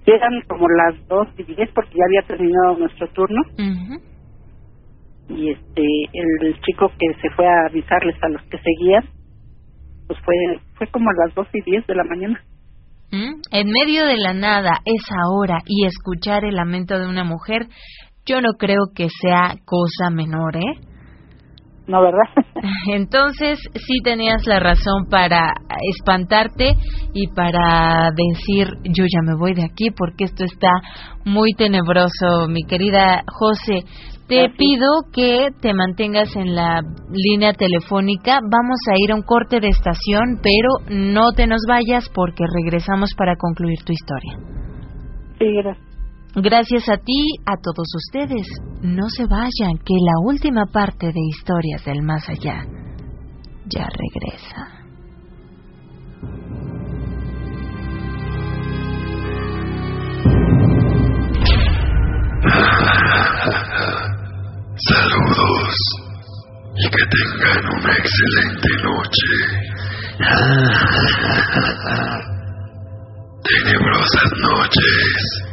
[0.06, 3.40] eran como las dos y diez porque ya había terminado nuestro turno.
[5.28, 5.82] Y este,
[6.12, 9.04] el, chico que se fue a avisarles a los que seguían,
[10.08, 10.34] pues fue,
[10.74, 12.42] fue como a las dos y diez de la mañana.
[13.12, 13.40] ¿Mm?
[13.50, 17.66] En medio de la nada, esa hora, y escuchar el lamento de una mujer,
[18.24, 20.90] yo no creo que sea cosa menor, ¿eh?
[21.90, 22.22] ¿no verdad?
[22.92, 25.52] Entonces sí tenías la razón para
[25.96, 26.76] espantarte
[27.12, 30.70] y para decir yo ya me voy de aquí porque esto está
[31.24, 33.84] muy tenebroso, mi querida José.
[34.30, 36.80] Te pido que te mantengas en la
[37.10, 38.38] línea telefónica.
[38.40, 43.12] Vamos a ir a un corte de estación, pero no te nos vayas porque regresamos
[43.18, 44.38] para concluir tu historia.
[45.36, 45.84] Sí, gracias.
[46.36, 48.46] Gracias a ti, a todos ustedes.
[48.82, 52.64] No se vayan, que la última parte de Historias del Más Allá
[53.66, 54.76] ya regresa.
[64.88, 65.76] Saludos
[66.74, 69.28] y que tengan una excelente noche.
[73.44, 75.44] Tenebrosas noches.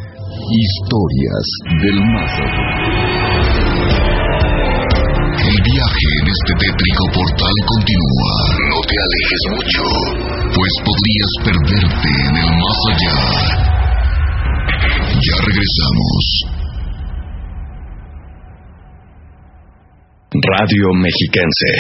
[0.48, 1.44] Historias
[1.82, 2.32] del más
[5.44, 8.32] El viaje en este tétrico portal continúa.
[8.72, 9.84] No te alejes mucho,
[10.56, 13.20] pues podrías perderte en el más allá.
[15.44, 16.56] Regresamos.
[20.43, 21.72] Radio Mexiquense.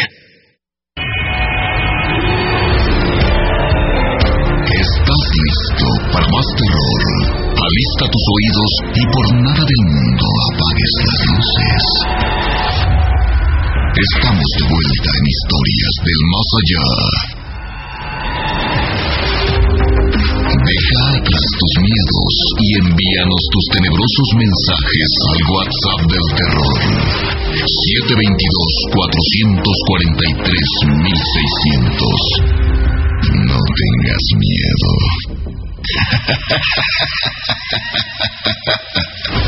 [4.65, 7.01] ¿Estás listo para más terror?
[7.53, 11.83] Alista tus oídos y por nada del mundo apagues las luces.
[13.93, 17.36] Estamos de vuelta en historias del más allá.
[21.27, 22.33] Tus miedos
[22.63, 26.79] y envíanos tus tenebrosos mensajes al WhatsApp del terror.
[31.91, 32.47] 722-443-1600.
[33.43, 34.87] No tengas miedo.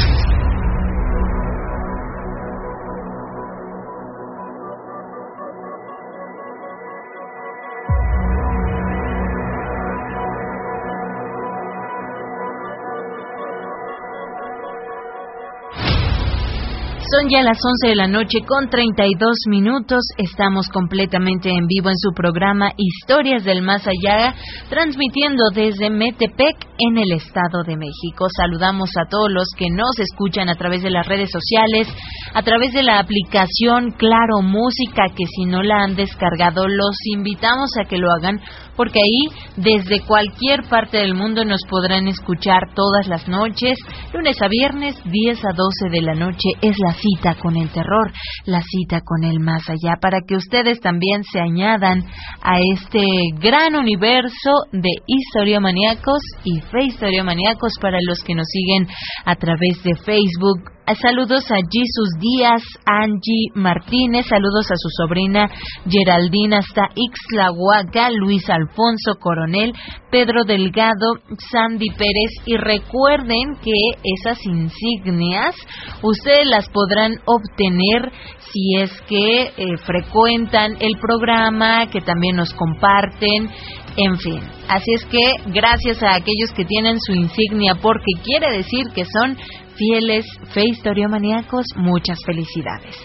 [17.20, 20.00] Son ya las 11 de la noche con 32 minutos.
[20.18, 24.36] Estamos completamente en vivo en su programa Historias del Más Allá,
[24.70, 28.28] transmitiendo desde Metepec en el Estado de México.
[28.38, 31.88] Saludamos a todos los que nos escuchan a través de las redes sociales,
[32.34, 37.72] a través de la aplicación Claro Música, que si no la han descargado, los invitamos
[37.82, 38.40] a que lo hagan,
[38.80, 39.28] porque ahí
[39.58, 43.78] desde cualquier parte del mundo nos podrán escuchar todas las noches,
[44.14, 46.48] lunes a viernes, 10 a 12 de la noche.
[46.62, 48.10] Es la cita con el terror,
[48.46, 52.06] la cita con el más allá, para que ustedes también se añadan
[52.42, 53.04] a este
[53.42, 58.88] gran universo de historiomaníacos y fe historiomaníacos para los que nos siguen
[59.26, 65.48] a través de Facebook Saludos a Jesus Díaz, Angie Martínez, saludos a su sobrina
[65.88, 69.74] Geraldina hasta Ixlahuaca, Luis Alfonso Coronel,
[70.10, 71.14] Pedro Delgado,
[71.52, 73.72] Sandy Pérez y recuerden que
[74.04, 75.56] esas insignias
[76.02, 78.12] ustedes las podrán obtener
[78.52, 83.48] si es que eh, frecuentan el programa, que también nos comparten,
[83.96, 84.40] en fin.
[84.68, 89.38] Así es que gracias a aquellos que tienen su insignia porque quiere decir que son
[89.80, 92.96] fieles fe historiomaníacos, muchas felicidades.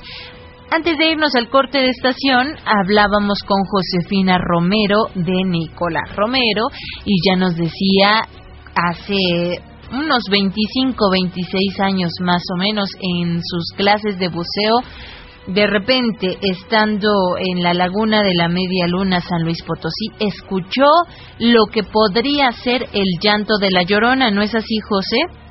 [0.71, 6.67] Antes de irnos al corte de estación, hablábamos con Josefina Romero de Nicolás Romero
[7.05, 8.27] y ya nos decía
[8.75, 14.81] hace unos 25, 26 años más o menos en sus clases de buceo,
[15.47, 20.87] de repente, estando en la laguna de la Media Luna, San Luis Potosí, escuchó
[21.39, 25.44] lo que podría ser el llanto de la llorona, ¿no es así, José?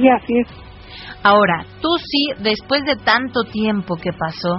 [0.00, 0.48] Sí, así es.
[1.22, 4.56] Ahora, tú sí, después de tanto tiempo que pasó,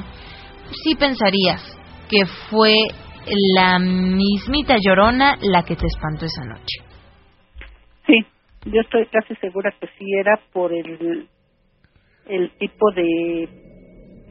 [0.83, 1.61] sí pensarías
[2.07, 2.75] que fue
[3.55, 6.83] la mismita llorona la que te espantó esa noche.
[8.05, 8.25] Sí,
[8.65, 11.27] yo estoy casi segura que sí era por el,
[12.27, 13.49] el tipo de,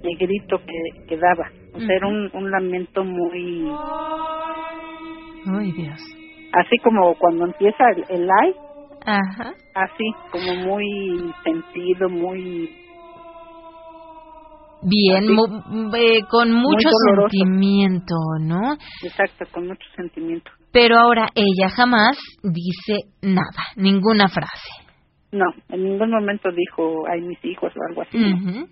[0.03, 1.51] de grito que, que daba.
[1.75, 3.69] O sea, era un, un lamento muy...
[5.47, 6.01] Ay, Dios.
[6.53, 8.70] Así como cuando empieza el, el live,
[9.05, 9.55] Ajá.
[9.75, 12.77] Así, como muy sentido, muy...
[14.83, 15.25] Bien,
[15.95, 18.79] eh, con mucho sentimiento, ¿no?
[19.03, 20.51] Exacto, con mucho sentimiento.
[20.73, 24.69] Pero ahora ella jamás dice nada, ninguna frase.
[25.33, 28.19] No, en ningún momento dijo, ay, mis hijos o algo así.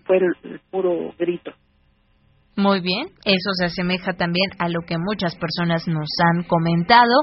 [0.07, 1.53] Fue el puro grito.
[2.57, 7.23] Muy bien, eso se asemeja también a lo que muchas personas nos han comentado,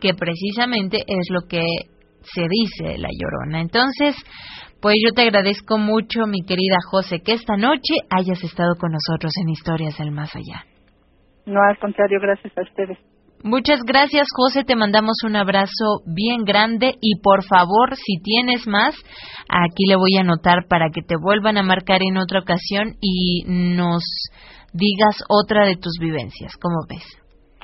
[0.00, 1.64] que precisamente es lo que
[2.34, 3.60] se dice la llorona.
[3.60, 4.16] Entonces,
[4.80, 9.32] pues yo te agradezco mucho, mi querida José, que esta noche hayas estado con nosotros
[9.42, 10.64] en Historias del Más Allá.
[11.46, 12.98] No, al contrario, gracias a ustedes.
[13.42, 14.64] Muchas gracias, José.
[14.64, 18.96] Te mandamos un abrazo bien grande y por favor, si tienes más,
[19.48, 23.44] aquí le voy a anotar para que te vuelvan a marcar en otra ocasión y
[23.46, 24.02] nos
[24.72, 26.56] digas otra de tus vivencias.
[26.60, 27.04] ¿Cómo ves?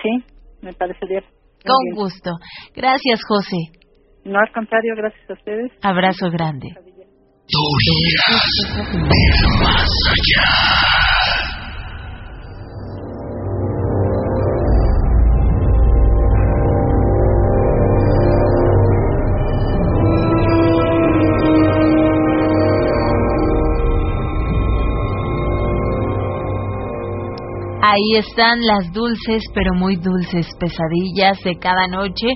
[0.03, 0.25] Sí,
[0.63, 1.25] me parece bien.
[1.65, 2.31] Con gusto.
[2.75, 3.82] Gracias, José.
[4.24, 5.73] No, al contrario, gracias a ustedes.
[5.82, 6.69] Abrazo grande.
[9.61, 11.12] más allá.
[27.93, 32.27] Ahí están las dulces, pero muy dulces pesadillas de cada noche.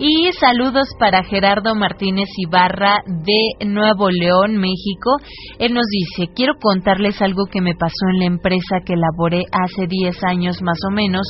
[0.00, 5.12] Y saludos para Gerardo Martínez Ibarra de Nuevo León, México.
[5.60, 9.86] Él nos dice, quiero contarles algo que me pasó en la empresa que laboré hace
[9.86, 11.28] 10 años más o menos.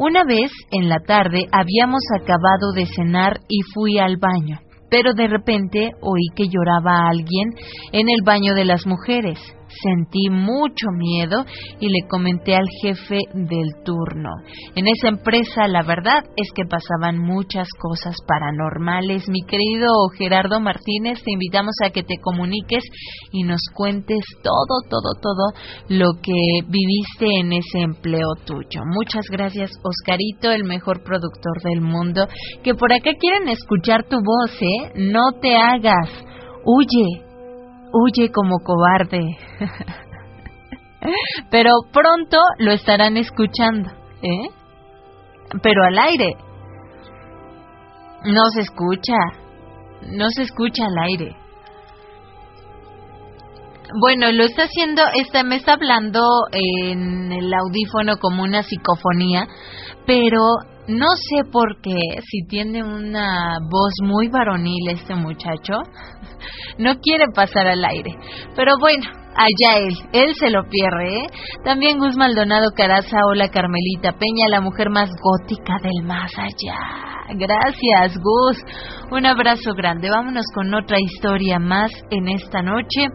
[0.00, 4.58] Una vez, en la tarde, habíamos acabado de cenar y fui al baño.
[4.90, 7.50] pero de repente oí que lloraba alguien
[7.92, 9.38] en el baño de las mujeres.
[9.82, 11.44] Sentí mucho miedo
[11.78, 14.30] y le comenté al jefe del turno.
[14.74, 19.28] En esa empresa la verdad es que pasaban muchas cosas paranormales.
[19.28, 22.84] Mi querido Gerardo Martínez, te invitamos a que te comuniques
[23.32, 25.52] y nos cuentes todo, todo, todo
[25.88, 26.32] lo que
[26.68, 28.82] viviste en ese empleo tuyo.
[28.86, 32.26] Muchas gracias, Oscarito, el mejor productor del mundo,
[32.62, 34.92] que por acá quieren escuchar tu voz, ¿eh?
[34.96, 36.10] No te hagas.
[36.64, 37.29] Huye,
[37.92, 39.20] huye como cobarde.
[41.50, 43.90] Pero pronto lo estarán escuchando,
[44.22, 44.50] ¿eh?
[45.62, 46.36] Pero al aire.
[48.24, 49.16] No se escucha.
[50.12, 51.36] No se escucha al aire.
[53.98, 56.20] Bueno, lo está haciendo, está, me está hablando
[56.52, 59.48] en el audífono como una psicofonía,
[60.06, 60.38] pero
[60.88, 61.98] no sé por qué,
[62.28, 65.74] si tiene una voz muy varonil este muchacho,
[66.78, 68.14] no quiere pasar al aire.
[68.56, 69.04] Pero bueno,
[69.36, 71.26] allá él, él se lo pierde, ¿eh?
[71.64, 77.10] También Gus Maldonado Caraza, hola Carmelita Peña, la mujer más gótica del más allá.
[77.34, 78.58] Gracias, Gus.
[79.12, 80.10] Un abrazo grande.
[80.10, 83.06] Vámonos con otra historia más en esta noche.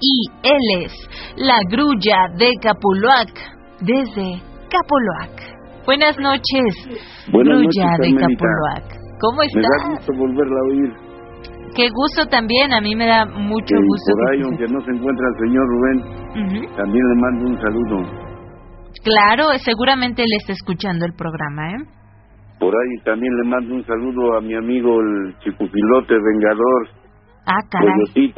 [0.00, 0.92] Y él es
[1.36, 3.30] la grulla de Capuluac,
[3.80, 5.59] desde Capuluac.
[5.86, 6.74] Buenas noches,
[7.32, 8.84] grulla de Capuluac.
[9.20, 9.54] ¿Cómo estás?
[9.54, 10.92] Me da gusto volverla a oír.
[11.74, 14.12] Qué gusto también, a mí me da mucho gusto.
[14.12, 18.30] Por ahí, aunque no se encuentra el señor Rubén, también le mando un saludo.
[19.04, 21.84] Claro, seguramente él está escuchando el programa, ¿eh?
[22.58, 26.88] Por ahí también le mando un saludo a mi amigo el chicupilote vengador.
[27.46, 28.34] Ah, caray.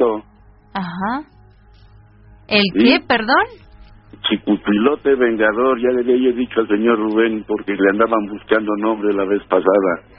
[0.73, 1.27] Ajá.
[2.47, 3.62] ¿El qué, perdón?
[4.29, 9.25] Chicupilote vengador, ya le había dicho al señor Rubén porque le andaban buscando nombre la
[9.25, 10.13] vez pasada.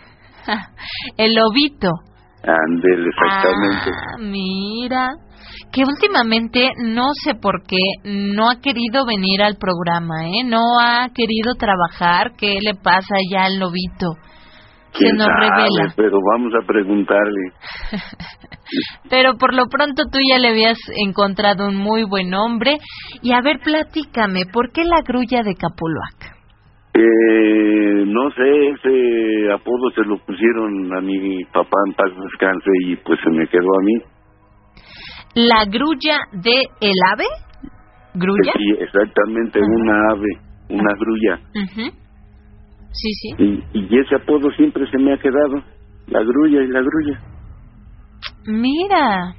[1.16, 1.89] el lobito.
[2.43, 3.90] Andel, exactamente.
[3.90, 5.09] Ah, mira,
[5.72, 10.44] que últimamente no sé por qué no ha querido venir al programa, ¿eh?
[10.44, 12.32] No ha querido trabajar.
[12.36, 14.12] ¿Qué le pasa ya al lobito?
[14.95, 15.93] Se nos revela.
[15.97, 17.51] Pero vamos a preguntarle.
[19.11, 22.79] pero por lo pronto tú ya le habías encontrado un muy buen hombre.
[23.23, 26.35] Y a ver, platícame, ¿por qué la grulla de Capuluac?
[26.97, 32.97] Eh, no sé, ese apodo se lo pusieron a mi papá en paz descanse y
[32.97, 33.95] pues se me quedó a mí.
[35.35, 37.25] ¿La grulla de el ave?
[38.15, 38.53] ¿Grulla?
[38.57, 40.39] Sí, exactamente, una ave,
[40.69, 41.41] una grulla.
[42.95, 43.29] Sí, sí.
[43.39, 45.62] Y, y ese apodo siempre se me ha quedado,
[46.07, 47.21] la grulla y la grulla.
[48.47, 49.35] Mira,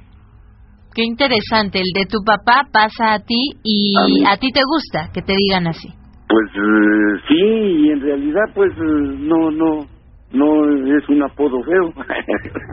[0.94, 3.94] qué interesante, el de tu papá pasa a ti y
[4.28, 5.88] a ti te gusta que te digan así.
[6.28, 9.86] Pues eh, sí, y en realidad pues eh, no, no,
[10.32, 11.92] no es un apodo feo.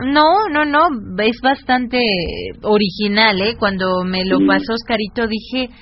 [0.12, 0.88] no, no, no,
[1.22, 1.98] es bastante
[2.62, 3.56] original, ¿eh?
[3.58, 5.72] Cuando me lo pasó Oscarito dije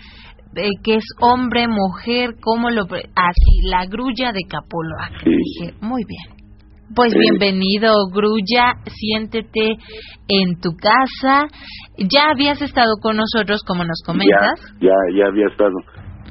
[0.56, 2.82] eh, que es hombre, mujer, ¿cómo lo...?
[2.84, 5.24] Así, la grulla de Capoloac.
[5.24, 6.42] Dije, muy bien.
[6.94, 9.76] Pues bienvenido, Grulla, siéntete
[10.28, 11.46] en tu casa.
[11.96, 14.60] ¿Ya habías estado con nosotros, como nos comentas?
[14.78, 15.72] Ya, ya, ya había estado.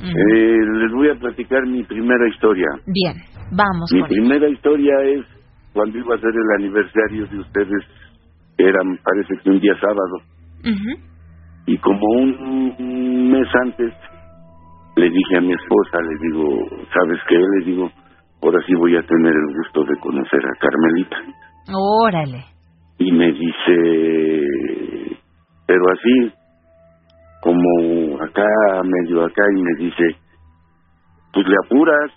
[0.04, 2.68] Eh, les voy a platicar mi primera historia.
[2.86, 3.16] Bien,
[3.52, 3.92] vamos.
[3.92, 5.26] Mi primera historia es
[5.74, 7.84] cuando iba a ser el aniversario de ustedes,
[8.58, 10.22] era, parece que un día sábado.
[11.66, 13.94] Y como un mes antes,
[14.96, 17.38] le dije a mi esposa, le digo, ¿sabes qué?
[17.38, 17.92] Le digo,
[18.42, 21.18] ahora sí voy a tener el gusto de conocer a Carmelita.
[21.74, 22.46] Órale.
[22.98, 24.48] Y me dice,
[25.66, 26.34] pero así,
[27.42, 28.46] como acá,
[28.84, 30.16] medio acá, y me dice,
[31.34, 32.12] pues le apuras.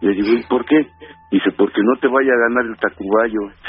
[0.00, 0.86] Le digo, ¿y por qué?
[1.30, 3.40] Dice, porque no te vaya a ganar el tacubayo.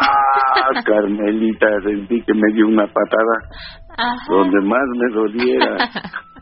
[0.00, 0.82] ¡Ah!
[0.84, 3.36] Carmelita, sentí que me dio una patada
[4.28, 5.76] donde más me doliera.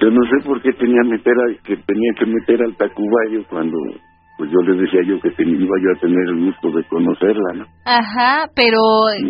[0.00, 1.34] Yo no sé por qué tenía meter
[1.64, 3.78] que tenía que meter al tacubayo cuando
[4.36, 7.64] pues yo les decía yo que iba yo a tener el gusto de conocerla, ¿no?
[7.86, 8.76] Ajá, pero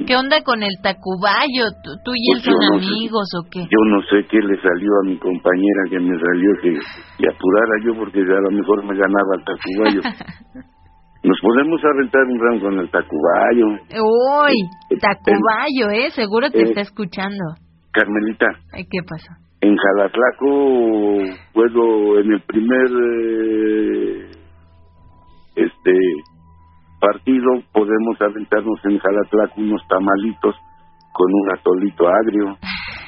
[0.04, 1.70] ¿qué onda con el Tacubayo?
[2.04, 3.60] ¿Tú, y él pues son amigos o qué?
[3.70, 6.70] Yo no sé qué le salió a mi compañera que me salió que
[7.22, 10.00] apurara yo porque a lo mejor me ganaba el Tacubayo.
[11.22, 13.66] Nos podemos aventar un round con el Tacubayo.
[13.94, 14.54] Uy,
[15.00, 16.10] Tacubayo, ¿eh?
[16.10, 17.54] Seguro te eh, está escuchando.
[17.92, 18.46] Carmelita.
[18.74, 19.45] ¿Qué pasó?
[19.66, 20.48] En Jalatlaco
[21.52, 22.86] puedo, en el primer...
[22.86, 24.30] Eh,
[25.56, 25.92] este
[27.00, 30.54] partido podemos aventarnos en Jalatlac unos tamalitos
[31.12, 32.56] con un atolito agrio.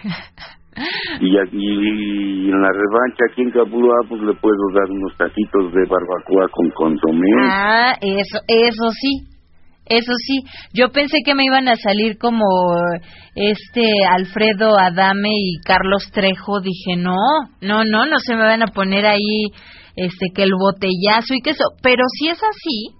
[1.21, 5.85] y aquí en la revancha aquí en Capulua pues le puedo dar unos taquitos de
[5.85, 7.31] barbacoa con consomé.
[7.41, 9.38] Ah, eso, eso sí.
[9.89, 10.43] Eso sí,
[10.75, 12.45] yo pensé que me iban a salir como
[13.35, 16.61] este Alfredo Adame y Carlos Trejo.
[16.61, 17.17] Dije, no,
[17.63, 19.47] no, no, no se me van a poner ahí
[19.97, 21.65] este que el botellazo y que eso.
[21.83, 22.99] Pero si es así,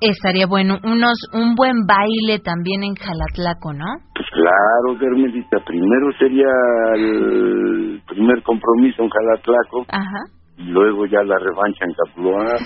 [0.00, 3.86] estaría bueno unos un buen baile también en Jalatlaco, ¿no?
[4.14, 5.58] Pues claro, Carmelita.
[5.66, 6.48] Primero sería
[6.96, 9.84] el primer compromiso en Jalatlaco.
[9.88, 10.20] Ajá.
[10.56, 12.56] Y luego ya la revancha en Capuluá.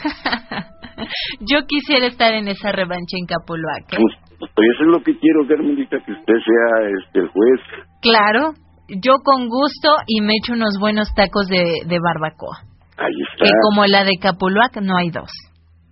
[1.40, 3.78] Yo quisiera estar en esa revancha en Capuluá.
[3.80, 3.96] ¿eh?
[3.96, 7.60] Pues, pues, eso es lo que quiero, Carmelita, que usted sea este el juez.
[8.02, 8.52] Claro,
[8.88, 12.58] yo con gusto y me echo unos buenos tacos de, de barbacoa.
[12.96, 13.44] Ahí está.
[13.44, 15.30] Que como la de Capuluac no hay dos.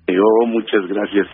[0.09, 1.27] Oh, muchas gracias.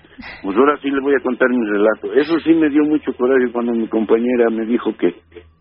[0.42, 2.12] Pues ahora sí le voy a contar mi relato.
[2.14, 5.14] Eso sí me dio mucho coraje cuando mi compañera me dijo que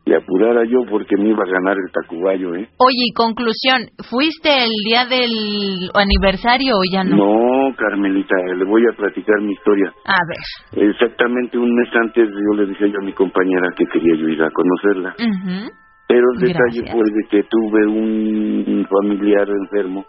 [0.07, 2.69] le apurara yo porque me iba a ganar el tacubayo, ¿eh?
[2.79, 7.17] Oye, conclusión, ¿fuiste el día del aniversario o ya no?
[7.17, 9.91] No, Carmelita, le voy a platicar mi historia.
[10.05, 10.89] A ver.
[10.89, 14.41] Exactamente un mes antes yo le dije yo a mi compañera que quería yo ir
[14.41, 15.13] a conocerla.
[16.07, 20.05] Pero el detalle fue de que tuve un familiar enfermo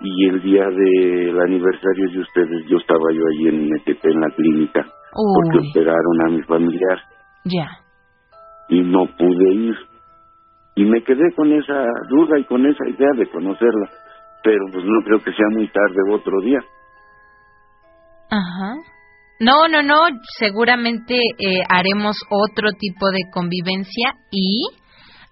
[0.00, 4.30] y el día del aniversario de ustedes yo estaba yo allí en Metete en la
[4.34, 6.98] clínica porque operaron a mi familiar.
[7.44, 7.68] Ya.
[8.70, 9.76] Y no pude ir.
[10.76, 13.90] Y me quedé con esa duda y con esa idea de conocerla.
[14.42, 16.60] Pero pues no creo que sea muy tarde otro día.
[18.30, 18.74] Ajá.
[19.40, 20.06] No, no, no,
[20.38, 24.66] seguramente eh, haremos otro tipo de convivencia y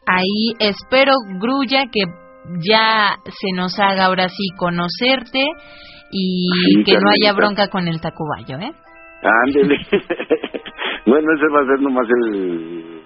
[0.06, 2.04] ahí espero, Grulla, que
[2.66, 5.44] ya se nos haga ahora sí conocerte
[6.10, 8.72] y que no haya bronca con el tacubayo, ¿eh?
[9.44, 9.76] Ándele.
[11.06, 12.97] bueno, ese va a ser nomás el,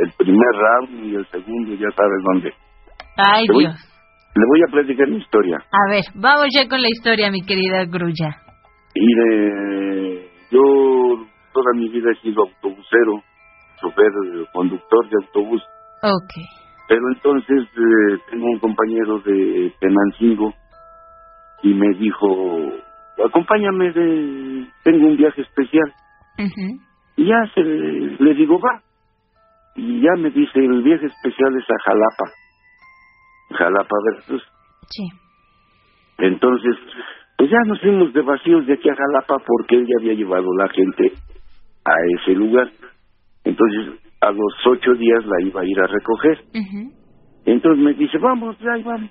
[0.00, 2.52] el primer round y el segundo ya sabes dónde.
[3.16, 3.74] Ay, Dios.
[4.34, 5.58] le voy a platicar mi historia.
[5.58, 8.36] A ver, vamos ya con la historia, mi querida Grulla.
[8.94, 10.60] Mire, yo
[11.52, 13.22] toda mi vida he sido autobusero,
[13.80, 14.10] chofer,
[14.52, 15.62] conductor de autobús.
[16.02, 16.32] Ok.
[16.88, 20.52] Pero entonces eh, tengo un compañero de Tenancingo
[21.62, 22.26] y me dijo,
[23.24, 25.92] acompáñame, de, tengo un viaje especial.
[27.16, 28.82] Y ya se, le digo, va.
[29.76, 32.32] Y ya me dice, el viaje especial es a Jalapa.
[33.58, 34.42] Jalapa versus.
[34.88, 35.08] Sí.
[36.18, 36.76] Entonces,
[37.36, 40.46] pues ya nos fuimos de vacíos de aquí a Jalapa porque él ya había llevado
[40.58, 41.12] la gente
[41.84, 42.70] a ese lugar.
[43.44, 46.44] Entonces, a los ocho días la iba a ir a recoger.
[47.46, 49.10] Entonces me dice, vamos, ya vamos.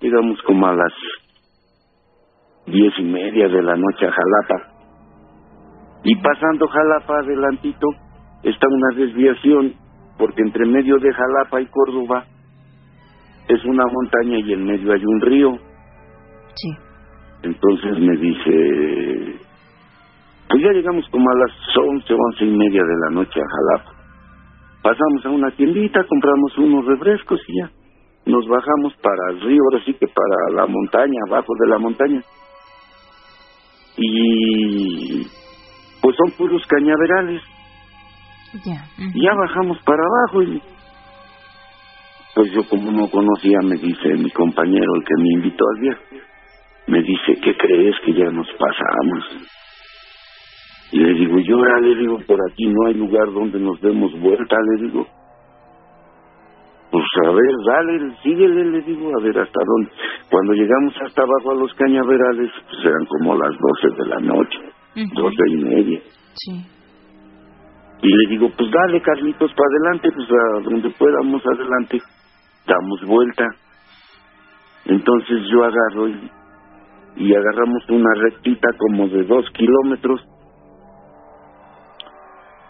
[0.00, 0.92] Llegamos como a las
[2.66, 4.72] diez y media de la noche a Jalapa.
[6.04, 7.88] Y pasando Jalapa adelantito
[8.44, 9.74] está una desviación,
[10.18, 12.24] porque entre medio de Jalapa y Córdoba
[13.48, 15.58] es una montaña y en medio hay un río.
[16.54, 16.70] Sí.
[17.42, 19.40] Entonces me dice,
[20.48, 23.96] pues ya llegamos como a las once, once y media de la noche a Jalapa.
[24.82, 27.70] Pasamos a una tiendita, compramos unos refrescos y ya
[28.26, 32.22] nos bajamos para el río, ahora sí que para la montaña, abajo de la montaña.
[33.96, 35.22] Y
[36.02, 37.40] pues son puros cañaverales.
[38.64, 38.88] Ya.
[39.14, 40.62] Ya bajamos para abajo y
[42.34, 46.20] pues yo como no conocía, me dice mi compañero, el que me invitó al viaje,
[46.86, 49.48] me dice, ¿qué crees que ya nos pasamos?
[50.92, 54.12] Y le digo, yo ahora le digo, por aquí no hay lugar donde nos demos
[54.20, 55.06] vuelta, le digo.
[56.90, 59.90] Pues a ver, dale, síguele, le digo, a ver hasta dónde.
[60.30, 64.58] Cuando llegamos hasta abajo a los cañaverales, pues eran como las doce de la noche,
[65.14, 66.00] doce y media.
[66.34, 66.75] Sí.
[68.02, 72.00] Y le digo, pues dale, Carlitos, para adelante, pues a donde podamos adelante,
[72.66, 73.44] damos vuelta.
[74.84, 76.30] Entonces yo agarro y,
[77.16, 80.20] y agarramos una rectita como de dos kilómetros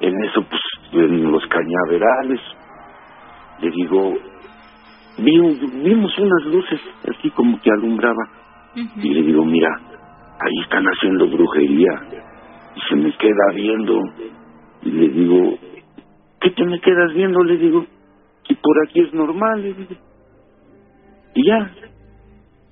[0.01, 0.61] en eso, pues,
[0.93, 2.41] en los cañaverales,
[3.61, 4.15] le digo,
[5.19, 8.23] vimos unas luces así como que alumbraba.
[8.75, 11.91] Y le digo, mira, ahí están haciendo brujería.
[12.75, 13.99] Y se me queda viendo.
[14.87, 15.59] Y le digo,
[16.41, 17.43] ¿qué te me quedas viendo?
[17.43, 17.85] Le digo,
[18.47, 19.75] si por aquí es normal.
[21.35, 21.75] Y ya,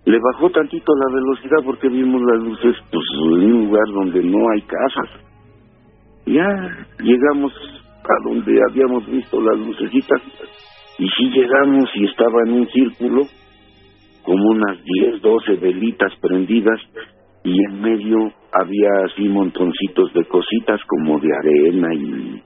[0.04, 4.38] le bajó tantito la velocidad porque vimos las luces, pues, en un lugar donde no
[4.52, 5.10] hay casas.
[6.26, 7.52] Ya llegamos
[8.04, 10.22] a donde habíamos visto las lucecitas
[10.98, 13.22] y sí llegamos y estaba en un círculo
[14.22, 16.80] como unas 10, 12 velitas prendidas
[17.44, 22.42] y en medio había así montoncitos de cositas como de arena y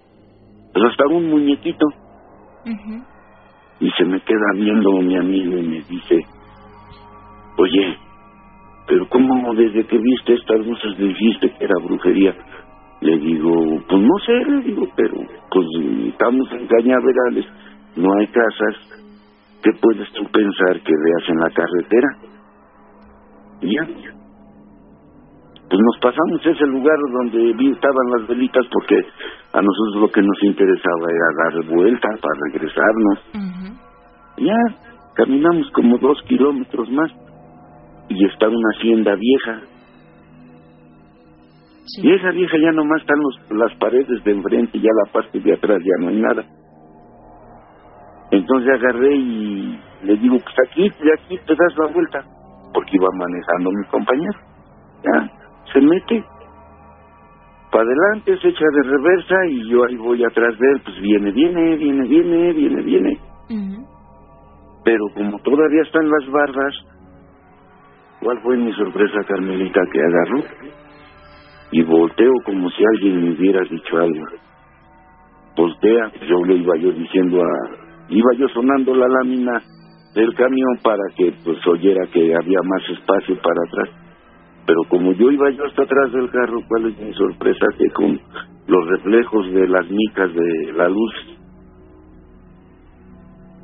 [0.72, 1.86] pues hasta un muñequito.
[3.80, 6.18] Y se me queda viendo mi amigo y me dice,
[7.58, 7.96] oye,
[8.88, 12.34] pero ¿cómo desde que viste estas luces dijiste que era brujería?
[13.00, 13.52] Le digo,
[13.88, 15.14] pues no sé, le digo, pero
[15.50, 15.66] pues
[16.08, 17.46] estamos en cañaverales,
[17.94, 18.76] no hay casas,
[19.62, 22.08] ¿qué puedes tú pensar que veas en la carretera?
[23.60, 24.17] Y ya,
[25.68, 28.96] pues nos pasamos ese lugar donde estaban las velitas porque
[29.52, 33.18] a nosotros lo que nos interesaba era dar vuelta para regresarnos.
[34.38, 34.56] Ya,
[35.14, 37.10] caminamos como dos kilómetros más
[38.08, 39.60] y está una hacienda vieja.
[42.02, 45.38] Y esa vieja ya nomás están los, las paredes de enfrente y ya la parte
[45.38, 46.44] de atrás ya no hay nada.
[48.30, 52.24] Entonces agarré y le digo, pues aquí, de aquí te das la vuelta,
[52.72, 54.38] porque iba manejando mi compañero.
[55.02, 55.37] Ya,
[55.72, 56.24] se mete
[57.70, 61.30] para adelante, se echa de reversa y yo ahí voy atrás de él, pues viene,
[61.32, 63.18] viene, viene, viene, viene, viene.
[64.84, 66.74] Pero como todavía están las bardas,
[68.20, 70.44] ¿cuál fue mi sorpresa, Carmelita, que agarró?
[71.72, 74.24] Y volteo como si alguien me hubiera dicho algo.
[75.54, 78.08] Voltea, yo le iba yo diciendo a...
[78.08, 79.60] Iba yo sonando la lámina
[80.14, 83.97] del camión para que pues oyera que había más espacio para atrás
[84.68, 87.64] pero como yo iba yo hasta atrás del carro, ¿cuál es mi sorpresa?
[87.78, 88.20] Que con
[88.66, 91.10] los reflejos de las micas de la luz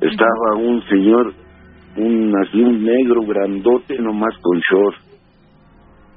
[0.01, 1.35] estaba un señor,
[1.99, 4.97] un así un negro grandote nomás con short,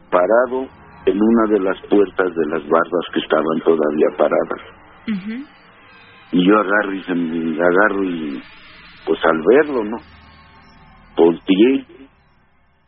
[0.10, 0.70] parado
[1.06, 4.62] en una de las puertas de las bardas que estaban todavía paradas.
[6.32, 8.42] Y yo agarro y se agarro y
[9.06, 9.98] pues al verlo, ¿no?
[11.18, 11.97] Volteé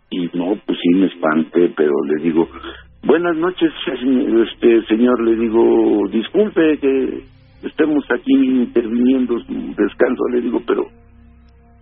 [0.10, 2.48] y no, pues sí me espanté, pero le digo,
[3.04, 7.24] buenas noches, este señor, le digo, disculpe que
[7.64, 9.36] estemos aquí interviniendo
[9.78, 10.86] descanso, le digo, pero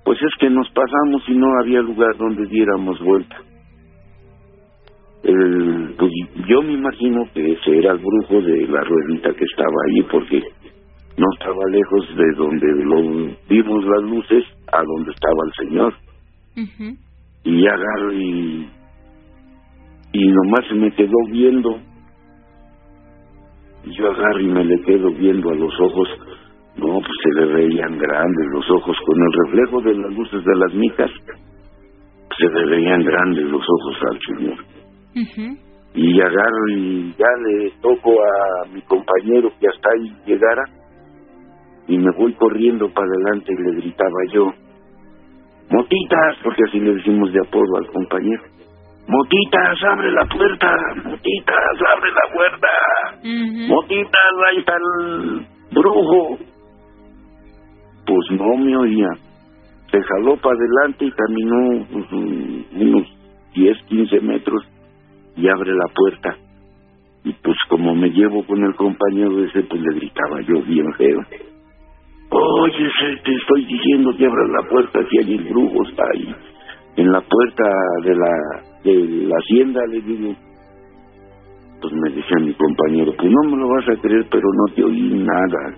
[0.03, 3.37] pues es que nos pasamos y no había lugar donde diéramos vuelta.
[5.23, 6.11] El, pues
[6.47, 10.41] yo me imagino que ese era el brujo de la ruedita que estaba ahí porque
[11.17, 15.93] no estaba lejos de donde lo vimos las luces a donde estaba el señor
[17.43, 18.69] y agarro y
[20.13, 21.77] y nomás se me quedó viendo.
[23.83, 26.09] Y yo agarro y me le quedo viendo a los ojos.
[26.77, 30.55] No pues se le veían grandes los ojos con el reflejo de las luces de
[30.55, 31.11] las micas
[32.37, 34.65] se le veían grandes los ojos al señor.
[35.95, 40.63] Y agarro y ya le toco a mi compañero que hasta ahí llegara.
[41.87, 44.51] Y me voy corriendo para adelante y le gritaba yo
[45.69, 48.43] Motitas, porque así le decimos de apodo al compañero.
[49.07, 50.75] Motitas, abre la puerta.
[51.03, 52.67] Motitas, abre la puerta.
[53.67, 56.37] Motitas, ahí está el brujo.
[58.05, 59.09] Pues no me oía.
[59.91, 63.07] Se jaló para adelante y caminó pues, unos
[63.53, 64.63] 10, 15 metros
[65.37, 66.35] y abre la puerta.
[67.23, 71.19] Y pues como me llevo con el compañero ese, pues le gritaba yo bien feo.
[72.29, 72.89] Oye,
[73.23, 76.35] te estoy diciendo que abras la puerta si hay el ahí.
[76.97, 77.63] En la puerta
[78.03, 80.35] de la, de la hacienda, le digo.
[81.79, 84.83] Pues me decía mi compañero, pues no me lo vas a creer, pero no te
[84.83, 85.77] oí nada.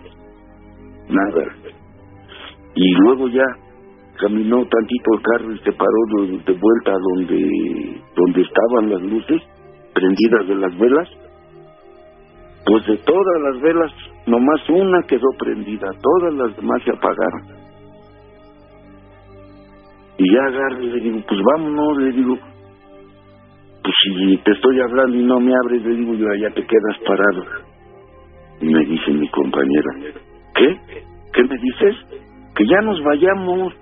[1.09, 1.55] Nada.
[2.75, 3.43] Y luego ya
[4.19, 9.41] caminó tantito el carro y se paró de, de vuelta donde, donde estaban las luces
[9.93, 11.09] prendidas de las velas.
[12.69, 13.91] Pues de todas las velas
[14.29, 17.47] Nomás una quedó prendida, todas las demás se apagaron.
[20.19, 22.37] Y ya agarro y le digo, pues vámonos, le digo,
[23.81, 26.97] pues si te estoy hablando y no me abres, le digo yo, allá te quedas
[27.07, 27.43] parado.
[28.61, 30.15] Y me dice mi compañera,
[30.53, 30.77] ¿qué?
[31.33, 31.95] ¿Qué me dices?
[32.55, 33.73] Que ya nos vayamos.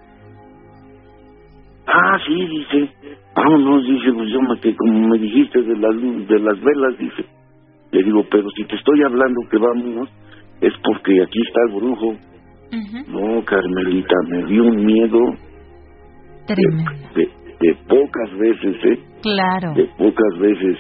[1.88, 2.90] Ah, sí, dice,
[3.36, 7.37] vámonos, dice, pues yo me, que como me dijiste de, la de las velas, dice.
[7.98, 10.07] Le digo, pero si te estoy hablando que vámonos,
[10.61, 12.15] es porque aquí está el brujo.
[13.07, 15.19] No, Carmelita, me dio un miedo.
[16.48, 17.28] De,
[17.60, 18.99] de, pocas veces, ¿eh?
[19.24, 19.74] Claro.
[19.74, 20.78] De pocas veces.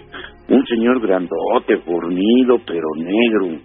[0.47, 3.61] Un señor grandote, fornido, pero negro.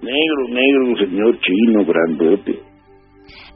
[0.00, 2.60] Negro, negro, un señor chino, grandote.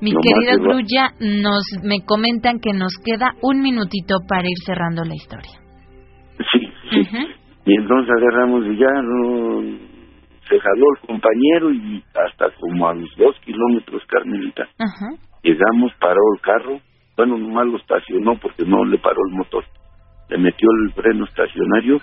[0.00, 5.14] Mi querida Grulla, nos me comentan que nos queda un minutito para ir cerrando la
[5.14, 5.67] historia.
[7.68, 9.60] Y entonces agarramos y ya no
[10.48, 14.66] se jaló el compañero y hasta como a los dos kilómetros, Carmelita.
[15.42, 16.80] Llegamos, paró el carro,
[17.14, 19.64] bueno, nomás lo estacionó porque no le paró el motor.
[20.30, 21.98] Le metió el freno estacionario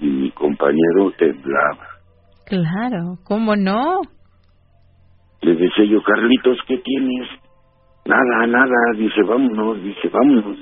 [0.00, 1.88] y mi compañero temblaba.
[2.46, 4.00] Claro, ¿cómo no?
[5.42, 7.28] Le decía yo, Carlitos, ¿qué tienes?
[8.06, 10.56] Nada, nada, dice, vámonos, dice, vámonos.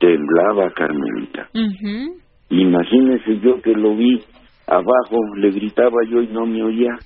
[0.00, 1.50] temblaba Carmelita.
[2.50, 4.22] Imagínese yo que lo vi
[4.66, 6.96] abajo, le gritaba yo y no me oía.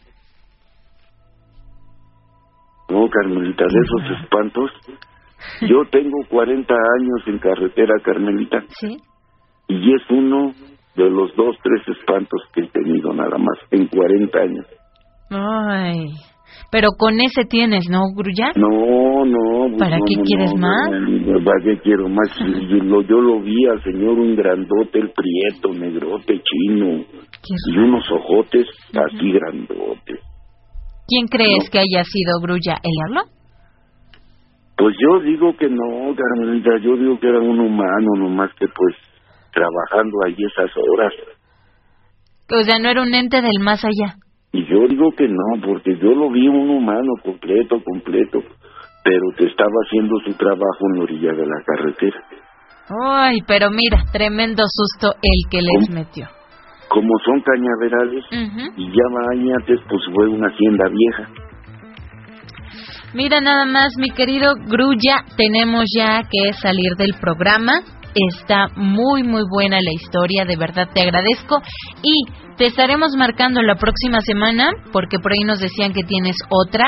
[2.88, 4.70] No, Carmelita, de esos espantos.
[5.62, 8.62] Yo tengo 40 años en carretera, Carmelita.
[8.68, 8.98] Sí.
[9.68, 10.52] Y es uno
[10.96, 14.66] de los dos, tres espantos que he tenido nada más en 40 años.
[15.30, 16.08] Ay.
[16.70, 18.52] Pero con ese tienes, ¿no, Grulla?
[18.54, 19.68] No, no.
[19.70, 20.88] Pues ¿Para qué quieres más?
[21.44, 22.28] ¿Para qué quiero más?
[22.70, 27.04] yo, lo, yo lo vi al señor un grandote, el prieto, negrote, chino.
[27.66, 30.20] Y unos ojotes así grandotes.
[31.08, 32.78] ¿Quién crees que haya sido Grulla?
[32.84, 33.30] ¿El diablo?
[34.76, 36.70] Pues yo digo que no, Carmelita.
[36.82, 38.94] Yo digo que era un humano, nomás que pues
[39.52, 41.12] trabajando ahí esas horas.
[42.48, 44.14] O sea, no era un ente del más allá.
[44.52, 48.40] Y yo digo que no, porque yo lo vi un humano completo, completo,
[49.04, 52.20] pero que estaba haciendo su trabajo en la orilla de la carretera.
[52.88, 56.26] Ay, pero mira, tremendo susto el que les metió.
[56.88, 58.24] Como son cañaverales
[58.76, 61.28] y ya bañates, pues fue una hacienda vieja.
[63.14, 67.80] Mira nada más, mi querido Grulla, tenemos ya que salir del programa.
[68.12, 71.60] Está muy muy buena la historia, de verdad te agradezco
[72.02, 72.24] y
[72.60, 76.84] te estaremos marcando la próxima semana porque por ahí nos decían que tienes otra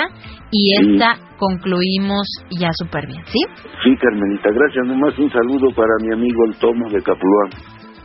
[0.50, 3.40] y esta concluimos ya súper bien, ¿sí?
[3.82, 4.84] Sí, Carmenita, gracias.
[4.84, 7.56] Nomás un saludo para mi amigo el Tomo de Capulán.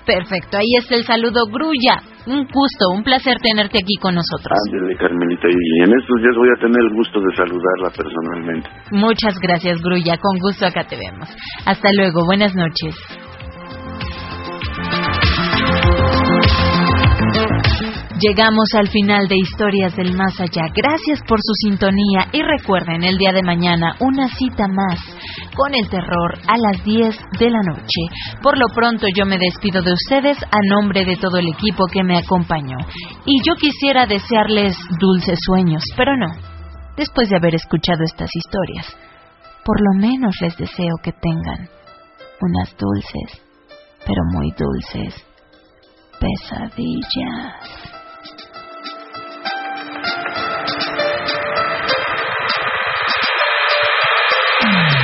[0.07, 1.99] Perfecto, ahí está el saludo Grulla.
[2.25, 4.55] Un gusto, un placer tenerte aquí con nosotros.
[4.71, 8.69] Ándale, Carmelita, y en estos días voy a tener el gusto de saludarla personalmente.
[8.91, 11.27] Muchas gracias, Grulla, con gusto acá te vemos.
[11.65, 12.95] Hasta luego, buenas noches.
[18.19, 20.63] Llegamos al final de Historias del Más Allá.
[20.73, 24.99] Gracias por su sintonía y recuerden el día de mañana una cita más
[25.55, 28.01] con el terror a las 10 de la noche.
[28.41, 32.03] Por lo pronto yo me despido de ustedes a nombre de todo el equipo que
[32.03, 32.77] me acompañó.
[33.25, 36.27] Y yo quisiera desearles dulces sueños, pero no.
[36.97, 38.97] Después de haber escuchado estas historias,
[39.63, 41.69] por lo menos les deseo que tengan
[42.41, 43.43] unas dulces,
[44.07, 45.23] pero muy dulces,
[46.19, 47.76] pesadillas.
[54.67, 54.96] Mm-hmm.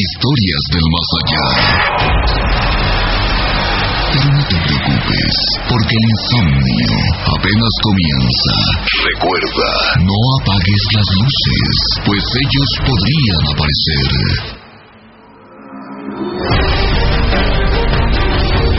[0.00, 1.46] Historias del más allá.
[4.10, 5.34] Pero no te preocupes,
[5.68, 6.94] porque el insomnio
[7.36, 8.54] apenas comienza.
[9.12, 9.70] Recuerda,
[10.02, 11.74] no apagues las luces,
[12.06, 14.08] pues ellos podrían aparecer.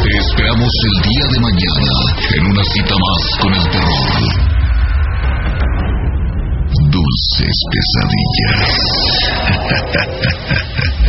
[0.02, 1.94] Te esperamos el día de mañana
[2.36, 4.52] en una cita más con el terror
[6.92, 8.72] dulces pesadillas.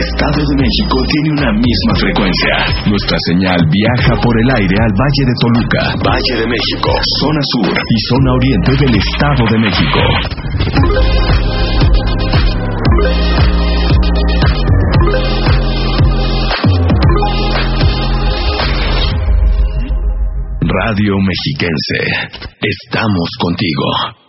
[0.00, 2.54] Estado de México tiene una misma frecuencia.
[2.88, 6.90] Nuestra señal viaja por el aire al Valle de Toluca, Valle de México,
[7.20, 10.00] zona sur y zona oriente del Estado de México.
[20.60, 22.00] Radio Mexiquense.
[22.62, 24.19] Estamos contigo.